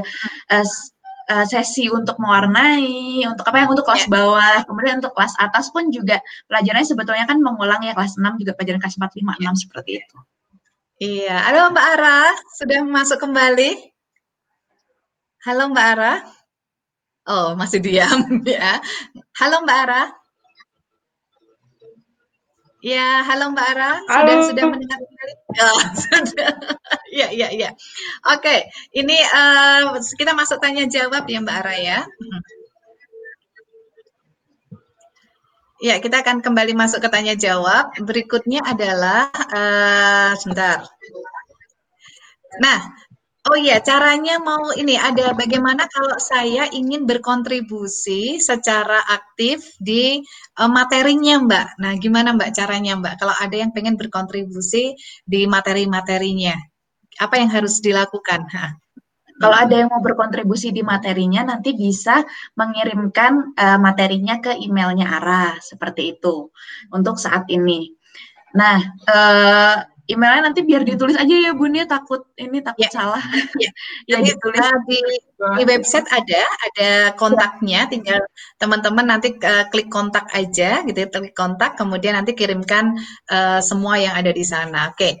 eh, 0.53 0.65
eh, 1.31 1.45
sesi 1.47 1.87
untuk 1.87 2.19
mewarnai, 2.19 3.23
untuk 3.31 3.47
apa 3.47 3.57
yang 3.63 3.69
untuk 3.71 3.87
kelas 3.87 4.05
Ya. 4.05 4.11
bawah, 4.11 4.55
kemudian 4.67 4.99
untuk 4.99 5.15
kelas 5.15 5.33
atas 5.39 5.71
pun 5.71 5.87
juga 5.87 6.19
pelajarannya 6.51 6.83
sebetulnya 6.83 7.23
kan 7.23 7.39
mengulang 7.39 7.79
ya 7.87 7.95
kelas 7.95 8.19
6 8.19 8.35
juga 8.35 8.51
pelajaran 8.59 8.83
kelas 8.83 8.95
4, 8.99 9.15
5, 9.15 9.33
6 9.39 9.55
seperti 9.55 10.03
itu. 10.03 10.17
Iya, 11.01 11.33
halo 11.49 11.73
Mbak 11.73 11.87
Ara, 11.97 12.19
sudah 12.61 12.79
masuk 12.85 13.17
kembali? 13.17 13.73
Halo 15.41 15.73
Mbak 15.73 15.87
Ara? 15.97 16.13
Oh, 17.25 17.57
masih 17.57 17.81
diam 17.81 18.21
ya. 18.45 18.77
Halo 19.41 19.65
Mbak 19.65 19.77
Ara? 19.89 20.03
Ya, 22.81 23.21
halo 23.21 23.53
Mbak 23.53 23.67
Ara, 23.77 23.91
sudah 24.09 24.35
Halo. 24.41 24.47
sudah 24.49 24.63
mendengar 24.65 24.97
kembali? 24.97 25.33
Oh, 25.61 25.81
sudah. 26.01 26.49
Iya, 27.13 27.27
iya, 27.29 27.47
iya. 27.53 27.69
Oke, 28.33 28.65
ini 28.97 29.21
eh, 29.21 29.81
kita 30.17 30.33
masuk 30.33 30.57
tanya 30.57 30.89
jawab 30.89 31.29
ya 31.29 31.45
Mbak 31.45 31.57
Ara 31.61 31.75
ya. 31.77 31.99
Hmm. 32.01 32.41
Ya, 35.77 36.01
kita 36.01 36.25
akan 36.25 36.41
kembali 36.41 36.73
masuk 36.73 37.05
ke 37.05 37.09
tanya 37.13 37.37
jawab. 37.37 37.93
Berikutnya 38.01 38.65
adalah 38.65 39.29
eh, 39.29 40.33
sebentar. 40.41 40.81
Nah, 42.65 42.79
oh 43.49 43.57
iya, 43.57 43.81
caranya 43.81 44.37
mau 44.37 44.69
ini 44.77 44.93
ada 44.99 45.33
bagaimana 45.33 45.89
kalau 45.89 46.17
saya 46.21 46.69
ingin 46.69 47.09
berkontribusi 47.09 48.37
secara 48.37 49.01
aktif 49.09 49.73
di 49.81 50.21
eh, 50.59 50.69
materinya, 50.69 51.41
Mbak. 51.41 51.67
Nah, 51.81 51.93
gimana 51.97 52.37
Mbak 52.37 52.51
caranya, 52.53 52.93
Mbak? 53.01 53.13
Kalau 53.17 53.35
ada 53.35 53.55
yang 53.57 53.71
pengen 53.73 53.97
berkontribusi 53.97 54.93
di 55.25 55.41
materi-materinya, 55.49 56.53
apa 57.17 57.35
yang 57.41 57.49
harus 57.49 57.81
dilakukan? 57.81 58.45
Kalau 59.41 59.57
ada 59.57 59.73
yang 59.73 59.89
mau 59.89 60.05
berkontribusi 60.05 60.69
di 60.69 60.85
materinya, 60.85 61.41
nanti 61.41 61.73
bisa 61.73 62.21
mengirimkan 62.53 63.57
eh, 63.57 63.79
materinya 63.81 64.37
ke 64.37 64.53
emailnya 64.61 65.17
Ara, 65.17 65.57
seperti 65.57 66.13
itu 66.17 66.53
untuk 66.93 67.17
saat 67.17 67.49
ini. 67.49 67.89
Nah, 68.53 68.77
eh, 69.09 69.75
emailnya 70.13 70.41
nanti 70.51 70.61
biar 70.69 70.81
ditulis 70.89 71.15
aja 71.17 71.35
ya 71.45 71.51
Bun 71.59 71.73
ya, 71.79 71.85
takut 71.89 72.21
ini 72.37 72.57
takut 72.67 72.85
Ya. 72.87 72.91
salah. 72.91 73.21
Ya, 73.63 73.69
ya 74.09 74.17
Jadi 74.19 74.27
ditulis 74.33 74.65
di 74.89 74.99
di 75.57 75.63
website 75.65 76.07
ada 76.13 76.41
ada 76.67 76.89
kontaknya, 77.17 77.79
tinggal 77.91 78.19
teman-teman 78.61 79.05
nanti 79.11 79.27
eh, 79.41 79.65
klik 79.71 79.89
kontak 79.89 80.25
aja 80.37 80.85
gitu 80.87 80.97
ya, 81.03 81.07
klik 81.09 81.35
kontak, 81.35 81.71
kemudian 81.79 82.13
nanti 82.17 82.31
kirimkan 82.39 82.85
eh, 83.31 83.59
semua 83.65 83.95
yang 83.97 84.13
ada 84.19 84.31
di 84.33 84.43
sana. 84.45 84.91
Oke. 84.93 85.17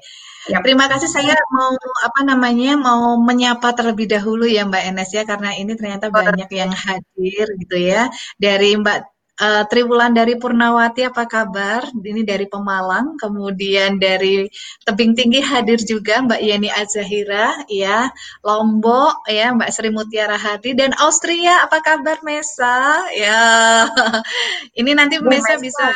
Yap. 0.49 0.65
Terima 0.65 0.89
kasih 0.89 1.05
saya 1.05 1.37
mau 1.53 1.69
apa 2.01 2.19
namanya 2.25 2.73
mau 2.73 3.13
menyapa 3.21 3.77
terlebih 3.77 4.09
dahulu 4.09 4.49
ya 4.49 4.65
Mbak 4.65 4.83
Enes 4.89 5.09
ya 5.13 5.21
karena 5.21 5.53
ini 5.53 5.77
ternyata 5.77 6.09
banyak 6.09 6.49
yang 6.49 6.71
hadir 6.73 7.45
gitu 7.61 7.77
ya 7.77 8.09
dari 8.41 8.73
Mbak 8.81 8.97
eh, 9.41 9.63
Triwulan 9.65 10.13
dari 10.13 10.37
Purnawati 10.37 11.09
apa 11.09 11.25
kabar? 11.25 11.89
Ini 11.89 12.21
dari 12.21 12.45
Pemalang, 12.45 13.17
kemudian 13.17 13.97
dari 13.97 14.45
Tebing 14.85 15.17
Tinggi 15.17 15.41
hadir 15.41 15.81
juga 15.81 16.21
Mbak 16.21 16.41
Yeni 16.41 16.69
Azahira 16.69 17.65
ya, 17.65 18.07
Lombok 18.45 19.25
ya 19.25 19.49
Mbak 19.57 19.69
Sri 19.73 19.89
Mutiara 19.89 20.37
Hadi 20.37 20.77
dan 20.77 20.93
Austria 21.01 21.65
apa 21.65 21.81
kabar 21.81 22.21
Mesa? 22.21 23.01
Ya. 23.17 23.89
Ini 24.79 24.93
nanti 24.93 25.17
Bu 25.17 25.27
Mesa 25.27 25.57
Mesa. 25.57 25.65
bisa 25.65 25.87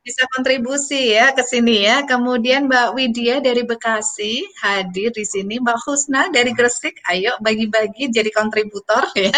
bisa 0.00 0.24
kontribusi 0.32 1.14
ya 1.14 1.32
ke 1.36 1.44
sini 1.44 1.86
ya. 1.86 2.02
Kemudian 2.08 2.66
Mbak 2.66 2.88
Widya 2.96 3.38
dari 3.44 3.62
Bekasi 3.62 4.42
hadir 4.60 5.12
di 5.12 5.24
sini. 5.24 5.60
Mbak 5.60 5.78
Husna 5.86 6.28
dari 6.32 6.52
Gresik, 6.56 6.98
ayo 7.08 7.36
bagi-bagi 7.38 8.10
jadi 8.10 8.28
kontributor 8.32 9.06
ya. 9.16 9.32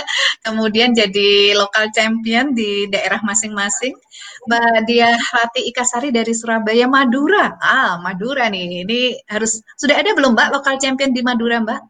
Kemudian 0.47 0.95
jadi 0.97 1.55
lokal 1.59 1.91
champion 1.93 2.55
di 2.57 2.89
daerah 2.89 3.21
masing-masing. 3.23 3.95
Mbak 4.49 4.91
Dia 4.91 5.15
Rati 5.15 5.69
Ikasari 5.71 6.11
dari 6.11 6.33
Surabaya, 6.35 6.89
Madura. 6.91 7.59
Ah, 7.61 8.01
Madura 8.01 8.49
nih. 8.49 8.87
Ini 8.87 9.01
harus 9.31 9.63
sudah 9.79 9.99
ada 9.99 10.17
belum 10.17 10.35
Mbak 10.35 10.49
lokal 10.59 10.75
champion 10.83 11.13
di 11.15 11.23
Madura, 11.23 11.63
Mbak? 11.63 11.81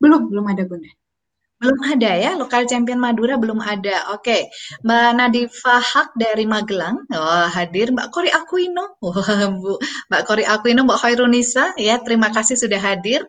Belum, 0.00 0.30
belum 0.30 0.46
ada 0.50 0.64
Bunda. 0.68 0.99
Belum 1.60 1.76
ada 1.84 2.10
ya, 2.16 2.30
lokal 2.40 2.64
champion 2.64 2.96
Madura 2.96 3.36
belum 3.36 3.60
ada. 3.60 4.16
Oke, 4.16 4.48
Mbak 4.80 5.10
Nadifa 5.12 5.76
Hak 5.76 6.16
dari 6.16 6.48
Magelang, 6.48 7.04
wah 7.12 7.52
hadir. 7.52 7.92
Mbak 7.92 8.08
Kori 8.08 8.32
Aquino, 8.32 8.96
wah 9.04 9.44
Bu, 9.52 9.76
Mbak 10.08 10.22
Kori 10.24 10.44
Aquino, 10.48 10.88
Mbak 10.88 11.00
Khairunisa, 11.04 11.76
ya 11.76 12.00
terima 12.00 12.32
kasih 12.32 12.56
sudah 12.56 12.80
hadir. 12.80 13.20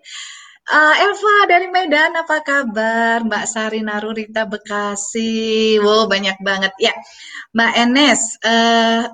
Eh, 0.71 0.95
Elva 1.03 1.35
dari 1.51 1.67
Medan, 1.67 2.15
apa 2.15 2.39
kabar? 2.39 3.27
Mbak 3.27 3.45
Sari 3.51 3.83
Narurita 3.83 4.47
Bekasi, 4.47 5.75
wow 5.83 6.07
banyak 6.07 6.39
banget 6.39 6.71
ya. 6.79 6.93
Mbak 7.51 7.71
Enes, 7.83 8.21
eh, 8.47 9.11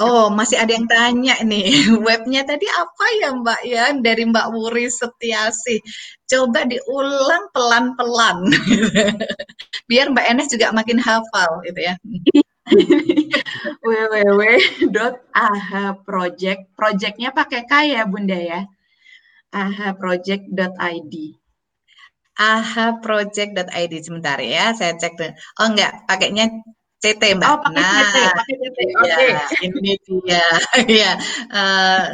oh 0.00 0.30
masih 0.30 0.58
ada 0.62 0.72
yang 0.74 0.86
tanya 0.90 1.34
nih, 1.42 1.68
webnya 2.06 2.42
tadi 2.46 2.66
apa 2.70 3.04
ya 3.20 3.28
Mbak 3.34 3.60
ya? 3.66 3.92
Dari 3.98 4.22
Mbak 4.30 4.46
Wuri 4.54 4.86
Setiasi. 4.90 5.80
Coba 6.28 6.68
diulang 6.68 7.48
pelan-pelan, 7.56 8.52
biar 9.90 10.12
Mbak 10.12 10.26
Enes 10.28 10.52
juga 10.52 10.68
makin 10.76 11.00
hafal 11.00 11.64
gitu 11.66 11.80
ya. 11.80 11.96
www.ahaproject. 13.86 16.60
Projectnya 16.76 17.32
pakai 17.32 17.64
K 17.64 17.72
ya 17.96 18.04
Bunda 18.04 18.36
ya. 18.36 18.68
ahaproject.id. 19.48 21.14
ahaproject.id 22.38 23.92
sebentar 24.04 24.38
ya, 24.38 24.76
saya 24.76 24.92
cek 25.00 25.16
dulu. 25.16 25.32
Oh 25.58 25.66
enggak, 25.72 26.04
pakainya 26.04 26.52
CT 26.98 27.22
Mbak. 27.38 27.46
Oh, 27.46 27.58
pakai 27.62 27.78
Nah, 27.78 27.94
CT, 28.10 28.16
pakai 28.34 28.54
CT. 28.58 28.78
Oke. 28.98 29.06
ya, 29.06 29.42
ini 29.62 29.92
dia. 30.02 30.46
ya, 30.98 31.10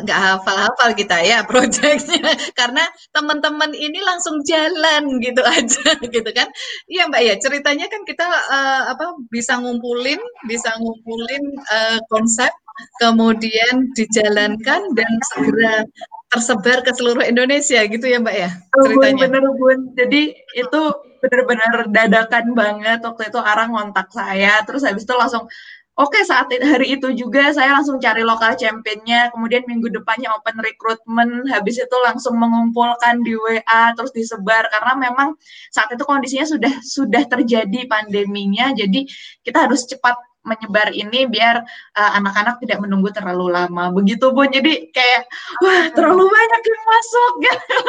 nggak 0.05 0.19
hafal-hafal 0.19 0.91
kita 0.93 1.17
ya 1.25 1.41
proyeknya 1.49 2.21
karena 2.59 2.85
teman-teman 3.17 3.73
ini 3.73 3.99
langsung 4.05 4.45
jalan 4.45 5.09
gitu 5.25 5.41
aja 5.57 5.89
gitu 6.05 6.31
kan. 6.37 6.49
Iya 6.91 7.09
Mbak 7.09 7.23
ya, 7.25 7.35
ceritanya 7.41 7.87
kan 7.89 8.03
kita 8.05 8.27
eh, 8.29 8.83
apa 8.93 9.17
bisa 9.33 9.57
ngumpulin, 9.61 10.21
bisa 10.45 10.71
ngumpulin 10.81 11.43
eh, 11.73 11.99
konsep 12.13 12.53
kemudian 12.99 13.95
dijalankan 13.95 14.83
dan 14.99 15.13
segera 15.31 15.87
tersebar 16.27 16.83
ke 16.83 16.91
seluruh 16.91 17.23
Indonesia 17.23 17.79
gitu 17.87 18.03
ya 18.11 18.19
Mbak 18.19 18.35
ya 18.37 18.51
Oh, 18.75 18.83
Bun, 18.91 18.99
ceritanya. 18.99 19.23
bener 19.31 19.45
Bun. 19.55 19.79
Jadi 19.95 20.23
itu 20.59 20.83
bener-bener 21.25 21.89
dadakan 21.89 22.53
banget 22.53 23.01
waktu 23.01 23.33
itu 23.33 23.41
Ara 23.41 23.65
ngontak 23.73 24.13
saya 24.13 24.61
terus 24.69 24.85
habis 24.85 25.09
itu 25.09 25.17
langsung 25.17 25.49
Oke, 25.95 26.27
saat 26.27 26.51
hari 26.51 26.99
itu 26.99 27.15
juga 27.15 27.55
saya 27.55 27.71
langsung 27.79 28.03
cari 28.03 28.27
lokal 28.27 28.59
championnya, 28.59 29.31
kemudian 29.31 29.63
minggu 29.63 29.95
depannya 29.95 30.27
open 30.35 30.59
recruitment, 30.59 31.47
habis 31.47 31.79
itu 31.79 31.97
langsung 32.03 32.35
mengumpulkan 32.35 33.23
di 33.23 33.39
WA, 33.39 33.95
terus 33.95 34.11
disebar 34.11 34.67
karena 34.75 34.99
memang 34.99 35.39
saat 35.71 35.95
itu 35.95 36.03
kondisinya 36.03 36.51
sudah 36.51 36.75
sudah 36.83 37.23
terjadi 37.31 37.87
pandeminya, 37.87 38.75
jadi 38.75 39.07
kita 39.47 39.71
harus 39.71 39.87
cepat 39.87 40.19
menyebar 40.43 40.91
ini 40.91 41.31
biar 41.31 41.63
uh, 41.95 42.11
anak-anak 42.19 42.59
tidak 42.67 42.83
menunggu 42.83 43.15
terlalu 43.15 43.55
lama. 43.55 43.95
Begitu 43.95 44.35
pun, 44.35 44.51
jadi 44.51 44.91
kayak 44.91 45.31
wah 45.63 45.95
terlalu 45.95 46.27
banyak 46.27 46.63
yang 46.75 46.83
masuk, 46.91 47.33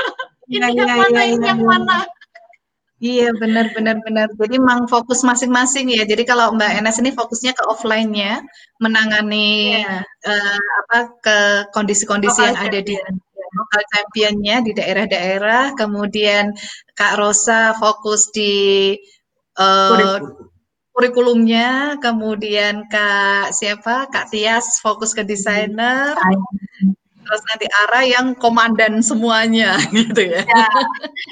ini 0.53 0.61
ya, 0.61 0.69
yang 0.69 0.89
ya, 0.93 0.95
mana, 1.01 1.19
ya, 1.19 1.23
ini 1.25 1.41
ya, 1.41 1.47
yang 1.49 1.61
ya. 1.65 1.65
mana. 1.73 1.97
Iya 2.95 3.35
benar 3.35 3.75
benar 3.75 3.99
benar. 4.07 4.31
Jadi 4.39 4.55
memang 4.55 4.87
fokus 4.87 5.19
masing-masing 5.19 5.91
ya. 5.91 6.07
Jadi 6.07 6.23
kalau 6.23 6.55
Mbak 6.55 6.71
Enes 6.79 6.95
ini 7.03 7.11
fokusnya 7.11 7.51
ke 7.51 7.63
offline-nya, 7.67 8.39
menangani 8.79 9.83
yeah. 9.83 9.99
uh, 10.23 10.59
apa 10.83 10.99
ke 11.19 11.37
kondisi-kondisi 11.75 12.39
yang 12.39 12.55
ada 12.55 12.79
di 12.79 12.95
lokal 13.55 13.81
championnya 13.91 14.63
di 14.63 14.71
daerah-daerah. 14.71 15.75
Kemudian 15.75 16.55
Kak 16.95 17.19
Rosa 17.19 17.75
fokus 17.75 18.31
di 18.31 18.95
uh, 19.59 20.15
kurikulumnya. 20.95 21.99
Kemudian 21.99 22.87
Kak 22.87 23.51
siapa? 23.51 24.07
Kak 24.07 24.31
Tias 24.31 24.79
fokus 24.79 25.11
ke 25.11 25.27
desainer 25.27 26.15
terus 27.25 27.41
nanti 27.49 27.65
Ara 27.85 28.01
yang 28.05 28.37
komandan 28.37 29.01
semuanya 29.01 29.75
gitu 29.97 30.21
ya. 30.21 30.45
ya. 30.45 30.67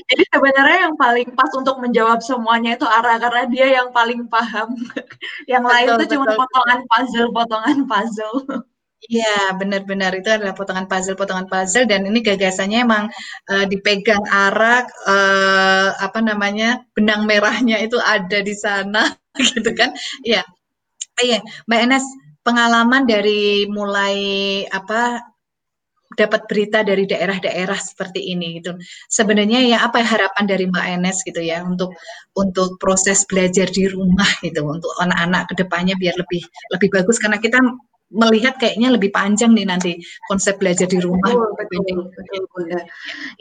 Jadi 0.09 0.23
sebenarnya 0.33 0.77
yang 0.89 0.95
paling 0.97 1.29
pas 1.37 1.51
untuk 1.53 1.77
menjawab 1.79 2.19
semuanya 2.25 2.75
itu 2.75 2.83
Ara 2.89 3.21
karena 3.21 3.43
dia 3.47 3.67
yang 3.81 3.93
paling 3.93 4.25
paham. 4.27 4.73
yang 5.51 5.63
betul, 5.63 5.73
lain 5.77 5.87
itu 6.01 6.05
cuma 6.17 6.27
potongan 6.33 6.79
puzzle, 6.89 7.29
potongan 7.31 7.79
puzzle. 7.85 8.65
Iya, 9.11 9.59
benar-benar 9.59 10.15
itu 10.15 10.31
adalah 10.31 10.55
potongan 10.55 10.87
puzzle-potongan 10.87 11.51
puzzle 11.51 11.83
dan 11.91 12.07
ini 12.07 12.23
gagasannya 12.23 12.87
emang 12.87 13.11
uh, 13.51 13.65
dipegang 13.67 14.23
Ara 14.31 14.87
uh, 15.03 15.89
apa 15.99 16.23
namanya 16.23 16.87
benang 16.95 17.27
merahnya 17.27 17.83
itu 17.83 17.99
ada 17.99 18.39
di 18.39 18.55
sana 18.55 19.11
gitu 19.51 19.75
kan? 19.75 19.91
Iya, 20.23 20.47
iya, 21.19 21.43
Mbak 21.67 21.79
Enes 21.83 22.05
pengalaman 22.47 23.03
dari 23.03 23.67
mulai 23.67 24.15
apa 24.71 25.19
dapat 26.15 26.45
berita 26.49 26.81
dari 26.85 27.03
daerah-daerah 27.09 27.77
seperti 27.77 28.33
ini 28.33 28.59
gitu. 28.61 28.75
Sebenarnya 29.09 29.59
ya 29.65 29.77
apa 29.85 30.01
ya 30.01 30.07
harapan 30.07 30.43
dari 30.49 30.65
Mbak 30.69 30.85
Enes 30.99 31.17
gitu 31.25 31.41
ya 31.41 31.61
untuk 31.65 31.93
untuk 32.37 32.77
proses 32.81 33.25
belajar 33.29 33.69
di 33.69 33.85
rumah 33.89 34.27
gitu 34.45 34.65
untuk 34.65 34.91
anak-anak 35.01 35.49
ke 35.51 35.53
depannya 35.65 35.95
biar 35.99 36.15
lebih 36.17 36.41
lebih 36.73 36.89
bagus 36.93 37.17
karena 37.21 37.37
kita 37.37 37.59
melihat 38.13 38.61
kayaknya 38.61 38.93
lebih 38.93 39.09
panjang 39.09 39.51
nih 39.57 39.65
nanti 39.65 39.91
konsep 40.29 40.61
belajar 40.61 40.85
di 40.85 41.01
rumah. 41.01 41.33
Betul, 41.33 41.49
betul, 41.57 41.99
betul 42.13 42.43
Bunda. 42.53 42.79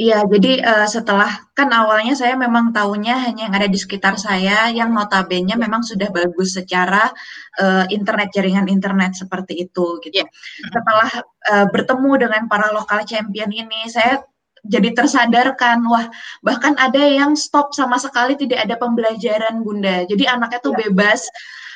Iya, 0.00 0.24
jadi 0.24 0.52
uh, 0.64 0.88
setelah 0.88 1.30
kan 1.52 1.68
awalnya 1.68 2.16
saya 2.16 2.32
memang 2.34 2.72
tahunya 2.72 3.28
hanya 3.28 3.42
yang 3.46 3.54
ada 3.54 3.68
di 3.68 3.76
sekitar 3.76 4.16
saya 4.16 4.72
yang 4.72 4.96
notabene 4.96 5.52
memang 5.60 5.84
sudah 5.84 6.08
bagus 6.08 6.56
secara 6.56 7.12
uh, 7.60 7.84
internet 7.92 8.32
jaringan 8.32 8.66
internet 8.72 9.12
seperti 9.12 9.68
itu 9.68 10.00
gitu. 10.00 10.24
Yeah. 10.24 10.28
Setelah 10.72 11.10
uh, 11.52 11.66
bertemu 11.68 12.10
dengan 12.24 12.42
para 12.48 12.72
lokal 12.72 13.04
champion 13.04 13.52
ini, 13.52 13.92
saya 13.92 14.24
jadi 14.62 14.94
tersadarkan 14.94 15.82
wah 15.90 16.06
bahkan 16.40 16.78
ada 16.78 17.02
yang 17.02 17.34
stop 17.34 17.74
sama 17.74 17.98
sekali 17.98 18.38
tidak 18.38 18.62
ada 18.62 18.78
pembelajaran 18.78 19.62
bunda 19.66 20.06
jadi 20.06 20.38
anaknya 20.38 20.62
tuh 20.62 20.74
yeah. 20.78 20.86
bebas 20.86 21.26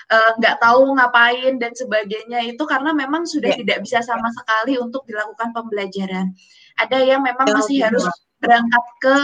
Eh, 0.07 0.31
nggak 0.39 0.55
uh, 0.55 0.61
tahu 0.63 0.95
ngapain 0.95 1.59
dan 1.59 1.75
sebagainya 1.75 2.39
itu 2.47 2.63
karena 2.63 2.95
memang 2.95 3.27
sudah 3.27 3.51
yeah. 3.51 3.59
tidak 3.59 3.79
bisa 3.83 3.99
sama 4.07 4.31
sekali 4.31 4.79
untuk 4.79 5.03
dilakukan 5.03 5.51
pembelajaran. 5.51 6.31
Ada 6.79 7.03
yang 7.03 7.27
memang 7.27 7.51
yeah, 7.51 7.57
masih 7.59 7.77
harus 7.83 8.07
berangkat 8.39 8.85
ke 9.03 9.17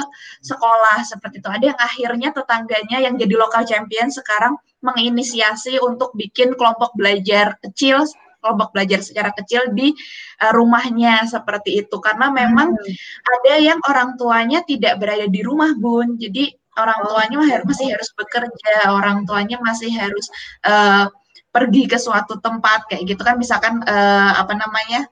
sekolah 0.43 1.07
seperti 1.07 1.39
itu. 1.39 1.47
Ada 1.47 1.65
yang 1.71 1.79
akhirnya 1.79 2.29
tetangganya 2.35 2.99
yang 2.99 3.15
jadi 3.15 3.31
lokal 3.39 3.63
champion 3.63 4.11
sekarang 4.11 4.59
menginisiasi 4.83 5.79
untuk 5.79 6.11
bikin 6.19 6.59
kelompok 6.59 6.91
belajar 6.99 7.55
kecil 7.63 8.03
kelompok 8.43 8.75
belajar 8.75 8.99
secara 9.01 9.31
kecil 9.31 9.71
di 9.71 9.95
uh, 10.43 10.53
rumahnya 10.53 11.25
seperti 11.31 11.87
itu. 11.87 11.97
Karena 12.03 12.29
memang 12.35 12.75
hmm. 12.75 12.95
ada 13.23 13.55
yang 13.63 13.79
orang 13.87 14.19
tuanya 14.19 14.67
tidak 14.67 14.99
berada 14.99 15.31
di 15.31 15.41
rumah 15.47 15.73
bun. 15.79 16.19
Jadi 16.19 16.51
orang 16.77 16.99
oh, 17.05 17.15
tuanya 17.15 17.63
masih 17.63 17.87
harus 17.95 18.11
bekerja, 18.19 18.75
orang 18.91 19.23
tuanya 19.29 19.57
masih 19.63 19.93
harus 19.95 20.27
uh, 20.67 21.07
pergi 21.53 21.85
ke 21.87 22.01
suatu 22.01 22.43
tempat 22.43 22.91
kayak 22.91 23.07
gitu 23.07 23.23
kan. 23.23 23.39
Misalkan 23.39 23.81
uh, 23.87 24.33
apa 24.37 24.59
namanya 24.59 25.07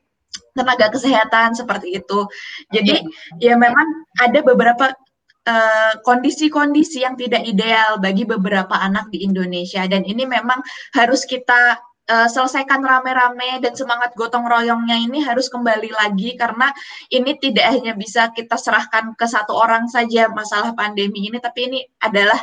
tenaga 0.55 0.91
kesehatan 0.91 1.55
seperti 1.55 1.95
itu. 2.01 2.27
Jadi 2.75 3.07
ya 3.39 3.55
memang 3.55 3.87
ada 4.19 4.41
beberapa 4.43 4.93
kondisi-kondisi 6.05 7.01
uh, 7.03 7.11
yang 7.11 7.15
tidak 7.19 7.43
ideal 7.43 7.99
bagi 7.99 8.23
beberapa 8.29 8.77
anak 8.77 9.11
di 9.11 9.25
Indonesia. 9.25 9.83
Dan 9.89 10.07
ini 10.07 10.29
memang 10.29 10.61
harus 10.95 11.27
kita 11.27 11.81
uh, 12.11 12.27
selesaikan 12.27 12.83
rame-rame 12.83 13.63
dan 13.63 13.73
semangat 13.79 14.11
gotong 14.19 14.45
royongnya 14.45 14.99
ini 14.99 15.23
harus 15.23 15.47
kembali 15.47 15.95
lagi 15.95 16.35
karena 16.35 16.75
ini 17.15 17.39
tidak 17.39 17.79
hanya 17.79 17.95
bisa 17.95 18.35
kita 18.35 18.59
serahkan 18.59 19.15
ke 19.15 19.27
satu 19.31 19.55
orang 19.55 19.87
saja 19.87 20.27
masalah 20.35 20.75
pandemi 20.75 21.31
ini 21.31 21.39
tapi 21.39 21.71
ini 21.71 21.81
adalah 22.03 22.43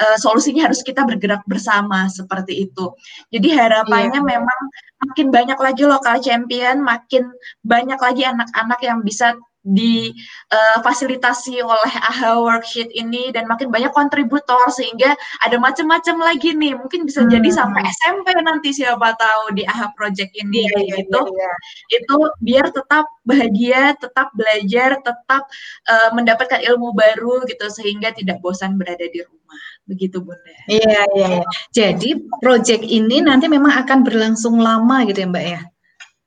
uh, 0.00 0.16
solusinya 0.16 0.72
harus 0.72 0.80
kita 0.80 1.04
bergerak 1.04 1.44
bersama 1.44 2.08
seperti 2.08 2.66
itu. 2.66 2.96
Jadi 3.28 3.52
harapannya 3.52 4.24
yeah. 4.24 4.30
memang 4.38 4.60
makin 5.04 5.28
banyak 5.28 5.58
lagi 5.60 5.82
lokal 5.84 6.16
champion, 6.24 6.80
makin 6.80 7.28
banyak 7.66 8.00
lagi 8.00 8.22
anak-anak 8.24 8.80
yang 8.80 9.04
bisa 9.04 9.36
difasilitasi 9.62 11.62
uh, 11.62 11.70
oleh 11.70 11.94
AHA 12.10 12.34
Worksheet 12.42 12.90
ini 12.98 13.30
dan 13.30 13.46
makin 13.46 13.70
banyak 13.70 13.94
kontributor 13.94 14.58
sehingga 14.74 15.14
ada 15.38 15.54
macam-macam 15.62 16.18
lagi 16.18 16.50
nih 16.58 16.74
mungkin 16.74 17.06
bisa 17.06 17.22
hmm. 17.22 17.30
jadi 17.30 17.48
sampai 17.54 17.86
SMP 18.02 18.34
nanti 18.42 18.74
siapa 18.74 19.14
tahu 19.14 19.54
di 19.54 19.62
AHA 19.62 19.94
Project 19.94 20.34
ini 20.34 20.66
yeah, 20.66 20.82
iya, 20.82 20.98
gitu 20.98 21.20
yeah, 21.30 21.38
yeah. 21.38 21.54
itu 21.94 22.16
biar 22.42 22.74
tetap 22.74 23.06
bahagia 23.22 23.94
tetap 24.02 24.34
belajar 24.34 24.98
tetap 24.98 25.46
uh, 25.86 26.10
mendapatkan 26.10 26.58
ilmu 26.58 26.90
baru 26.98 27.46
gitu 27.46 27.70
sehingga 27.70 28.10
tidak 28.10 28.42
bosan 28.42 28.74
berada 28.74 29.06
di 29.06 29.22
rumah 29.22 29.58
begitu 29.86 30.18
bunda 30.18 30.58
iya 30.66 31.06
iya 31.14 31.38
yeah. 31.38 31.46
jadi 31.70 32.18
project 32.42 32.82
ini 32.82 33.22
nanti 33.22 33.46
memang 33.46 33.78
akan 33.86 34.02
berlangsung 34.02 34.58
lama 34.58 35.06
gitu 35.06 35.22
ya 35.22 35.30
mbak 35.30 35.46
ya 35.46 35.62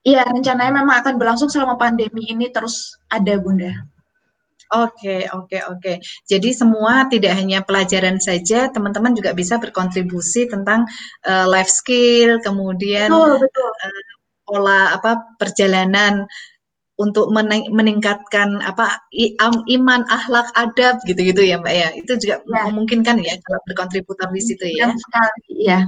Iya, 0.05 0.21
rencananya 0.21 0.85
memang 0.85 1.01
akan 1.01 1.17
berlangsung 1.17 1.49
selama 1.49 1.81
pandemi 1.81 2.29
ini 2.29 2.53
terus 2.53 2.93
ada, 3.09 3.33
Bunda. 3.41 3.73
Oke, 4.73 5.25
oke, 5.29 5.57
oke. 5.65 5.93
Jadi 6.25 6.49
semua 6.53 7.09
tidak 7.09 7.37
hanya 7.37 7.61
pelajaran 7.65 8.21
saja, 8.21 8.69
teman-teman 8.69 9.13
juga 9.17 9.33
bisa 9.33 9.57
berkontribusi 9.57 10.45
tentang 10.45 10.85
uh, 11.25 11.45
life 11.49 11.69
skill, 11.69 12.41
kemudian 12.41 13.09
betul, 13.09 13.45
betul. 13.45 13.69
Uh, 13.81 14.03
pola 14.45 14.93
apa 14.93 15.25
perjalanan 15.41 16.29
untuk 16.95 17.33
meningkatkan 17.73 18.61
apa 18.61 19.03
iman, 19.67 20.01
akhlak, 20.07 20.47
adab 20.53 21.01
gitu-gitu 21.03 21.43
ya, 21.43 21.57
Mbak 21.61 21.75
ya. 21.75 21.89
Itu 21.97 22.13
juga 22.21 22.45
ya. 22.45 22.69
memungkinkan 22.69 23.19
ya 23.25 23.35
kalau 23.41 23.59
berkontributor 23.69 24.29
di 24.31 24.41
situ 24.41 24.65
ya. 24.69 24.93
Sekali, 24.93 25.65
ya. 25.65 25.81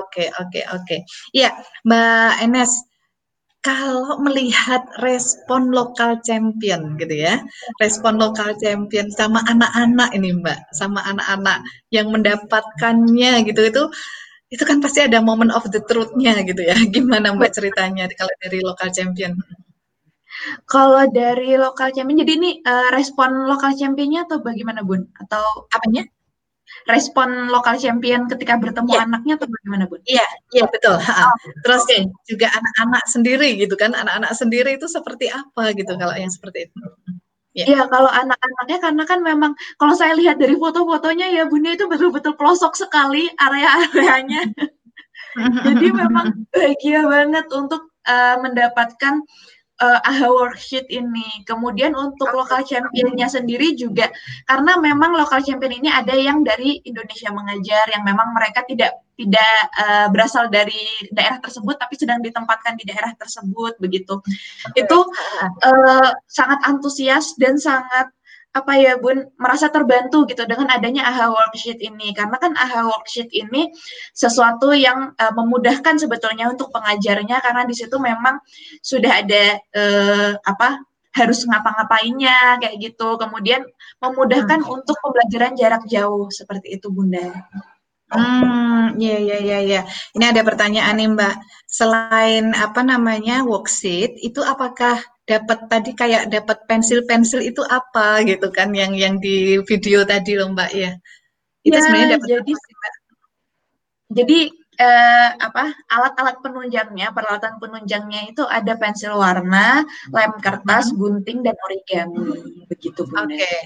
Oke, 0.00 0.30
oke, 0.36 0.60
oke. 0.74 0.96
Iya, 1.34 1.58
Mbak 1.84 2.44
Enes 2.44 2.72
kalau 3.66 4.22
melihat 4.22 4.86
respon 5.02 5.74
lokal 5.74 6.22
champion 6.22 6.94
gitu 7.02 7.26
ya, 7.26 7.42
respon 7.82 8.14
lokal 8.14 8.54
champion 8.62 9.10
sama 9.10 9.42
anak-anak 9.50 10.14
ini 10.14 10.38
Mbak, 10.38 10.70
sama 10.70 11.02
anak-anak 11.02 11.66
yang 11.90 12.14
mendapatkannya 12.14 13.42
gitu 13.42 13.66
itu 13.66 13.82
itu 14.54 14.62
kan 14.62 14.78
pasti 14.78 15.02
ada 15.02 15.18
moment 15.18 15.50
of 15.50 15.66
the 15.74 15.82
truth-nya 15.82 16.46
gitu 16.46 16.62
ya. 16.62 16.78
Gimana 16.94 17.34
Mbak 17.34 17.50
ceritanya 17.58 18.06
kalau 18.14 18.30
dari 18.38 18.62
lokal 18.62 18.88
champion? 18.94 19.34
Kalau 20.70 21.02
dari 21.10 21.58
lokal 21.58 21.90
champion, 21.90 22.22
jadi 22.22 22.32
ini 22.38 22.50
uh, 22.62 22.94
respon 22.94 23.50
lokal 23.50 23.74
championnya 23.74 24.30
atau 24.30 24.38
bagaimana 24.46 24.86
Bun? 24.86 25.10
Atau 25.18 25.42
apanya? 25.74 26.06
Respon 26.84 27.48
lokal 27.48 27.80
champion 27.80 28.28
ketika 28.28 28.60
bertemu 28.60 28.92
yeah. 28.92 29.04
anaknya 29.08 29.34
atau 29.40 29.48
bagaimana 29.48 29.84
Bun? 29.88 30.00
Iya, 30.04 30.20
yeah, 30.20 30.30
iya 30.52 30.58
yeah, 30.60 30.66
betul. 30.68 30.96
Oh, 31.00 31.36
Terus 31.64 31.82
okay. 31.88 32.00
juga 32.28 32.46
anak-anak 32.52 33.04
sendiri 33.08 33.48
gitu 33.56 33.74
kan, 33.74 33.96
anak-anak 33.96 34.32
sendiri 34.36 34.76
itu 34.76 34.86
seperti 34.86 35.32
apa 35.32 35.72
gitu 35.74 35.96
kalau 35.96 36.14
yang 36.14 36.30
seperti 36.30 36.68
itu? 36.70 36.78
Iya, 37.56 37.66
yeah. 37.72 37.84
kalau 37.88 38.12
anak-anaknya 38.12 38.78
karena 38.84 39.02
kan 39.08 39.20
memang 39.24 39.52
kalau 39.80 39.96
saya 39.96 40.12
lihat 40.12 40.36
dari 40.36 40.60
foto-fotonya 40.60 41.32
ya 41.32 41.48
Bunda 41.48 41.72
itu 41.72 41.88
betul-betul 41.88 42.36
pelosok 42.36 42.76
sekali 42.76 43.32
area-areanya. 43.40 44.52
Jadi 45.66 45.86
memang 45.92 46.48
bahagia 46.52 47.04
banget 47.04 47.46
untuk 47.52 47.92
uh, 48.08 48.36
mendapatkan 48.40 49.24
uh, 49.80 50.00
AHA 50.04 50.28
Worksheet 50.28 50.86
ini. 50.88 51.44
Kemudian 51.44 51.92
untuk 51.92 52.32
lokal 52.32 52.64
championnya 52.64 53.28
sendiri 53.28 53.76
juga 53.76 54.08
karena 54.48 54.78
memang 54.80 55.16
lokal 55.16 55.42
champion 55.44 55.72
ini 55.76 55.88
ada 55.92 56.14
yang 56.16 56.42
dari 56.44 56.80
Indonesia 56.84 57.32
mengajar 57.32 57.84
yang 57.92 58.02
memang 58.04 58.32
mereka 58.32 58.64
tidak 58.64 58.96
tidak 59.16 59.56
uh, 59.80 60.12
berasal 60.12 60.52
dari 60.52 61.08
daerah 61.08 61.40
tersebut 61.40 61.80
tapi 61.80 61.96
sedang 61.96 62.20
ditempatkan 62.20 62.76
di 62.76 62.84
daerah 62.84 63.16
tersebut 63.16 63.80
begitu. 63.80 64.20
Itu 64.76 64.98
uh, 65.64 66.10
sangat 66.28 66.60
antusias 66.68 67.32
dan 67.40 67.56
sangat 67.56 68.12
apa 68.56 68.72
ya 68.80 68.96
Bun 68.96 69.28
merasa 69.36 69.68
terbantu 69.68 70.24
gitu 70.24 70.48
dengan 70.48 70.72
adanya 70.72 71.04
AHA 71.12 71.28
Worksheet 71.28 71.78
ini 71.84 72.16
karena 72.16 72.40
kan 72.40 72.56
AHA 72.56 72.88
Worksheet 72.88 73.28
ini 73.36 73.68
sesuatu 74.16 74.72
yang 74.72 75.12
uh, 75.12 75.32
memudahkan 75.36 76.00
sebetulnya 76.00 76.48
untuk 76.48 76.72
pengajarnya 76.72 77.44
karena 77.44 77.68
di 77.68 77.76
situ 77.76 78.00
memang 78.00 78.40
sudah 78.80 79.12
ada 79.20 79.44
uh, 79.76 80.32
apa 80.40 80.80
harus 81.12 81.44
ngapa-ngapainnya 81.48 82.60
kayak 82.60 82.76
gitu 82.80 83.16
kemudian 83.20 83.64
memudahkan 84.00 84.64
hmm. 84.64 84.74
untuk 84.80 84.96
pembelajaran 85.04 85.52
jarak 85.56 85.84
jauh 85.88 86.32
seperti 86.32 86.80
itu 86.80 86.88
Bunda. 86.88 87.32
Hmm, 88.06 88.94
ya 89.02 89.18
ya 89.18 89.38
ya 89.42 89.58
ya. 89.66 89.80
Ini 90.14 90.24
ada 90.30 90.46
pertanyaan 90.46 90.94
nih 90.94 91.10
Mbak. 91.10 91.34
Selain 91.66 92.54
apa 92.54 92.86
namanya 92.86 93.42
worksheet, 93.42 94.14
itu 94.22 94.38
apakah 94.46 95.02
dapat 95.26 95.58
tadi 95.66 95.90
kayak 95.92 96.30
dapat 96.30 96.62
pensil-pensil 96.70 97.42
itu 97.42 97.60
apa 97.66 98.22
gitu 98.22 98.46
kan 98.54 98.70
yang 98.70 98.94
yang 98.94 99.18
di 99.18 99.58
video 99.66 100.06
tadi 100.06 100.38
loh 100.38 100.54
Mbak 100.54 100.70
ya. 100.70 100.92
Itu 101.66 101.74
ya, 101.74 101.82
sebenarnya 101.82 102.08
dapat 102.16 102.28
jadi 102.30 102.52
apa, 102.54 102.88
Jadi 104.06 104.38
eh, 104.78 105.30
apa 105.34 105.64
alat-alat 105.90 106.36
penunjangnya, 106.38 107.10
peralatan 107.10 107.58
penunjangnya 107.58 108.30
itu 108.30 108.46
ada 108.46 108.78
pensil 108.78 109.18
warna, 109.18 109.82
lem 110.14 110.32
kertas, 110.38 110.94
hmm. 110.94 110.96
gunting 110.96 111.38
dan 111.42 111.58
origami 111.58 112.38
begitu 112.70 113.02
Oke. 113.02 113.34
Okay. 113.34 113.58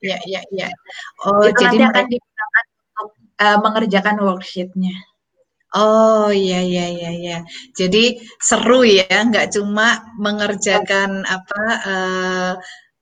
Ya, 0.00 0.16
ya 0.16 0.18
ya 0.24 0.40
ya. 0.54 0.68
Oh, 1.26 1.44
itu 1.44 1.58
jadi 1.58 1.76
nanti 1.76 1.90
akan 1.92 2.04
digunakan 2.08 2.64
untuk 2.72 3.08
uh, 3.42 3.58
mengerjakan 3.60 4.16
worksheetnya. 4.22 4.96
Oh 5.72 6.28
iya 6.28 6.60
iya 6.60 6.84
iya 6.92 7.10
iya. 7.16 7.38
Jadi 7.72 8.20
seru 8.44 8.84
ya, 8.84 9.08
nggak 9.08 9.56
cuma 9.56 10.04
mengerjakan 10.20 11.24
apa 11.24 11.62
uh, 11.88 12.52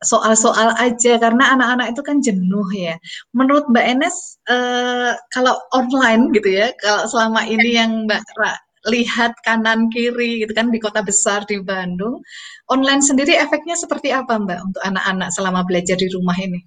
soal-soal 0.00 0.72
aja 0.78 1.18
karena 1.18 1.58
anak-anak 1.58 1.92
itu 1.92 2.02
kan 2.06 2.22
jenuh 2.22 2.68
ya. 2.70 2.94
Menurut 3.34 3.66
Mbak 3.74 3.86
Enes 3.90 4.38
uh, 4.46 5.18
kalau 5.34 5.58
online 5.74 6.30
gitu 6.30 6.48
ya, 6.62 6.70
kalau 6.78 7.10
selama 7.10 7.42
ini 7.50 7.74
yang 7.74 8.06
Mbak 8.06 8.22
Ra 8.38 8.54
lihat 8.88 9.36
kanan 9.44 9.92
kiri 9.92 10.40
gitu 10.40 10.56
kan 10.56 10.72
di 10.72 10.78
kota 10.80 11.02
besar 11.04 11.44
di 11.50 11.60
Bandung, 11.60 12.22
online 12.70 13.02
sendiri 13.04 13.34
efeknya 13.36 13.74
seperti 13.76 14.14
apa 14.14 14.38
Mbak 14.38 14.58
untuk 14.62 14.82
anak-anak 14.86 15.28
selama 15.34 15.66
belajar 15.66 15.98
di 15.98 16.06
rumah 16.08 16.38
ini? 16.38 16.62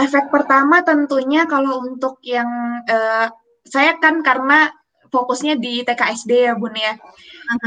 Efek 0.00 0.32
pertama 0.32 0.80
tentunya 0.80 1.44
kalau 1.44 1.84
untuk 1.84 2.18
yang 2.24 2.48
uh, 2.88 3.28
saya 3.68 4.00
kan 4.00 4.24
karena 4.24 4.72
fokusnya 5.08 5.58
di 5.58 5.82
TKSD 5.84 6.32
ya 6.48 6.54
Bun 6.56 6.74
ya. 6.76 6.94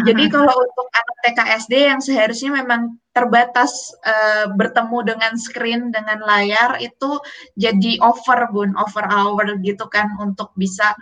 Jadi 0.05 0.29
kalau 0.29 0.53
untuk 0.53 0.87
anak 0.93 1.17
TKSD 1.25 1.73
yang 1.89 2.01
seharusnya 2.05 2.53
memang 2.61 3.01
terbatas 3.11 3.91
uh, 4.05 4.47
bertemu 4.55 5.03
dengan 5.03 5.33
screen 5.35 5.91
dengan 5.91 6.21
layar 6.23 6.77
itu 6.79 7.17
jadi 7.57 7.97
over 7.99 8.47
Bun, 8.53 8.71
over 8.77 9.03
hour 9.09 9.43
gitu 9.65 9.89
kan 9.89 10.05
untuk 10.21 10.53
bisa 10.53 10.93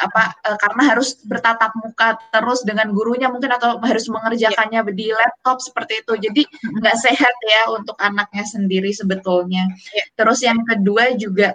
apa 0.00 0.34
uh, 0.48 0.56
karena 0.56 0.82
harus 0.96 1.20
bertatap 1.28 1.70
muka 1.84 2.16
terus 2.32 2.64
dengan 2.64 2.90
gurunya 2.96 3.28
mungkin 3.28 3.54
atau 3.54 3.76
harus 3.84 4.08
mengerjakannya 4.08 4.82
yeah. 4.82 4.96
di 4.96 5.06
laptop 5.12 5.60
seperti 5.60 6.00
itu. 6.00 6.12
Jadi 6.16 6.42
nggak 6.80 6.96
sehat 6.96 7.34
ya 7.44 7.62
untuk 7.76 8.00
anaknya 8.00 8.48
sendiri 8.48 8.90
sebetulnya. 8.90 9.68
Yeah. 9.92 10.06
Terus 10.16 10.40
yang 10.42 10.64
kedua 10.64 11.12
juga 11.14 11.54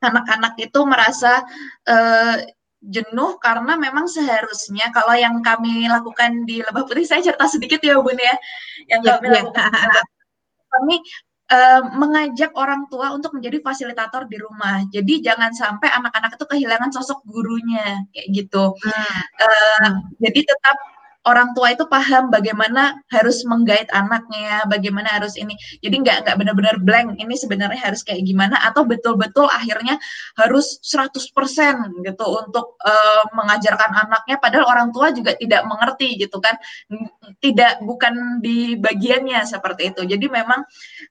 anak-anak 0.00 0.54
itu 0.60 0.80
merasa 0.86 1.42
uh, 1.88 2.36
jenuh 2.84 3.40
karena 3.40 3.74
memang 3.74 4.06
seharusnya 4.06 4.92
kalau 4.92 5.16
yang 5.16 5.40
kami 5.40 5.88
lakukan 5.88 6.44
di 6.44 6.60
Lebah 6.60 6.84
Putih 6.84 7.08
saya 7.08 7.24
cerita 7.24 7.48
sedikit 7.48 7.80
ya 7.80 7.98
Bun 7.98 8.16
ya 8.16 8.36
yang 8.92 9.00
ya, 9.02 9.16
kami 9.16 9.26
ya. 9.32 9.34
lakukan 9.42 9.70
kami 10.76 10.96
uh, 11.50 11.82
mengajak 11.96 12.52
orang 12.54 12.84
tua 12.92 13.16
untuk 13.16 13.32
menjadi 13.34 13.64
fasilitator 13.64 14.28
di 14.28 14.36
rumah 14.38 14.84
jadi 14.92 15.32
jangan 15.32 15.50
sampai 15.56 15.88
anak-anak 15.88 16.36
itu 16.36 16.44
kehilangan 16.46 16.90
sosok 16.92 17.24
gurunya 17.24 18.04
kayak 18.12 18.28
gitu 18.32 18.76
hmm. 18.76 19.20
Uh, 19.40 19.90
jadi 20.20 20.40
tetap 20.44 20.76
orang 21.26 21.52
tua 21.58 21.74
itu 21.74 21.84
paham 21.90 22.30
bagaimana 22.30 23.02
harus 23.10 23.42
menggait 23.44 23.90
anaknya, 23.90 24.62
bagaimana 24.70 25.10
harus 25.18 25.34
ini. 25.34 25.58
Jadi 25.82 26.06
nggak 26.06 26.16
nggak 26.22 26.36
benar-benar 26.38 26.76
blank. 26.80 27.18
Ini 27.18 27.34
sebenarnya 27.34 27.82
harus 27.82 28.06
kayak 28.06 28.22
gimana 28.22 28.54
atau 28.62 28.86
betul-betul 28.86 29.50
akhirnya 29.50 29.98
harus 30.38 30.78
100% 30.86 31.18
gitu 32.06 32.26
untuk 32.30 32.78
uh, 32.86 33.24
mengajarkan 33.34 34.06
anaknya 34.06 34.38
padahal 34.38 34.70
orang 34.70 34.88
tua 34.94 35.10
juga 35.10 35.34
tidak 35.34 35.66
mengerti 35.66 36.14
gitu 36.16 36.38
kan. 36.38 36.54
Tidak 37.42 37.82
bukan 37.82 38.38
di 38.40 38.78
bagiannya 38.78 39.42
seperti 39.44 39.92
itu. 39.92 40.06
Jadi 40.06 40.30
memang 40.30 40.62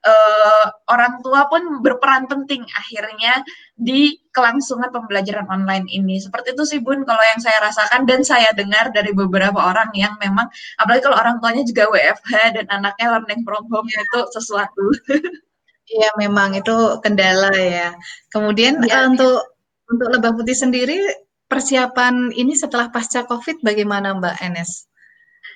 uh, 0.07 0.65
orang 0.89 1.19
tua 1.19 1.45
pun 1.51 1.83
berperan 1.83 2.25
penting 2.31 2.63
akhirnya 2.71 3.43
di 3.75 4.15
kelangsungan 4.31 4.87
pembelajaran 4.87 5.47
online 5.51 5.87
ini. 5.91 6.15
Seperti 6.23 6.55
itu 6.55 6.63
sih 6.63 6.79
Bun 6.79 7.03
kalau 7.03 7.19
yang 7.19 7.39
saya 7.43 7.59
rasakan 7.59 8.07
dan 8.07 8.23
saya 8.23 8.49
dengar 8.55 8.91
dari 8.95 9.11
beberapa 9.11 9.59
orang 9.59 9.91
yang 9.91 10.15
memang 10.23 10.47
apalagi 10.79 11.03
kalau 11.03 11.19
orang 11.19 11.43
tuanya 11.43 11.63
juga 11.67 11.91
WFH 11.91 12.33
dan 12.55 12.65
anaknya 12.71 13.07
learning 13.19 13.43
from 13.43 13.67
home 13.67 13.87
ya. 13.91 13.99
itu 14.01 14.19
sesuatu. 14.31 14.85
Iya 15.85 16.09
memang 16.17 16.57
itu 16.57 16.73
kendala 17.05 17.53
ya. 17.53 17.93
Kemudian 18.33 18.81
ya, 18.89 19.05
untuk 19.05 19.37
untuk 19.85 20.07
Lebah 20.17 20.33
Putih 20.33 20.57
sendiri 20.57 20.97
persiapan 21.45 22.33
ini 22.33 22.57
setelah 22.57 22.89
pasca 22.89 23.21
Covid 23.29 23.61
bagaimana 23.61 24.17
Mbak 24.17 24.35
Enes? 24.41 24.89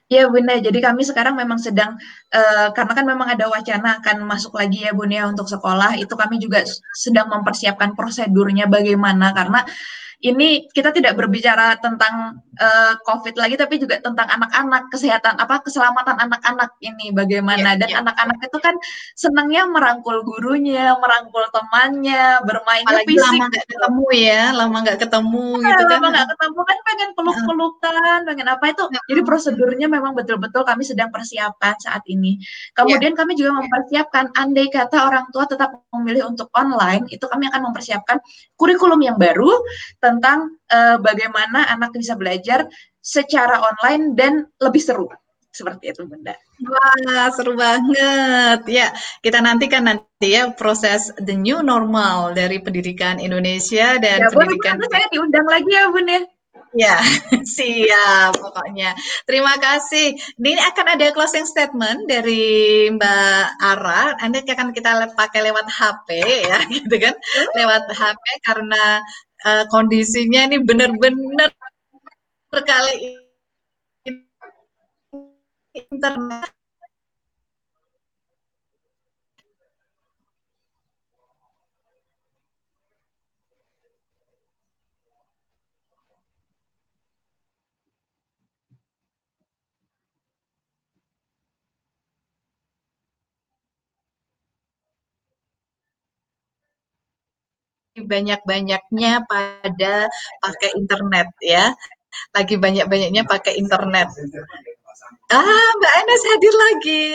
Ya 0.09 0.25
Bunda, 0.25 0.57
jadi 0.57 0.73
kami 0.81 1.05
sekarang 1.05 1.37
memang 1.37 1.61
sedang 1.61 1.93
uh, 2.33 2.67
karena 2.73 2.93
kan 2.97 3.05
memang 3.05 3.29
ada 3.29 3.45
wacana 3.45 4.01
akan 4.01 4.25
masuk 4.25 4.57
lagi 4.57 4.81
ya 4.81 4.89
Bunda 4.89 5.21
ya 5.21 5.25
untuk 5.29 5.45
sekolah, 5.45 6.01
itu 6.01 6.09
kami 6.17 6.41
juga 6.41 6.65
sedang 6.97 7.29
mempersiapkan 7.29 7.93
prosedurnya 7.93 8.65
bagaimana. 8.65 9.29
Karena 9.37 9.61
ini 10.19 10.67
kita 10.75 10.91
tidak 10.91 11.15
berbicara 11.15 11.79
tentang 11.79 12.43
uh, 12.59 12.93
COVID 13.07 13.39
lagi, 13.39 13.55
tapi 13.55 13.79
juga 13.79 14.03
tentang 14.03 14.27
anak-anak, 14.27 14.91
kesehatan, 14.91 15.39
apa 15.39 15.63
keselamatan 15.63 16.19
anak-anak 16.19 16.75
ini 16.83 17.15
bagaimana. 17.15 17.75
Yeah, 17.75 17.79
Dan 17.79 17.89
iya. 17.89 17.97
anak-anak 18.03 18.37
yeah. 18.43 18.47
itu 18.51 18.57
kan 18.59 18.75
senangnya 19.15 19.63
merangkul 19.71 20.19
gurunya, 20.27 20.91
merangkul 20.99 21.47
temannya, 21.55 22.43
bermainnya 22.43 22.99
Apalagi 22.99 23.15
fisik. 23.15 23.23
lama 23.31 23.43
nggak 23.47 23.67
ketemu 23.71 24.05
ya, 24.11 24.43
lama 24.51 24.77
nggak 24.83 24.99
ketemu 24.99 25.45
ya, 25.47 25.67
gitu 25.71 25.83
kan. 25.87 25.99
Lama 26.03 26.07
nggak 26.11 26.27
ketemu 26.35 26.59
kan 26.59 26.77
pengen 26.83 27.09
peluk-pelukan, 27.15 28.19
pengen 28.27 28.47
apa 28.51 28.65
itu. 28.75 28.83
Jadi 29.07 29.21
prosedurnya 29.23 29.87
memang 29.87 30.11
betul-betul 30.19 30.67
kami 30.67 30.83
sedang 30.83 31.15
persiapkan 31.15 31.79
saat 31.79 32.03
ini. 32.11 32.35
Kemudian 32.75 33.15
yeah. 33.15 33.19
kami 33.23 33.39
juga 33.39 33.55
mempersiapkan, 33.55 34.35
andai 34.35 34.67
kata 34.67 34.99
orang 34.99 35.31
tua 35.31 35.47
tetap 35.47 35.79
memilih 35.95 36.27
untuk 36.27 36.51
online, 36.51 37.07
itu 37.07 37.23
kami 37.23 37.47
akan 37.47 37.71
mempersiapkan 37.71 38.19
kurikulum 38.59 38.99
yang 38.99 39.15
baru 39.15 39.47
tentang 40.09 40.57
uh, 40.73 40.97
bagaimana 40.97 41.69
anak 41.69 41.93
bisa 41.93 42.17
belajar 42.17 42.65
secara 42.99 43.61
online 43.61 44.17
dan 44.17 44.33
lebih 44.57 44.81
seru 44.81 45.07
seperti 45.49 45.91
itu 45.91 46.05
Bunda. 46.05 46.37
Wah, 46.61 47.27
seru 47.33 47.57
banget. 47.57 48.69
Ya, 48.69 48.93
kita 49.25 49.41
nantikan 49.41 49.89
nanti 49.89 50.37
ya 50.37 50.53
proses 50.53 51.09
the 51.25 51.33
new 51.33 51.65
normal 51.65 52.37
dari 52.37 52.61
pendidikan 52.61 53.17
Indonesia 53.17 53.97
dan 53.97 54.23
ya, 54.23 54.29
pendidikan 54.29 54.77
boleh, 54.77 54.89
saya 54.93 55.07
diundang 55.09 55.47
lagi 55.49 55.71
ya 55.73 55.85
Bunda. 55.89 56.17
ya. 56.21 56.23
Ya, 56.69 57.01
siap 57.57 58.37
pokoknya. 58.37 58.93
Terima 59.25 59.57
kasih. 59.57 60.13
Ini 60.37 60.53
akan 60.69 60.85
ada 60.93 61.09
closing 61.17 61.49
statement 61.49 62.05
dari 62.05 62.85
Mbak 62.93 63.45
Ara. 63.57 64.13
Anda 64.21 64.45
akan 64.45 64.69
kita 64.69 65.17
pakai 65.17 65.49
lewat 65.49 65.65
HP 65.65 66.07
ya, 66.45 66.59
gitu 66.77 66.95
kan? 67.01 67.15
Lewat 67.57 67.89
HP 67.89 68.23
karena 68.45 69.01
uh, 69.45 69.63
kondisinya 69.71 70.49
ini 70.49 70.57
benar-benar 70.63 71.51
kali 72.49 72.93
internet 75.73 76.58
banyak-banyaknya 98.03 99.11
pada 99.27 99.93
pakai 100.43 100.69
internet 100.75 101.29
ya. 101.43 101.73
Lagi 102.33 102.55
banyak-banyaknya 102.57 103.23
pakai 103.25 103.57
internet. 103.59 104.09
Ah, 105.29 105.69
Mbak 105.77 105.93
Enes 106.03 106.23
hadir 106.25 106.53
lagi. 106.53 107.05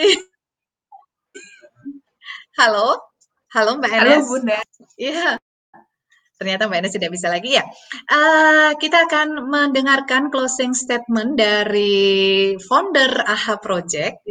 Halo, 2.55 2.95
halo 3.51 3.75
Mbak 3.83 3.91
Halo 3.91 4.11
Enes. 4.15 4.27
Bunda. 4.31 4.59
Iya, 4.95 5.35
ternyata 6.39 6.71
Mbak 6.71 6.79
Enes 6.79 6.95
tidak 6.95 7.11
bisa 7.11 7.27
lagi 7.27 7.59
ya. 7.59 7.63
Uh, 8.07 8.71
kita 8.79 9.07
akan 9.07 9.51
mendengarkan 9.51 10.31
closing 10.31 10.71
statement 10.71 11.35
dari 11.35 12.55
founder 12.63 13.27
AHA 13.27 13.55
Project 13.59 14.23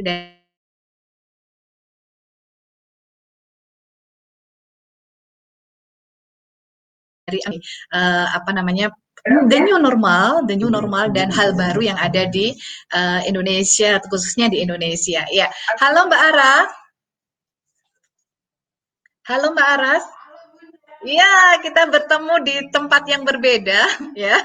uh, 7.42 8.26
apa 8.34 8.50
namanya 8.52 8.92
the 9.24 9.58
new 9.64 9.80
normal, 9.80 10.44
the 10.44 10.56
new 10.56 10.68
normal 10.68 11.08
dan 11.08 11.32
hal 11.32 11.56
baru 11.56 11.80
yang 11.80 11.98
ada 11.98 12.28
di 12.28 12.52
uh, 12.92 13.24
Indonesia, 13.24 13.96
khususnya 14.04 14.52
di 14.52 14.60
Indonesia. 14.60 15.24
Ya, 15.32 15.48
halo 15.80 16.06
Mbak 16.12 16.22
Ara. 16.34 16.54
Halo 19.24 19.56
Mbak 19.56 19.68
Aras. 19.80 20.04
Iya, 21.04 21.60
kita 21.64 21.88
bertemu 21.88 22.34
di 22.44 22.56
tempat 22.68 23.02
yang 23.08 23.24
berbeda, 23.24 23.80
ya. 24.28 24.36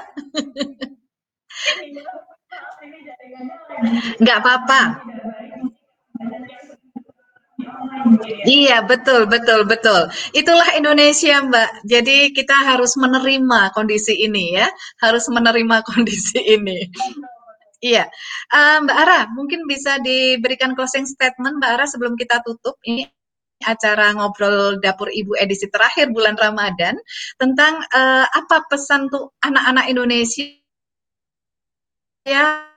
Nggak 4.20 4.38
apa-apa. 4.40 4.80
Iya, 8.48 8.82
betul, 8.84 9.28
betul, 9.28 9.68
betul. 9.68 10.08
Itulah 10.32 10.74
Indonesia, 10.74 11.40
Mbak. 11.44 11.84
Jadi 11.86 12.32
kita 12.32 12.56
harus 12.74 12.96
menerima 12.96 13.70
kondisi 13.76 14.16
ini 14.16 14.56
ya, 14.56 14.68
harus 15.04 15.28
menerima 15.28 15.82
kondisi 15.88 16.40
ini. 16.40 16.88
Iya, 17.80 18.04
uh, 18.52 18.76
Mbak 18.84 18.96
Ara, 19.08 19.20
mungkin 19.32 19.64
bisa 19.64 19.96
diberikan 20.04 20.76
closing 20.76 21.08
statement, 21.08 21.60
Mbak 21.60 21.70
Ara, 21.80 21.84
sebelum 21.88 22.12
kita 22.16 22.44
tutup. 22.44 22.76
Ini 22.84 23.08
acara 23.60 24.16
ngobrol 24.16 24.80
dapur 24.80 25.12
ibu 25.12 25.36
edisi 25.36 25.68
terakhir 25.68 26.08
bulan 26.16 26.32
Ramadan 26.32 26.96
tentang 27.36 27.84
uh, 27.92 28.24
apa 28.24 28.64
pesan 28.72 29.12
tuh 29.12 29.36
anak-anak 29.44 29.92
Indonesia 29.92 30.48
ya 32.24 32.69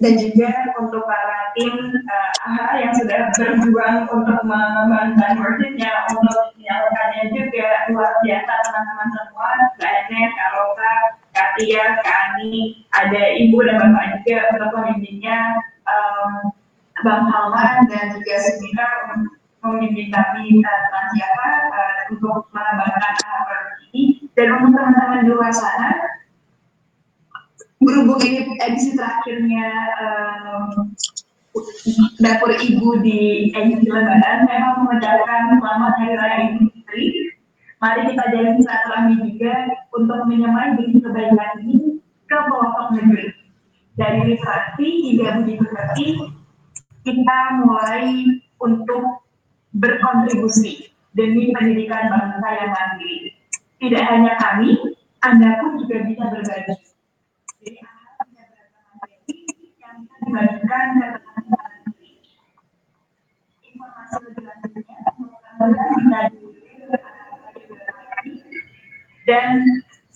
dan 0.00 0.16
juga 0.16 0.48
untuk 0.80 1.04
para 1.04 1.52
tim 1.52 1.92
uh, 2.08 2.30
AHA 2.48 2.72
yang 2.80 2.92
sudah 2.96 3.18
berjuang 3.36 4.08
untuk 4.08 4.40
mengembangkan 4.48 5.36
workshopnya, 5.36 5.92
untuk 6.08 6.56
menyalurkannya 6.56 7.22
juga 7.36 7.68
luar 7.92 8.12
biasa 8.24 8.52
teman-teman 8.64 9.08
semua, 9.12 9.50
Mbak 9.76 9.92
Enes, 10.08 10.32
Kak 10.32 10.52
Kak 11.36 11.48
Tia, 11.60 11.84
Kak 12.00 12.18
Ani, 12.32 12.80
ada 12.96 13.22
Ibu 13.44 13.60
dan 13.60 13.76
Bapak 13.76 14.04
juga 14.16 14.36
untuk 14.56 14.68
pemimpinnya, 14.72 15.38
um, 15.84 16.48
Bang 17.04 17.28
Halman 17.28 17.88
dan 17.92 18.16
juga 18.16 18.34
untuk 19.12 19.36
memimpin 19.60 20.08
kami 20.08 20.64
uh, 20.64 21.04
siapa 21.12 21.48
uh, 21.76 21.96
untuk 22.08 22.48
mengembangkan 22.56 23.14
AHA 23.20 23.56
ini. 23.92 24.24
Dan 24.32 24.56
untuk 24.56 24.80
teman-teman 24.80 25.28
di 25.28 25.30
luar 25.36 25.52
sana 25.52 26.19
berhubung 27.80 28.20
ini 28.20 28.60
edisi 28.60 28.92
terakhirnya 28.92 29.72
um, 30.04 30.92
dapur 32.20 32.52
ibu 32.52 33.00
di 33.00 33.48
edisi 33.56 33.88
lebaran 33.88 34.44
memang 34.44 34.84
mengucapkan 34.84 35.56
selamat 35.56 35.92
hari 35.96 36.14
raya 36.14 36.36
idul 36.52 36.68
fitri. 36.76 37.06
Mari 37.80 38.12
kita 38.12 38.24
jalin 38.36 38.60
silaturahmi 38.60 39.14
juga 39.24 39.54
untuk 39.96 40.28
menyemai 40.28 40.76
bagi 40.76 41.00
kebaikan 41.00 41.52
ini 41.64 41.96
ke 42.28 42.36
pelosok 42.36 42.86
negeri. 43.00 43.32
Dari 43.96 44.20
literasi 44.28 44.88
hingga 45.08 45.40
budi 45.40 45.54
pekerti 45.56 46.06
kita 47.08 47.38
mulai 47.64 48.28
untuk 48.60 49.24
berkontribusi 49.72 50.92
demi 51.16 51.48
pendidikan 51.56 52.12
bangsa 52.12 52.48
yang 52.60 52.70
mandiri. 52.76 53.32
Tidak 53.80 54.04
hanya 54.04 54.36
kami 54.36 54.76
anda 55.24 55.56
pun 55.64 55.80
juga 55.80 56.04
bisa 56.04 56.28
berbagi 56.28 56.89
dan 57.60 57.76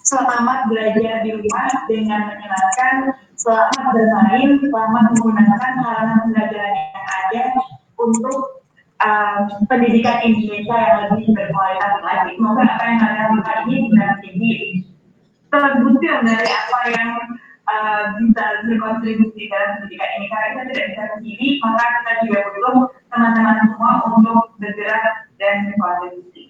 selamat 0.01 0.72
belajar 0.72 1.20
di 1.20 1.36
rumah 1.36 1.68
dengan 1.84 2.32
menyenangkan, 2.32 3.12
selamat 3.36 3.92
bermain, 3.92 4.49
selamat 4.64 5.05
menggunakan 5.12 5.61
sarana 5.84 6.24
pembelajaran 6.24 6.72
yang 6.72 7.05
ada 7.12 7.42
untuk 8.01 8.64
um, 9.05 9.40
pendidikan 9.68 10.24
Indonesia 10.24 10.76
yang 10.80 11.12
lebih 11.12 11.28
berkualitas 11.36 12.01
lagi. 12.09 12.40
Semoga 12.40 12.64
apa 12.72 12.84
yang 12.88 12.99
kalian 13.05 13.20
lakukan 13.36 13.59
ini 13.68 13.76
benar 13.92 14.16
terbutir 15.61 16.15
dari 16.25 16.49
apa 16.49 16.79
yang 16.91 17.11
uh, 17.69 18.03
bisa 18.21 18.45
berkontribusi 18.67 19.49
dalam 19.49 19.71
pendidikan 19.81 20.11
ini 20.19 20.27
karena 20.29 20.49
kita 20.53 20.63
tidak 20.71 20.87
bisa 20.93 21.05
sendiri 21.17 21.49
maka 21.61 21.85
kita 21.85 22.13
juga 22.27 22.39
butuh 22.51 22.77
teman-teman 23.13 23.57
semua 23.69 23.93
untuk 24.13 24.41
bergerak 24.61 25.15
dan 25.41 25.57
berkontribusi. 25.73 26.45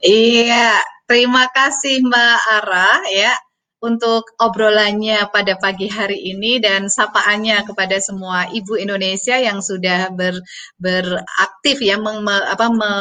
Iya, 0.00 0.80
terima 1.04 1.44
kasih 1.52 2.04
Mbak 2.06 2.38
Ara 2.60 2.90
ya 3.12 3.32
untuk 3.80 4.28
obrolannya 4.36 5.24
pada 5.32 5.56
pagi 5.56 5.88
hari 5.88 6.36
ini 6.36 6.60
dan 6.60 6.92
sapaannya 6.92 7.64
kepada 7.64 7.96
semua 7.96 8.44
ibu 8.52 8.76
Indonesia 8.76 9.40
yang 9.40 9.64
sudah 9.64 10.12
ber, 10.12 10.36
beraktif 10.76 11.80
ya 11.80 11.96
meng, 11.96 12.20
me, 12.20 12.36
apa 12.44 12.68
me, 12.68 12.92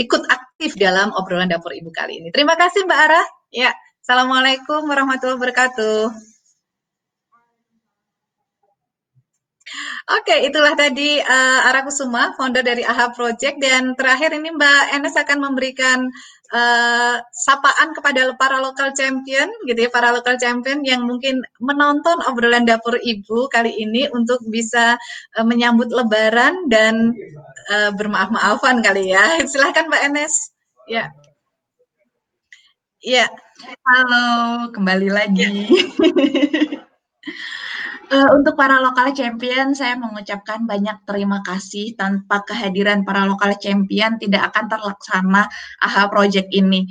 ikut 0.00 0.24
aktif 0.32 0.80
dalam 0.80 1.12
obrolan 1.12 1.52
dapur 1.52 1.76
ibu 1.76 1.92
kali 1.92 2.24
ini. 2.24 2.32
Terima 2.32 2.56
kasih 2.56 2.88
Mbak 2.88 3.00
Ara. 3.04 3.22
Ya, 3.54 3.70
Assalamualaikum 4.04 4.84
warahmatullahi 4.84 5.40
wabarakatuh. 5.40 6.12
Oke, 10.20 10.44
itulah 10.44 10.76
tadi 10.76 11.16
uh, 11.24 11.68
Ara 11.72 11.88
Kusuma, 11.88 12.36
founder 12.36 12.60
dari 12.60 12.84
AHA 12.84 13.16
Project. 13.16 13.56
Dan 13.56 13.96
terakhir 13.96 14.36
ini 14.36 14.52
Mbak 14.52 14.82
Enes 14.92 15.16
akan 15.16 15.48
memberikan 15.48 16.04
uh, 16.52 17.16
sapaan 17.32 17.96
kepada 17.96 18.36
para 18.36 18.60
local 18.60 18.92
champion, 18.92 19.48
gitu 19.64 19.88
ya, 19.88 19.88
para 19.88 20.12
local 20.12 20.36
champion 20.36 20.84
yang 20.84 21.08
mungkin 21.08 21.40
menonton 21.64 22.20
obrolan 22.28 22.68
dapur 22.68 23.00
ibu 23.00 23.48
kali 23.48 23.72
ini 23.72 24.04
untuk 24.12 24.44
bisa 24.52 25.00
uh, 25.32 25.44
menyambut 25.48 25.88
Lebaran 25.88 26.68
dan 26.68 27.08
uh, 27.72 27.88
bermaaf-maafan 27.96 28.84
kali 28.84 29.16
ya. 29.16 29.40
Silahkan 29.48 29.88
Mbak 29.88 30.02
Enes. 30.12 30.52
Ya. 30.92 31.08
Iya. 33.00 33.43
Halo, 33.62 34.26
kembali 34.74 35.14
lagi. 35.14 35.70
Uh, 38.10 38.28
untuk 38.36 38.58
para 38.58 38.82
lokal 38.82 39.14
champion, 39.14 39.78
saya 39.78 39.94
mengucapkan 39.94 40.66
banyak 40.66 40.98
terima 41.06 41.38
kasih. 41.46 41.94
Tanpa 41.94 42.42
kehadiran 42.42 43.06
para 43.06 43.22
lokal 43.22 43.54
champion, 43.62 44.18
tidak 44.18 44.50
akan 44.50 44.66
terlaksana 44.66 45.46
AHA 45.86 46.02
Project 46.10 46.50
ini. 46.50 46.90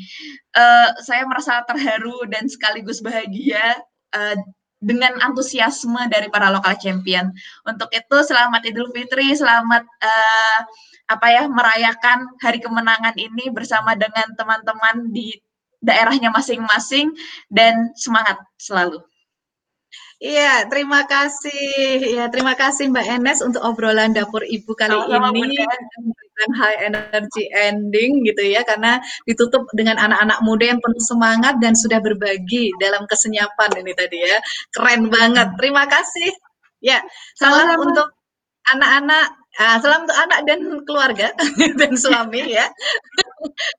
Uh, 0.56 0.96
saya 1.04 1.28
merasa 1.28 1.68
terharu 1.68 2.24
dan 2.32 2.48
sekaligus 2.48 3.04
bahagia 3.04 3.84
uh, 4.16 4.38
dengan 4.80 5.20
antusiasme 5.20 6.08
dari 6.08 6.32
para 6.32 6.48
lokal 6.48 6.80
champion. 6.80 7.28
Untuk 7.68 7.92
itu, 7.92 8.18
selamat 8.24 8.64
Idul 8.64 8.88
Fitri, 8.96 9.36
selamat 9.36 9.84
uh, 9.84 10.60
apa 11.12 11.28
ya 11.28 11.44
merayakan 11.52 12.40
hari 12.40 12.64
kemenangan 12.64 13.20
ini 13.20 13.52
bersama 13.52 14.00
dengan 14.00 14.32
teman-teman 14.40 15.12
di 15.12 15.36
daerahnya 15.84 16.32
masing-masing 16.32 17.12
dan 17.52 17.92
semangat 18.00 18.40
selalu. 18.56 19.04
Iya, 20.24 20.72
terima 20.72 21.04
kasih. 21.04 22.00
Ya, 22.16 22.32
terima 22.32 22.56
kasih 22.56 22.88
Mbak 22.88 23.08
Enes 23.20 23.40
untuk 23.44 23.60
obrolan 23.60 24.16
dapur 24.16 24.40
Ibu 24.40 24.72
kali 24.72 24.96
Sama-sama 24.96 25.36
ini 25.36 25.60
dengan 25.60 26.50
high 26.56 26.80
energy 26.88 27.52
ending 27.52 28.24
gitu 28.24 28.40
ya 28.48 28.64
karena 28.64 29.04
ditutup 29.28 29.68
dengan 29.76 30.00
anak-anak 30.00 30.40
muda 30.48 30.72
yang 30.72 30.80
penuh 30.80 31.04
semangat 31.04 31.60
dan 31.60 31.76
sudah 31.76 32.00
berbagi 32.00 32.72
dalam 32.80 33.04
kesenyapan 33.04 33.84
ini 33.84 33.92
tadi 34.00 34.18
ya. 34.24 34.40
Keren 34.72 35.12
banget. 35.12 35.60
Terima 35.60 35.84
kasih. 35.92 36.32
Ya, 36.80 37.04
salam 37.36 37.68
Sama-sama. 37.68 37.84
untuk 37.84 38.08
anak-anak 38.72 39.28
Ah, 39.54 39.78
salam 39.78 40.10
untuk 40.10 40.18
anak 40.18 40.40
dan 40.50 40.60
keluarga 40.82 41.30
dan 41.80 41.94
suami 41.94 42.42
ya. 42.58 42.66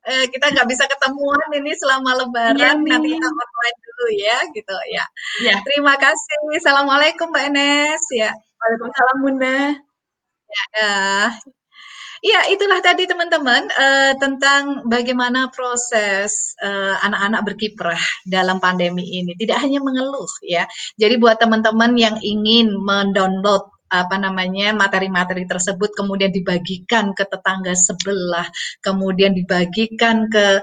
Eh, 0.05 0.25
kita 0.29 0.53
nggak 0.53 0.67
bisa 0.69 0.85
ketemuan 0.85 1.49
ini 1.57 1.73
selama 1.73 2.13
Iya 2.13 2.19
lebaran, 2.21 2.77
nanti 2.85 3.09
nih. 3.09 3.17
kita 3.17 3.27
online 3.27 3.79
dulu 3.81 4.05
ya, 4.13 4.37
gitu 4.53 4.75
ya. 4.93 5.05
Ya. 5.41 5.55
Terima 5.65 5.93
kasih. 5.97 6.37
Assalamualaikum 6.61 7.33
Mbak 7.33 7.43
Enes 7.49 8.03
ya. 8.13 8.29
Waalaikumsalam 8.61 9.17
Bunda. 9.25 9.57
Ya. 10.77 10.93
Iya, 12.25 12.41
itulah 12.57 12.81
tadi 12.81 13.05
teman-teman 13.05 13.69
eh, 13.69 14.13
tentang 14.17 14.85
bagaimana 14.89 15.53
proses 15.53 16.57
anak-anak 17.05 17.41
berkiprah 17.45 18.01
dalam 18.25 18.57
pandemi 18.57 19.21
ini. 19.21 19.37
Tidak 19.37 19.57
hanya 19.61 19.77
mengeluh 19.81 20.29
ya. 20.41 20.65
Jadi 20.97 21.21
buat 21.21 21.37
teman-teman 21.37 21.93
yang 21.97 22.17
ingin 22.21 22.73
mendownload 22.81 23.69
apa 24.03 24.19
namanya 24.19 24.75
materi-materi 24.75 25.47
tersebut 25.47 25.95
kemudian 25.95 26.35
dibagikan 26.35 27.15
ke 27.15 27.23
tetangga 27.23 27.71
sebelah, 27.71 28.47
kemudian 28.83 29.31
dibagikan 29.31 30.27
ke 30.27 30.59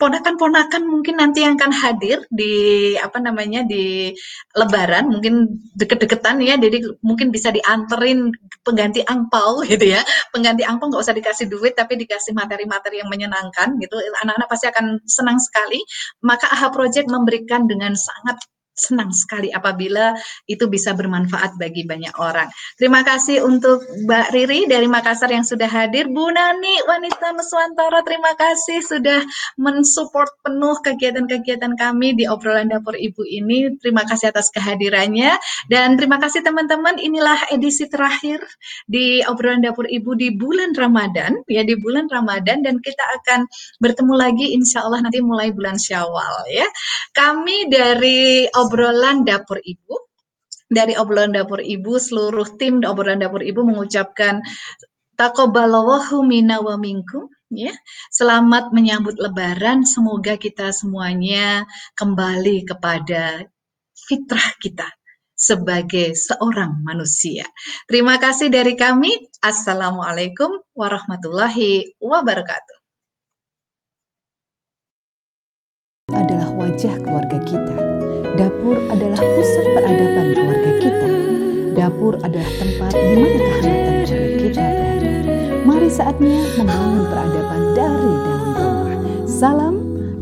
ponakan-ponakan 0.00 0.88
mungkin 0.88 1.20
nanti 1.20 1.44
yang 1.44 1.60
akan 1.60 1.68
hadir 1.76 2.24
di 2.32 2.96
apa 2.96 3.20
namanya 3.20 3.60
di 3.68 4.08
Lebaran 4.56 5.12
mungkin 5.12 5.60
deket-deketan 5.76 6.40
ya 6.40 6.56
jadi 6.56 6.80
mungkin 7.04 7.28
bisa 7.28 7.52
dianterin 7.52 8.32
pengganti 8.64 9.04
angpau 9.04 9.60
gitu 9.68 9.92
ya. 9.92 10.00
Pengganti 10.32 10.64
angpau 10.64 10.88
nggak 10.88 11.04
usah 11.04 11.16
dikasih 11.16 11.46
duit 11.52 11.76
tapi 11.76 12.00
dikasih 12.00 12.32
materi-materi 12.32 13.04
yang 13.04 13.12
menyenangkan 13.12 13.76
gitu. 13.84 14.00
Anak-anak 14.24 14.48
pasti 14.48 14.66
akan 14.72 15.04
senang 15.04 15.36
sekali. 15.36 15.84
Maka 16.24 16.48
AHA 16.48 16.68
Project 16.72 17.06
memberikan 17.12 17.68
dengan 17.68 17.92
sangat 17.92 18.40
senang 18.80 19.12
sekali 19.12 19.52
apabila 19.52 20.16
itu 20.48 20.64
bisa 20.66 20.96
bermanfaat 20.96 21.60
bagi 21.60 21.84
banyak 21.84 22.16
orang. 22.16 22.48
Terima 22.80 23.04
kasih 23.04 23.44
untuk 23.44 23.84
Mbak 24.08 24.26
Riri 24.32 24.60
dari 24.64 24.88
Makassar 24.88 25.28
yang 25.28 25.44
sudah 25.44 25.68
hadir. 25.68 26.08
Bu 26.08 26.32
Nani 26.32 26.80
Wanita 26.88 27.36
Nuswantara, 27.36 28.00
terima 28.02 28.32
kasih 28.34 28.80
sudah 28.80 29.20
mensupport 29.60 30.32
penuh 30.40 30.80
kegiatan-kegiatan 30.80 31.76
kami 31.76 32.16
di 32.16 32.24
obrolan 32.24 32.72
dapur 32.72 32.96
ibu 32.96 33.20
ini. 33.22 33.76
Terima 33.78 34.08
kasih 34.08 34.32
atas 34.32 34.48
kehadirannya 34.48 35.36
dan 35.68 36.00
terima 36.00 36.16
kasih 36.16 36.40
teman-teman. 36.40 36.96
Inilah 36.96 37.52
edisi 37.52 37.84
terakhir 37.86 38.40
di 38.88 39.20
obrolan 39.28 39.60
dapur 39.60 39.84
ibu 39.84 40.16
di 40.16 40.32
bulan 40.32 40.72
Ramadan 40.72 41.44
ya 41.50 41.66
di 41.66 41.76
bulan 41.76 42.08
Ramadan 42.08 42.62
dan 42.64 42.78
kita 42.80 43.02
akan 43.20 43.44
bertemu 43.82 44.14
lagi 44.16 44.46
insya 44.56 44.86
Allah 44.86 45.04
nanti 45.04 45.20
mulai 45.20 45.52
bulan 45.52 45.76
Syawal 45.76 46.48
ya. 46.48 46.66
Kami 47.10 47.68
dari 47.68 48.46
obrolan 48.46 48.69
dapur 49.26 49.58
ibu 49.62 49.94
dari 50.70 50.94
obrolan 50.94 51.34
dapur 51.34 51.58
ibu 51.58 51.98
seluruh 51.98 52.46
tim 52.56 52.78
obrolan 52.86 53.18
dapur 53.18 53.42
ibu 53.42 53.66
mengucapkan 53.66 54.38
takobalallahu 55.18 56.22
minna 56.22 56.62
wa 56.62 56.78
minkum 56.78 57.26
ya. 57.50 57.74
Selamat 58.14 58.70
menyambut 58.70 59.18
lebaran. 59.18 59.82
Semoga 59.82 60.38
kita 60.38 60.70
semuanya 60.70 61.66
kembali 61.98 62.64
kepada 62.64 63.44
fitrah 64.06 64.48
kita 64.62 64.86
sebagai 65.34 66.14
seorang 66.14 66.84
manusia. 66.84 67.48
Terima 67.88 68.20
kasih 68.20 68.52
dari 68.52 68.76
kami. 68.76 69.28
Assalamualaikum 69.40 70.62
warahmatullahi 70.76 71.96
wabarakatuh. 71.98 72.80
adalah 76.10 76.50
wajah 76.58 76.94
keluarga 77.02 77.38
kita. 77.46 77.89
Dapur 78.40 78.80
adalah 78.88 79.20
pusat 79.20 79.66
peradaban 79.68 80.32
keluarga 80.32 80.72
kita. 80.80 81.12
Dapur 81.76 82.16
adalah 82.24 82.52
tempat 82.56 82.92
di 82.96 83.12
mana 83.20 83.36
kehangatan 83.36 83.96
keluarga 84.08 84.36
kita 84.40 84.64
berada. 84.64 85.12
Mari 85.68 85.88
saatnya 85.92 86.40
membangun 86.56 87.04
peradaban 87.04 87.62
dari 87.76 88.12
dalam 88.24 88.50
rumah. 88.56 88.96
Salam 89.28 89.74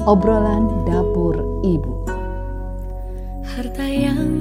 obrolan 0.02 0.66
dapur 0.82 1.62
ibu. 1.62 1.94
Harta 3.46 3.86
yang 3.86 4.37